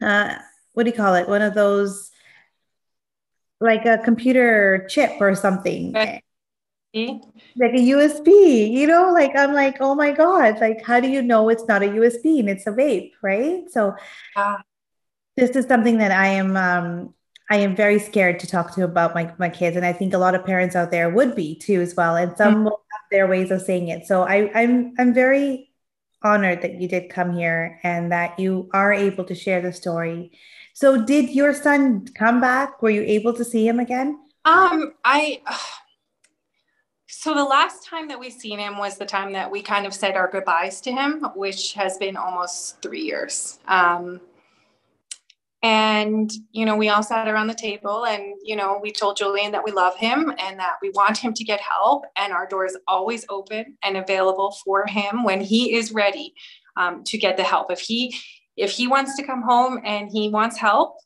uh, 0.00 0.38
what 0.76 0.84
do 0.84 0.90
you 0.90 0.96
call 0.96 1.14
it? 1.14 1.26
One 1.26 1.40
of 1.40 1.54
those, 1.54 2.10
like 3.60 3.86
a 3.86 3.96
computer 3.96 4.86
chip 4.90 5.12
or 5.20 5.34
something. 5.34 5.94
Like 7.56 7.72
a 7.72 7.78
USB, 7.78 8.70
you 8.70 8.86
know, 8.86 9.10
like 9.10 9.34
I'm 9.34 9.54
like, 9.54 9.78
oh 9.80 9.94
my 9.94 10.12
God, 10.12 10.60
like, 10.60 10.84
how 10.84 11.00
do 11.00 11.08
you 11.08 11.22
know 11.22 11.48
it's 11.48 11.66
not 11.66 11.82
a 11.82 11.86
USB 11.86 12.40
and 12.40 12.50
it's 12.50 12.66
a 12.66 12.72
vape, 12.72 13.12
right? 13.22 13.64
So, 13.70 13.94
uh, 14.36 14.58
this 15.34 15.56
is 15.56 15.64
something 15.64 15.96
that 15.96 16.10
I 16.10 16.26
am, 16.26 16.58
um, 16.58 17.14
I 17.50 17.56
am 17.56 17.74
very 17.74 17.98
scared 17.98 18.38
to 18.40 18.46
talk 18.46 18.74
to 18.74 18.84
about 18.84 19.14
my, 19.14 19.32
my 19.38 19.48
kids. 19.48 19.78
And 19.78 19.86
I 19.86 19.94
think 19.94 20.12
a 20.12 20.18
lot 20.18 20.34
of 20.34 20.44
parents 20.44 20.76
out 20.76 20.90
there 20.90 21.08
would 21.08 21.34
be 21.34 21.58
too, 21.58 21.80
as 21.80 21.94
well. 21.94 22.16
And 22.16 22.36
some 22.36 22.56
mm-hmm. 22.56 22.64
will 22.64 22.84
have 22.92 23.02
their 23.10 23.26
ways 23.26 23.50
of 23.50 23.62
saying 23.62 23.88
it. 23.88 24.06
So 24.06 24.24
I, 24.24 24.50
I'm, 24.54 24.92
I'm 24.98 25.14
very 25.14 25.70
honored 26.22 26.62
that 26.62 26.80
you 26.80 26.88
did 26.88 27.08
come 27.08 27.32
here 27.32 27.80
and 27.82 28.12
that 28.12 28.38
you 28.38 28.68
are 28.72 28.92
able 28.92 29.24
to 29.24 29.34
share 29.34 29.62
the 29.62 29.72
story. 29.72 30.32
So, 30.76 31.02
did 31.02 31.30
your 31.30 31.54
son 31.54 32.06
come 32.08 32.38
back? 32.38 32.82
Were 32.82 32.90
you 32.90 33.00
able 33.00 33.32
to 33.32 33.46
see 33.46 33.66
him 33.66 33.80
again? 33.80 34.18
Um, 34.44 34.92
I. 35.06 35.40
So 37.08 37.32
the 37.32 37.44
last 37.44 37.86
time 37.86 38.08
that 38.08 38.20
we 38.20 38.28
seen 38.28 38.58
him 38.58 38.76
was 38.76 38.98
the 38.98 39.06
time 39.06 39.32
that 39.32 39.50
we 39.50 39.62
kind 39.62 39.86
of 39.86 39.94
said 39.94 40.16
our 40.16 40.30
goodbyes 40.30 40.82
to 40.82 40.92
him, 40.92 41.24
which 41.34 41.72
has 41.72 41.96
been 41.96 42.14
almost 42.14 42.82
three 42.82 43.00
years. 43.00 43.58
Um, 43.66 44.20
and, 45.62 46.30
you 46.52 46.66
know, 46.66 46.76
we 46.76 46.90
all 46.90 47.02
sat 47.02 47.26
around 47.26 47.46
the 47.46 47.54
table 47.54 48.04
and, 48.04 48.34
you 48.44 48.54
know, 48.54 48.78
we 48.82 48.92
told 48.92 49.16
Julian 49.16 49.52
that 49.52 49.64
we 49.64 49.72
love 49.72 49.96
him 49.96 50.30
and 50.38 50.58
that 50.60 50.74
we 50.82 50.90
want 50.90 51.16
him 51.16 51.32
to 51.32 51.42
get 51.42 51.58
help. 51.58 52.04
And 52.16 52.34
our 52.34 52.46
door 52.46 52.66
is 52.66 52.76
always 52.86 53.24
open 53.30 53.78
and 53.82 53.96
available 53.96 54.54
for 54.62 54.86
him 54.86 55.24
when 55.24 55.40
he 55.40 55.74
is 55.74 55.92
ready 55.92 56.34
um, 56.76 57.02
to 57.04 57.16
get 57.16 57.38
the 57.38 57.44
help. 57.44 57.72
If 57.72 57.80
he, 57.80 58.14
if 58.56 58.70
he 58.70 58.88
wants 58.88 59.16
to 59.16 59.22
come 59.22 59.42
home 59.42 59.80
and 59.84 60.10
he 60.10 60.28
wants 60.28 60.56
help, 60.56 60.96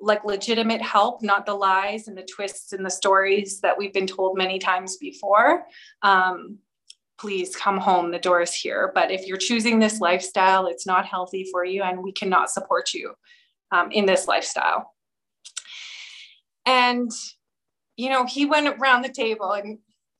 like 0.00 0.24
legitimate 0.24 0.82
help, 0.82 1.22
not 1.22 1.46
the 1.46 1.54
lies 1.54 2.08
and 2.08 2.16
the 2.16 2.22
twists 2.22 2.72
and 2.72 2.84
the 2.84 2.90
stories 2.90 3.60
that 3.60 3.76
we've 3.76 3.92
been 3.92 4.06
told 4.06 4.36
many 4.36 4.58
times 4.58 4.96
before, 4.96 5.64
um, 6.02 6.58
please 7.18 7.56
come 7.56 7.78
home. 7.78 8.10
The 8.10 8.18
door 8.18 8.40
is 8.40 8.54
here. 8.54 8.92
But 8.94 9.10
if 9.10 9.26
you're 9.26 9.36
choosing 9.36 9.78
this 9.78 10.00
lifestyle, 10.00 10.66
it's 10.66 10.86
not 10.86 11.04
healthy 11.04 11.46
for 11.50 11.64
you 11.64 11.82
and 11.82 12.02
we 12.02 12.12
cannot 12.12 12.50
support 12.50 12.94
you 12.94 13.14
um, 13.72 13.90
in 13.90 14.06
this 14.06 14.28
lifestyle. 14.28 14.94
And, 16.64 17.10
you 17.96 18.08
know, 18.10 18.24
he 18.24 18.46
went 18.46 18.68
around 18.68 19.02
the 19.02 19.08
table 19.08 19.52
and 19.52 19.78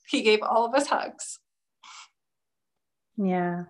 he 0.09 0.22
gave 0.22 0.43
all 0.43 0.64
of 0.64 0.74
us 0.74 0.89
hugs. 0.89 1.39
Yeah. 3.16 3.64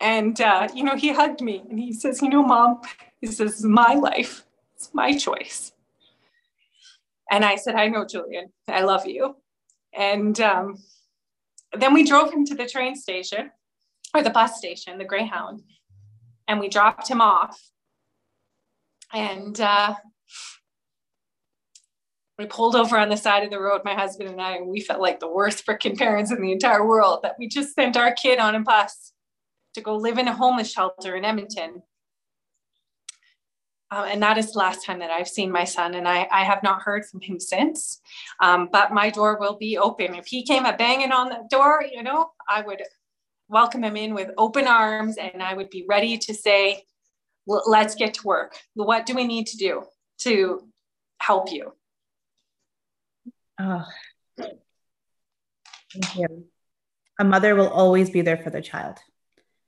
And, 0.00 0.40
uh, 0.40 0.68
you 0.74 0.82
know, 0.82 0.96
he 0.96 1.12
hugged 1.12 1.42
me 1.42 1.62
and 1.68 1.78
he 1.78 1.92
says, 1.92 2.22
you 2.22 2.30
know, 2.30 2.42
mom, 2.42 2.80
this 3.20 3.38
is 3.38 3.62
my 3.64 3.94
life. 3.94 4.46
It's 4.74 4.90
my 4.94 5.16
choice. 5.16 5.72
And 7.30 7.44
I 7.44 7.56
said, 7.56 7.74
I 7.74 7.88
know, 7.88 8.06
Julian, 8.06 8.50
I 8.66 8.80
love 8.82 9.06
you. 9.06 9.36
And 9.92 10.40
um, 10.40 10.78
then 11.78 11.92
we 11.92 12.04
drove 12.04 12.32
him 12.32 12.46
to 12.46 12.54
the 12.54 12.66
train 12.66 12.96
station 12.96 13.50
or 14.14 14.22
the 14.22 14.30
bus 14.30 14.56
station, 14.56 14.98
the 14.98 15.04
Greyhound, 15.04 15.62
and 16.48 16.58
we 16.58 16.68
dropped 16.68 17.08
him 17.08 17.20
off 17.20 17.60
and 19.12 19.60
uh, 19.60 19.94
we 22.38 22.46
pulled 22.46 22.74
over 22.74 22.96
on 22.96 23.10
the 23.10 23.16
side 23.16 23.44
of 23.44 23.50
the 23.50 23.60
road, 23.60 23.82
my 23.84 23.94
husband 23.94 24.30
and 24.30 24.40
I, 24.40 24.56
and 24.56 24.66
we 24.66 24.80
felt 24.80 25.00
like 25.00 25.20
the 25.20 25.30
worst 25.30 25.66
freaking 25.66 25.96
parents 25.96 26.32
in 26.32 26.40
the 26.40 26.52
entire 26.52 26.86
world 26.86 27.20
that 27.22 27.36
we 27.38 27.48
just 27.48 27.74
sent 27.74 27.96
our 27.96 28.12
kid 28.12 28.38
on 28.38 28.54
a 28.54 28.60
bus 28.60 29.12
to 29.74 29.80
go 29.80 29.96
live 29.96 30.18
in 30.18 30.28
a 30.28 30.34
homeless 30.34 30.70
shelter 30.70 31.16
in 31.16 31.24
Edmonton. 31.24 31.82
Um, 33.92 34.04
and 34.04 34.22
that 34.22 34.38
is 34.38 34.52
the 34.52 34.58
last 34.58 34.86
time 34.86 35.00
that 35.00 35.10
I've 35.10 35.28
seen 35.28 35.50
my 35.50 35.64
son, 35.64 35.94
and 35.94 36.06
I, 36.06 36.28
I 36.30 36.44
have 36.44 36.62
not 36.62 36.82
heard 36.82 37.04
from 37.06 37.20
him 37.20 37.40
since. 37.40 38.00
Um, 38.40 38.68
but 38.70 38.92
my 38.92 39.10
door 39.10 39.38
will 39.40 39.56
be 39.56 39.78
open. 39.78 40.14
If 40.14 40.26
he 40.26 40.44
came 40.44 40.64
a 40.64 40.76
banging 40.76 41.10
on 41.10 41.28
the 41.28 41.44
door, 41.50 41.84
you 41.90 42.04
know, 42.04 42.30
I 42.48 42.62
would 42.62 42.82
welcome 43.48 43.82
him 43.82 43.96
in 43.96 44.14
with 44.14 44.30
open 44.38 44.68
arms, 44.68 45.16
and 45.16 45.42
I 45.42 45.54
would 45.54 45.70
be 45.70 45.84
ready 45.88 46.18
to 46.18 46.34
say, 46.34 46.84
let's 47.46 47.96
get 47.96 48.14
to 48.14 48.26
work. 48.26 48.56
What 48.74 49.06
do 49.06 49.14
we 49.14 49.24
need 49.24 49.48
to 49.48 49.56
do 49.56 49.82
to 50.18 50.68
help 51.18 51.50
you? 51.50 51.72
Oh, 53.58 53.84
thank 54.38 56.16
you. 56.16 56.44
A 57.18 57.24
mother 57.24 57.56
will 57.56 57.68
always 57.68 58.08
be 58.08 58.22
there 58.22 58.38
for 58.38 58.50
the 58.50 58.62
child. 58.62 58.98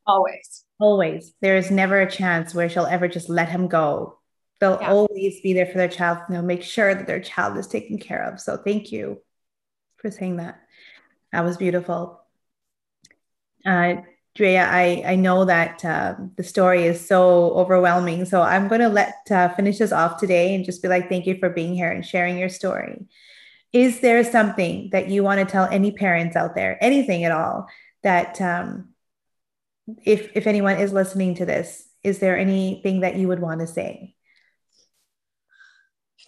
Always. 0.06 0.64
Always. 0.80 1.32
There 1.40 1.56
is 1.56 1.70
never 1.70 2.00
a 2.00 2.10
chance 2.10 2.54
where 2.54 2.68
she'll 2.68 2.86
ever 2.86 3.08
just 3.08 3.28
let 3.28 3.48
him 3.48 3.68
go. 3.68 4.18
They'll 4.60 4.78
yeah. 4.80 4.90
always 4.90 5.40
be 5.40 5.52
there 5.52 5.66
for 5.66 5.78
their 5.78 5.88
child 5.88 6.18
they'll 6.28 6.42
make 6.42 6.62
sure 6.62 6.94
that 6.94 7.06
their 7.06 7.20
child 7.20 7.56
is 7.58 7.66
taken 7.66 7.98
care 7.98 8.22
of. 8.24 8.40
So 8.40 8.56
thank 8.56 8.92
you 8.92 9.20
for 9.96 10.10
saying 10.10 10.36
that. 10.36 10.60
That 11.32 11.44
was 11.44 11.56
beautiful. 11.56 12.20
Uh, 13.64 13.96
Drea, 14.34 14.64
I, 14.64 15.02
I 15.06 15.16
know 15.16 15.44
that 15.44 15.84
uh, 15.84 16.14
the 16.36 16.44
story 16.44 16.84
is 16.84 17.06
so 17.06 17.50
overwhelming. 17.52 18.24
So 18.24 18.40
I'm 18.40 18.68
going 18.68 18.80
to 18.80 18.88
let 18.88 19.14
uh, 19.30 19.50
finish 19.50 19.78
this 19.78 19.92
off 19.92 20.18
today 20.18 20.54
and 20.54 20.64
just 20.64 20.80
be 20.80 20.88
like, 20.88 21.08
thank 21.08 21.26
you 21.26 21.36
for 21.38 21.50
being 21.50 21.74
here 21.74 21.90
and 21.90 22.04
sharing 22.04 22.38
your 22.38 22.48
story. 22.48 23.06
Is 23.72 24.00
there 24.00 24.24
something 24.24 24.90
that 24.92 25.08
you 25.08 25.22
want 25.22 25.40
to 25.40 25.50
tell 25.50 25.66
any 25.66 25.92
parents 25.92 26.34
out 26.34 26.54
there, 26.54 26.78
anything 26.80 27.24
at 27.24 27.32
all, 27.32 27.68
that 28.02 28.40
um, 28.40 28.91
if 30.04 30.30
if 30.34 30.46
anyone 30.46 30.78
is 30.78 30.92
listening 30.92 31.34
to 31.36 31.46
this, 31.46 31.88
is 32.02 32.18
there 32.18 32.38
anything 32.38 33.00
that 33.00 33.16
you 33.16 33.28
would 33.28 33.40
want 33.40 33.60
to 33.60 33.66
say? 33.66 34.14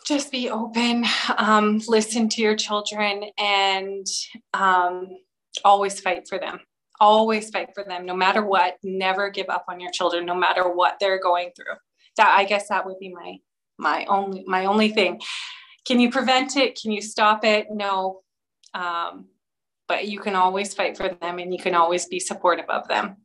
Just 0.06 0.30
be 0.30 0.50
open, 0.50 1.04
um, 1.38 1.80
listen 1.88 2.28
to 2.30 2.42
your 2.42 2.56
children, 2.56 3.24
and 3.38 4.06
um, 4.52 5.08
always 5.64 5.98
fight 6.00 6.28
for 6.28 6.38
them. 6.38 6.60
Always 7.00 7.50
fight 7.50 7.70
for 7.74 7.84
them, 7.84 8.04
no 8.04 8.14
matter 8.14 8.44
what. 8.44 8.76
Never 8.82 9.30
give 9.30 9.48
up 9.48 9.64
on 9.68 9.80
your 9.80 9.90
children, 9.90 10.26
no 10.26 10.34
matter 10.34 10.68
what 10.68 10.98
they're 11.00 11.20
going 11.20 11.50
through. 11.56 11.74
That 12.16 12.34
I 12.36 12.44
guess 12.44 12.68
that 12.68 12.86
would 12.86 12.98
be 12.98 13.12
my 13.12 13.38
my 13.78 14.04
only 14.06 14.44
my 14.46 14.66
only 14.66 14.90
thing. 14.90 15.20
Can 15.86 16.00
you 16.00 16.10
prevent 16.10 16.56
it? 16.56 16.80
Can 16.80 16.92
you 16.92 17.02
stop 17.02 17.44
it? 17.44 17.68
No. 17.70 18.20
Um, 18.72 19.26
but 19.86 20.08
you 20.08 20.18
can 20.18 20.34
always 20.34 20.74
fight 20.74 20.96
for 20.96 21.08
them 21.08 21.38
and 21.38 21.52
you 21.52 21.58
can 21.58 21.74
always 21.74 22.06
be 22.06 22.18
supportive 22.18 22.68
of 22.70 22.88
them. 22.88 23.16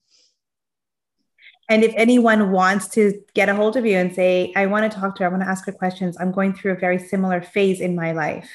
And 1.69 1.83
if 1.83 1.93
anyone 1.95 2.51
wants 2.51 2.87
to 2.89 3.21
get 3.35 3.47
a 3.47 3.55
hold 3.55 3.77
of 3.77 3.85
you 3.85 3.95
and 3.95 4.13
say, 4.13 4.51
I 4.55 4.65
want 4.65 4.91
to 4.91 4.99
talk 4.99 5.15
to 5.15 5.23
her, 5.23 5.29
I 5.29 5.31
want 5.31 5.43
to 5.43 5.49
ask 5.49 5.65
her 5.67 5.71
questions, 5.71 6.17
I'm 6.19 6.31
going 6.31 6.53
through 6.53 6.71
a 6.71 6.75
very 6.75 6.97
similar 6.97 7.41
phase 7.41 7.79
in 7.79 7.95
my 7.95 8.11
life, 8.11 8.49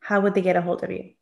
how 0.00 0.20
would 0.20 0.34
they 0.34 0.42
get 0.42 0.56
a 0.56 0.60
hold 0.60 0.84
of 0.84 0.90
you? 0.90 1.14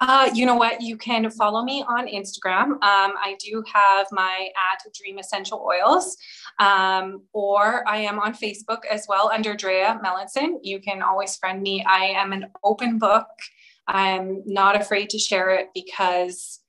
Uh, 0.00 0.30
you 0.34 0.46
know 0.46 0.56
what? 0.56 0.80
You 0.80 0.96
can 0.96 1.30
follow 1.30 1.62
me 1.62 1.84
on 1.86 2.08
Instagram. 2.08 2.72
Um, 2.72 2.80
I 2.82 3.36
do 3.38 3.62
have 3.72 4.06
my 4.10 4.48
at 4.72 4.92
Dream 4.94 5.18
Essential 5.18 5.64
Oils, 5.64 6.16
um, 6.58 7.22
or 7.32 7.88
I 7.88 7.98
am 7.98 8.18
on 8.18 8.34
Facebook 8.34 8.84
as 8.90 9.06
well 9.08 9.30
under 9.32 9.54
Drea 9.54 10.00
Melanson. 10.04 10.58
You 10.62 10.80
can 10.80 11.02
always 11.02 11.36
friend 11.36 11.62
me. 11.62 11.84
I 11.86 12.06
am 12.06 12.32
an 12.32 12.46
open 12.64 12.98
book. 12.98 13.26
I'm 13.86 14.42
not 14.44 14.80
afraid 14.80 15.10
to 15.10 15.18
share 15.18 15.50
it 15.50 15.68
because 15.72 16.60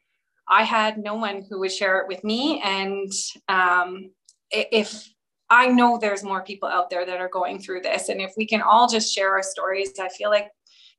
I 0.50 0.64
had 0.64 0.98
no 0.98 1.16
one 1.16 1.46
who 1.50 1.60
would 1.60 1.72
share 1.72 2.00
it 2.00 2.08
with 2.08 2.24
me. 2.24 2.62
And 2.64 3.12
um, 3.50 4.12
if 4.52 5.08
I 5.50 5.68
know 5.68 5.98
there's 5.98 6.24
more 6.24 6.44
people 6.44 6.70
out 6.70 6.90
there 6.90 7.06
that 7.06 7.20
are 7.20 7.30
going 7.30 7.60
through 7.60 7.82
this, 7.82 8.10
and 8.10 8.22
if 8.22 8.34
we 8.38 8.46
can 8.46 8.62
all 8.62 8.88
just 8.88 9.14
share 9.14 9.32
our 9.32 9.44
stories, 9.44 9.94
I 10.00 10.10
feel 10.10 10.30
like 10.30 10.50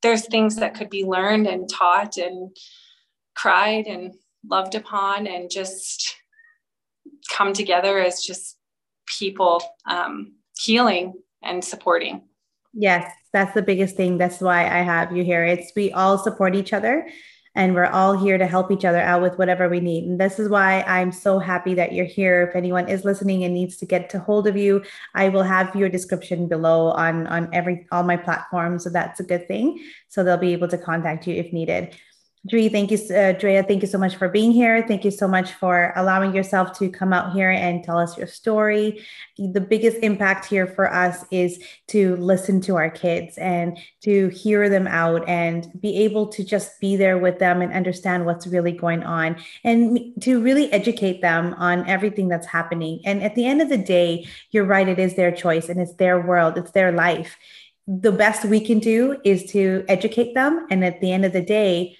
there's 0.02 0.26
things 0.26 0.56
that 0.56 0.74
could 0.74 0.90
be 0.90 1.04
learned 1.04 1.46
and 1.46 1.68
taught 1.68 2.16
and 2.18 2.56
cried 3.34 3.86
and 3.86 4.14
loved 4.48 4.74
upon 4.74 5.26
and 5.26 5.50
just 5.50 6.16
come 7.32 7.52
together 7.52 7.98
as 7.98 8.22
just 8.22 8.56
people 9.06 9.62
um, 9.88 10.34
healing 10.58 11.14
and 11.42 11.64
supporting. 11.64 12.22
Yes, 12.72 13.10
that's 13.32 13.54
the 13.54 13.62
biggest 13.62 13.96
thing. 13.96 14.18
That's 14.18 14.40
why 14.40 14.62
I 14.64 14.82
have 14.82 15.16
you 15.16 15.24
here. 15.24 15.44
It's 15.44 15.72
we 15.74 15.92
all 15.92 16.18
support 16.18 16.54
each 16.54 16.72
other 16.72 17.08
and 17.58 17.74
we're 17.74 17.86
all 17.86 18.16
here 18.16 18.38
to 18.38 18.46
help 18.46 18.70
each 18.70 18.84
other 18.84 19.00
out 19.00 19.20
with 19.20 19.36
whatever 19.36 19.68
we 19.68 19.80
need. 19.80 20.04
And 20.04 20.20
this 20.20 20.38
is 20.38 20.48
why 20.48 20.82
I'm 20.82 21.10
so 21.10 21.40
happy 21.40 21.74
that 21.74 21.92
you're 21.92 22.06
here. 22.06 22.44
If 22.48 22.54
anyone 22.54 22.88
is 22.88 23.04
listening 23.04 23.42
and 23.42 23.52
needs 23.52 23.76
to 23.78 23.84
get 23.84 24.08
to 24.10 24.20
hold 24.20 24.46
of 24.46 24.56
you, 24.56 24.84
I 25.16 25.28
will 25.28 25.42
have 25.42 25.74
your 25.74 25.88
description 25.88 26.46
below 26.46 26.92
on 26.92 27.26
on 27.26 27.52
every 27.52 27.88
all 27.90 28.04
my 28.04 28.16
platforms. 28.16 28.84
So 28.84 28.90
that's 28.90 29.18
a 29.18 29.24
good 29.24 29.48
thing. 29.48 29.84
So 30.06 30.22
they'll 30.22 30.36
be 30.36 30.52
able 30.52 30.68
to 30.68 30.78
contact 30.78 31.26
you 31.26 31.34
if 31.34 31.52
needed. 31.52 31.96
Dre, 32.46 32.68
thank 32.68 32.92
you, 32.92 32.98
uh, 33.14 33.32
Drea. 33.32 33.64
Thank 33.64 33.82
you 33.82 33.88
so 33.88 33.98
much 33.98 34.14
for 34.14 34.28
being 34.28 34.52
here. 34.52 34.86
Thank 34.86 35.04
you 35.04 35.10
so 35.10 35.26
much 35.26 35.52
for 35.54 35.92
allowing 35.96 36.34
yourself 36.34 36.78
to 36.78 36.88
come 36.88 37.12
out 37.12 37.32
here 37.32 37.50
and 37.50 37.82
tell 37.82 37.98
us 37.98 38.16
your 38.16 38.28
story. 38.28 39.04
The 39.36 39.60
biggest 39.60 39.98
impact 39.98 40.46
here 40.46 40.66
for 40.66 40.92
us 40.92 41.24
is 41.32 41.60
to 41.88 42.14
listen 42.16 42.60
to 42.62 42.76
our 42.76 42.90
kids 42.90 43.38
and 43.38 43.76
to 44.02 44.28
hear 44.28 44.68
them 44.68 44.86
out 44.86 45.28
and 45.28 45.68
be 45.80 45.98
able 45.98 46.28
to 46.28 46.44
just 46.44 46.80
be 46.80 46.94
there 46.94 47.18
with 47.18 47.40
them 47.40 47.60
and 47.60 47.72
understand 47.72 48.24
what's 48.24 48.46
really 48.46 48.72
going 48.72 49.02
on 49.02 49.36
and 49.64 49.98
to 50.22 50.40
really 50.40 50.72
educate 50.72 51.20
them 51.20 51.54
on 51.54 51.88
everything 51.88 52.28
that's 52.28 52.46
happening. 52.46 53.00
And 53.04 53.20
at 53.22 53.34
the 53.34 53.46
end 53.46 53.62
of 53.62 53.68
the 53.68 53.78
day, 53.78 54.28
you're 54.52 54.64
right, 54.64 54.88
it 54.88 55.00
is 55.00 55.16
their 55.16 55.32
choice 55.32 55.68
and 55.68 55.80
it's 55.80 55.94
their 55.94 56.20
world, 56.20 56.56
it's 56.56 56.70
their 56.70 56.92
life. 56.92 57.36
The 57.88 58.12
best 58.12 58.44
we 58.44 58.60
can 58.60 58.78
do 58.78 59.18
is 59.24 59.50
to 59.52 59.84
educate 59.88 60.34
them. 60.34 60.66
And 60.70 60.84
at 60.84 61.00
the 61.00 61.10
end 61.10 61.24
of 61.24 61.32
the 61.32 61.42
day, 61.42 61.97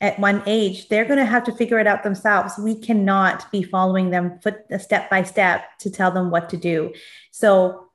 at 0.00 0.18
one 0.18 0.42
age, 0.46 0.88
they're 0.88 1.04
going 1.04 1.18
to 1.18 1.24
have 1.24 1.44
to 1.44 1.52
figure 1.52 1.78
it 1.78 1.86
out 1.86 2.02
themselves. 2.02 2.54
We 2.58 2.76
cannot 2.76 3.50
be 3.50 3.62
following 3.62 4.10
them 4.10 4.38
foot 4.40 4.60
step 4.78 5.10
by 5.10 5.24
step 5.24 5.64
to 5.80 5.90
tell 5.90 6.10
them 6.10 6.30
what 6.30 6.50
to 6.50 6.56
do. 6.56 6.92
So 7.32 7.88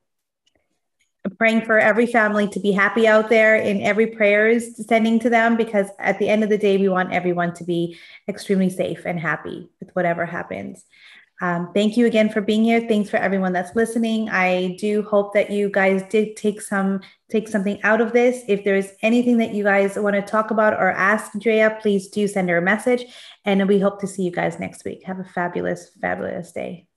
praying 1.37 1.61
for 1.61 1.79
every 1.79 2.05
family 2.05 2.47
to 2.49 2.59
be 2.59 2.71
happy 2.71 3.07
out 3.07 3.29
there 3.29 3.55
in 3.55 3.81
every 3.81 4.07
prayers 4.07 4.85
sending 4.87 5.19
to 5.19 5.29
them 5.29 5.55
because 5.55 5.87
at 5.97 6.19
the 6.19 6.27
end 6.27 6.43
of 6.43 6.49
the 6.49 6.57
day 6.57 6.77
we 6.77 6.89
want 6.89 7.13
everyone 7.13 7.53
to 7.53 7.63
be 7.63 7.97
extremely 8.27 8.69
safe 8.69 9.05
and 9.05 9.19
happy 9.19 9.69
with 9.79 9.89
whatever 9.95 10.25
happens 10.25 10.83
um, 11.43 11.73
thank 11.73 11.97
you 11.97 12.05
again 12.05 12.29
for 12.29 12.39
being 12.39 12.63
here. 12.63 12.87
Thanks 12.87 13.09
for 13.09 13.17
everyone 13.17 13.51
that's 13.51 13.75
listening. 13.75 14.29
I 14.29 14.77
do 14.79 15.01
hope 15.03 15.33
that 15.33 15.51
you 15.51 15.69
guys 15.69 16.01
did 16.09 16.37
take 16.37 16.61
some 16.61 17.01
take 17.29 17.49
something 17.49 17.83
out 17.83 17.99
of 17.99 18.13
this. 18.13 18.43
If 18.47 18.63
there's 18.63 18.87
anything 19.01 19.39
that 19.39 19.53
you 19.53 19.65
guys 19.65 19.97
want 19.97 20.15
to 20.15 20.21
talk 20.21 20.51
about 20.51 20.71
or 20.75 20.93
ask 20.93 21.37
Drea, 21.37 21.77
please 21.81 22.07
do 22.07 22.29
send 22.29 22.47
her 22.47 22.59
a 22.59 22.61
message. 22.61 23.03
And 23.43 23.67
we 23.67 23.77
hope 23.77 23.99
to 23.99 24.07
see 24.07 24.23
you 24.23 24.31
guys 24.31 24.57
next 24.57 24.85
week. 24.85 25.03
Have 25.03 25.19
a 25.19 25.25
fabulous, 25.25 25.89
fabulous 25.99 26.53
day. 26.53 26.87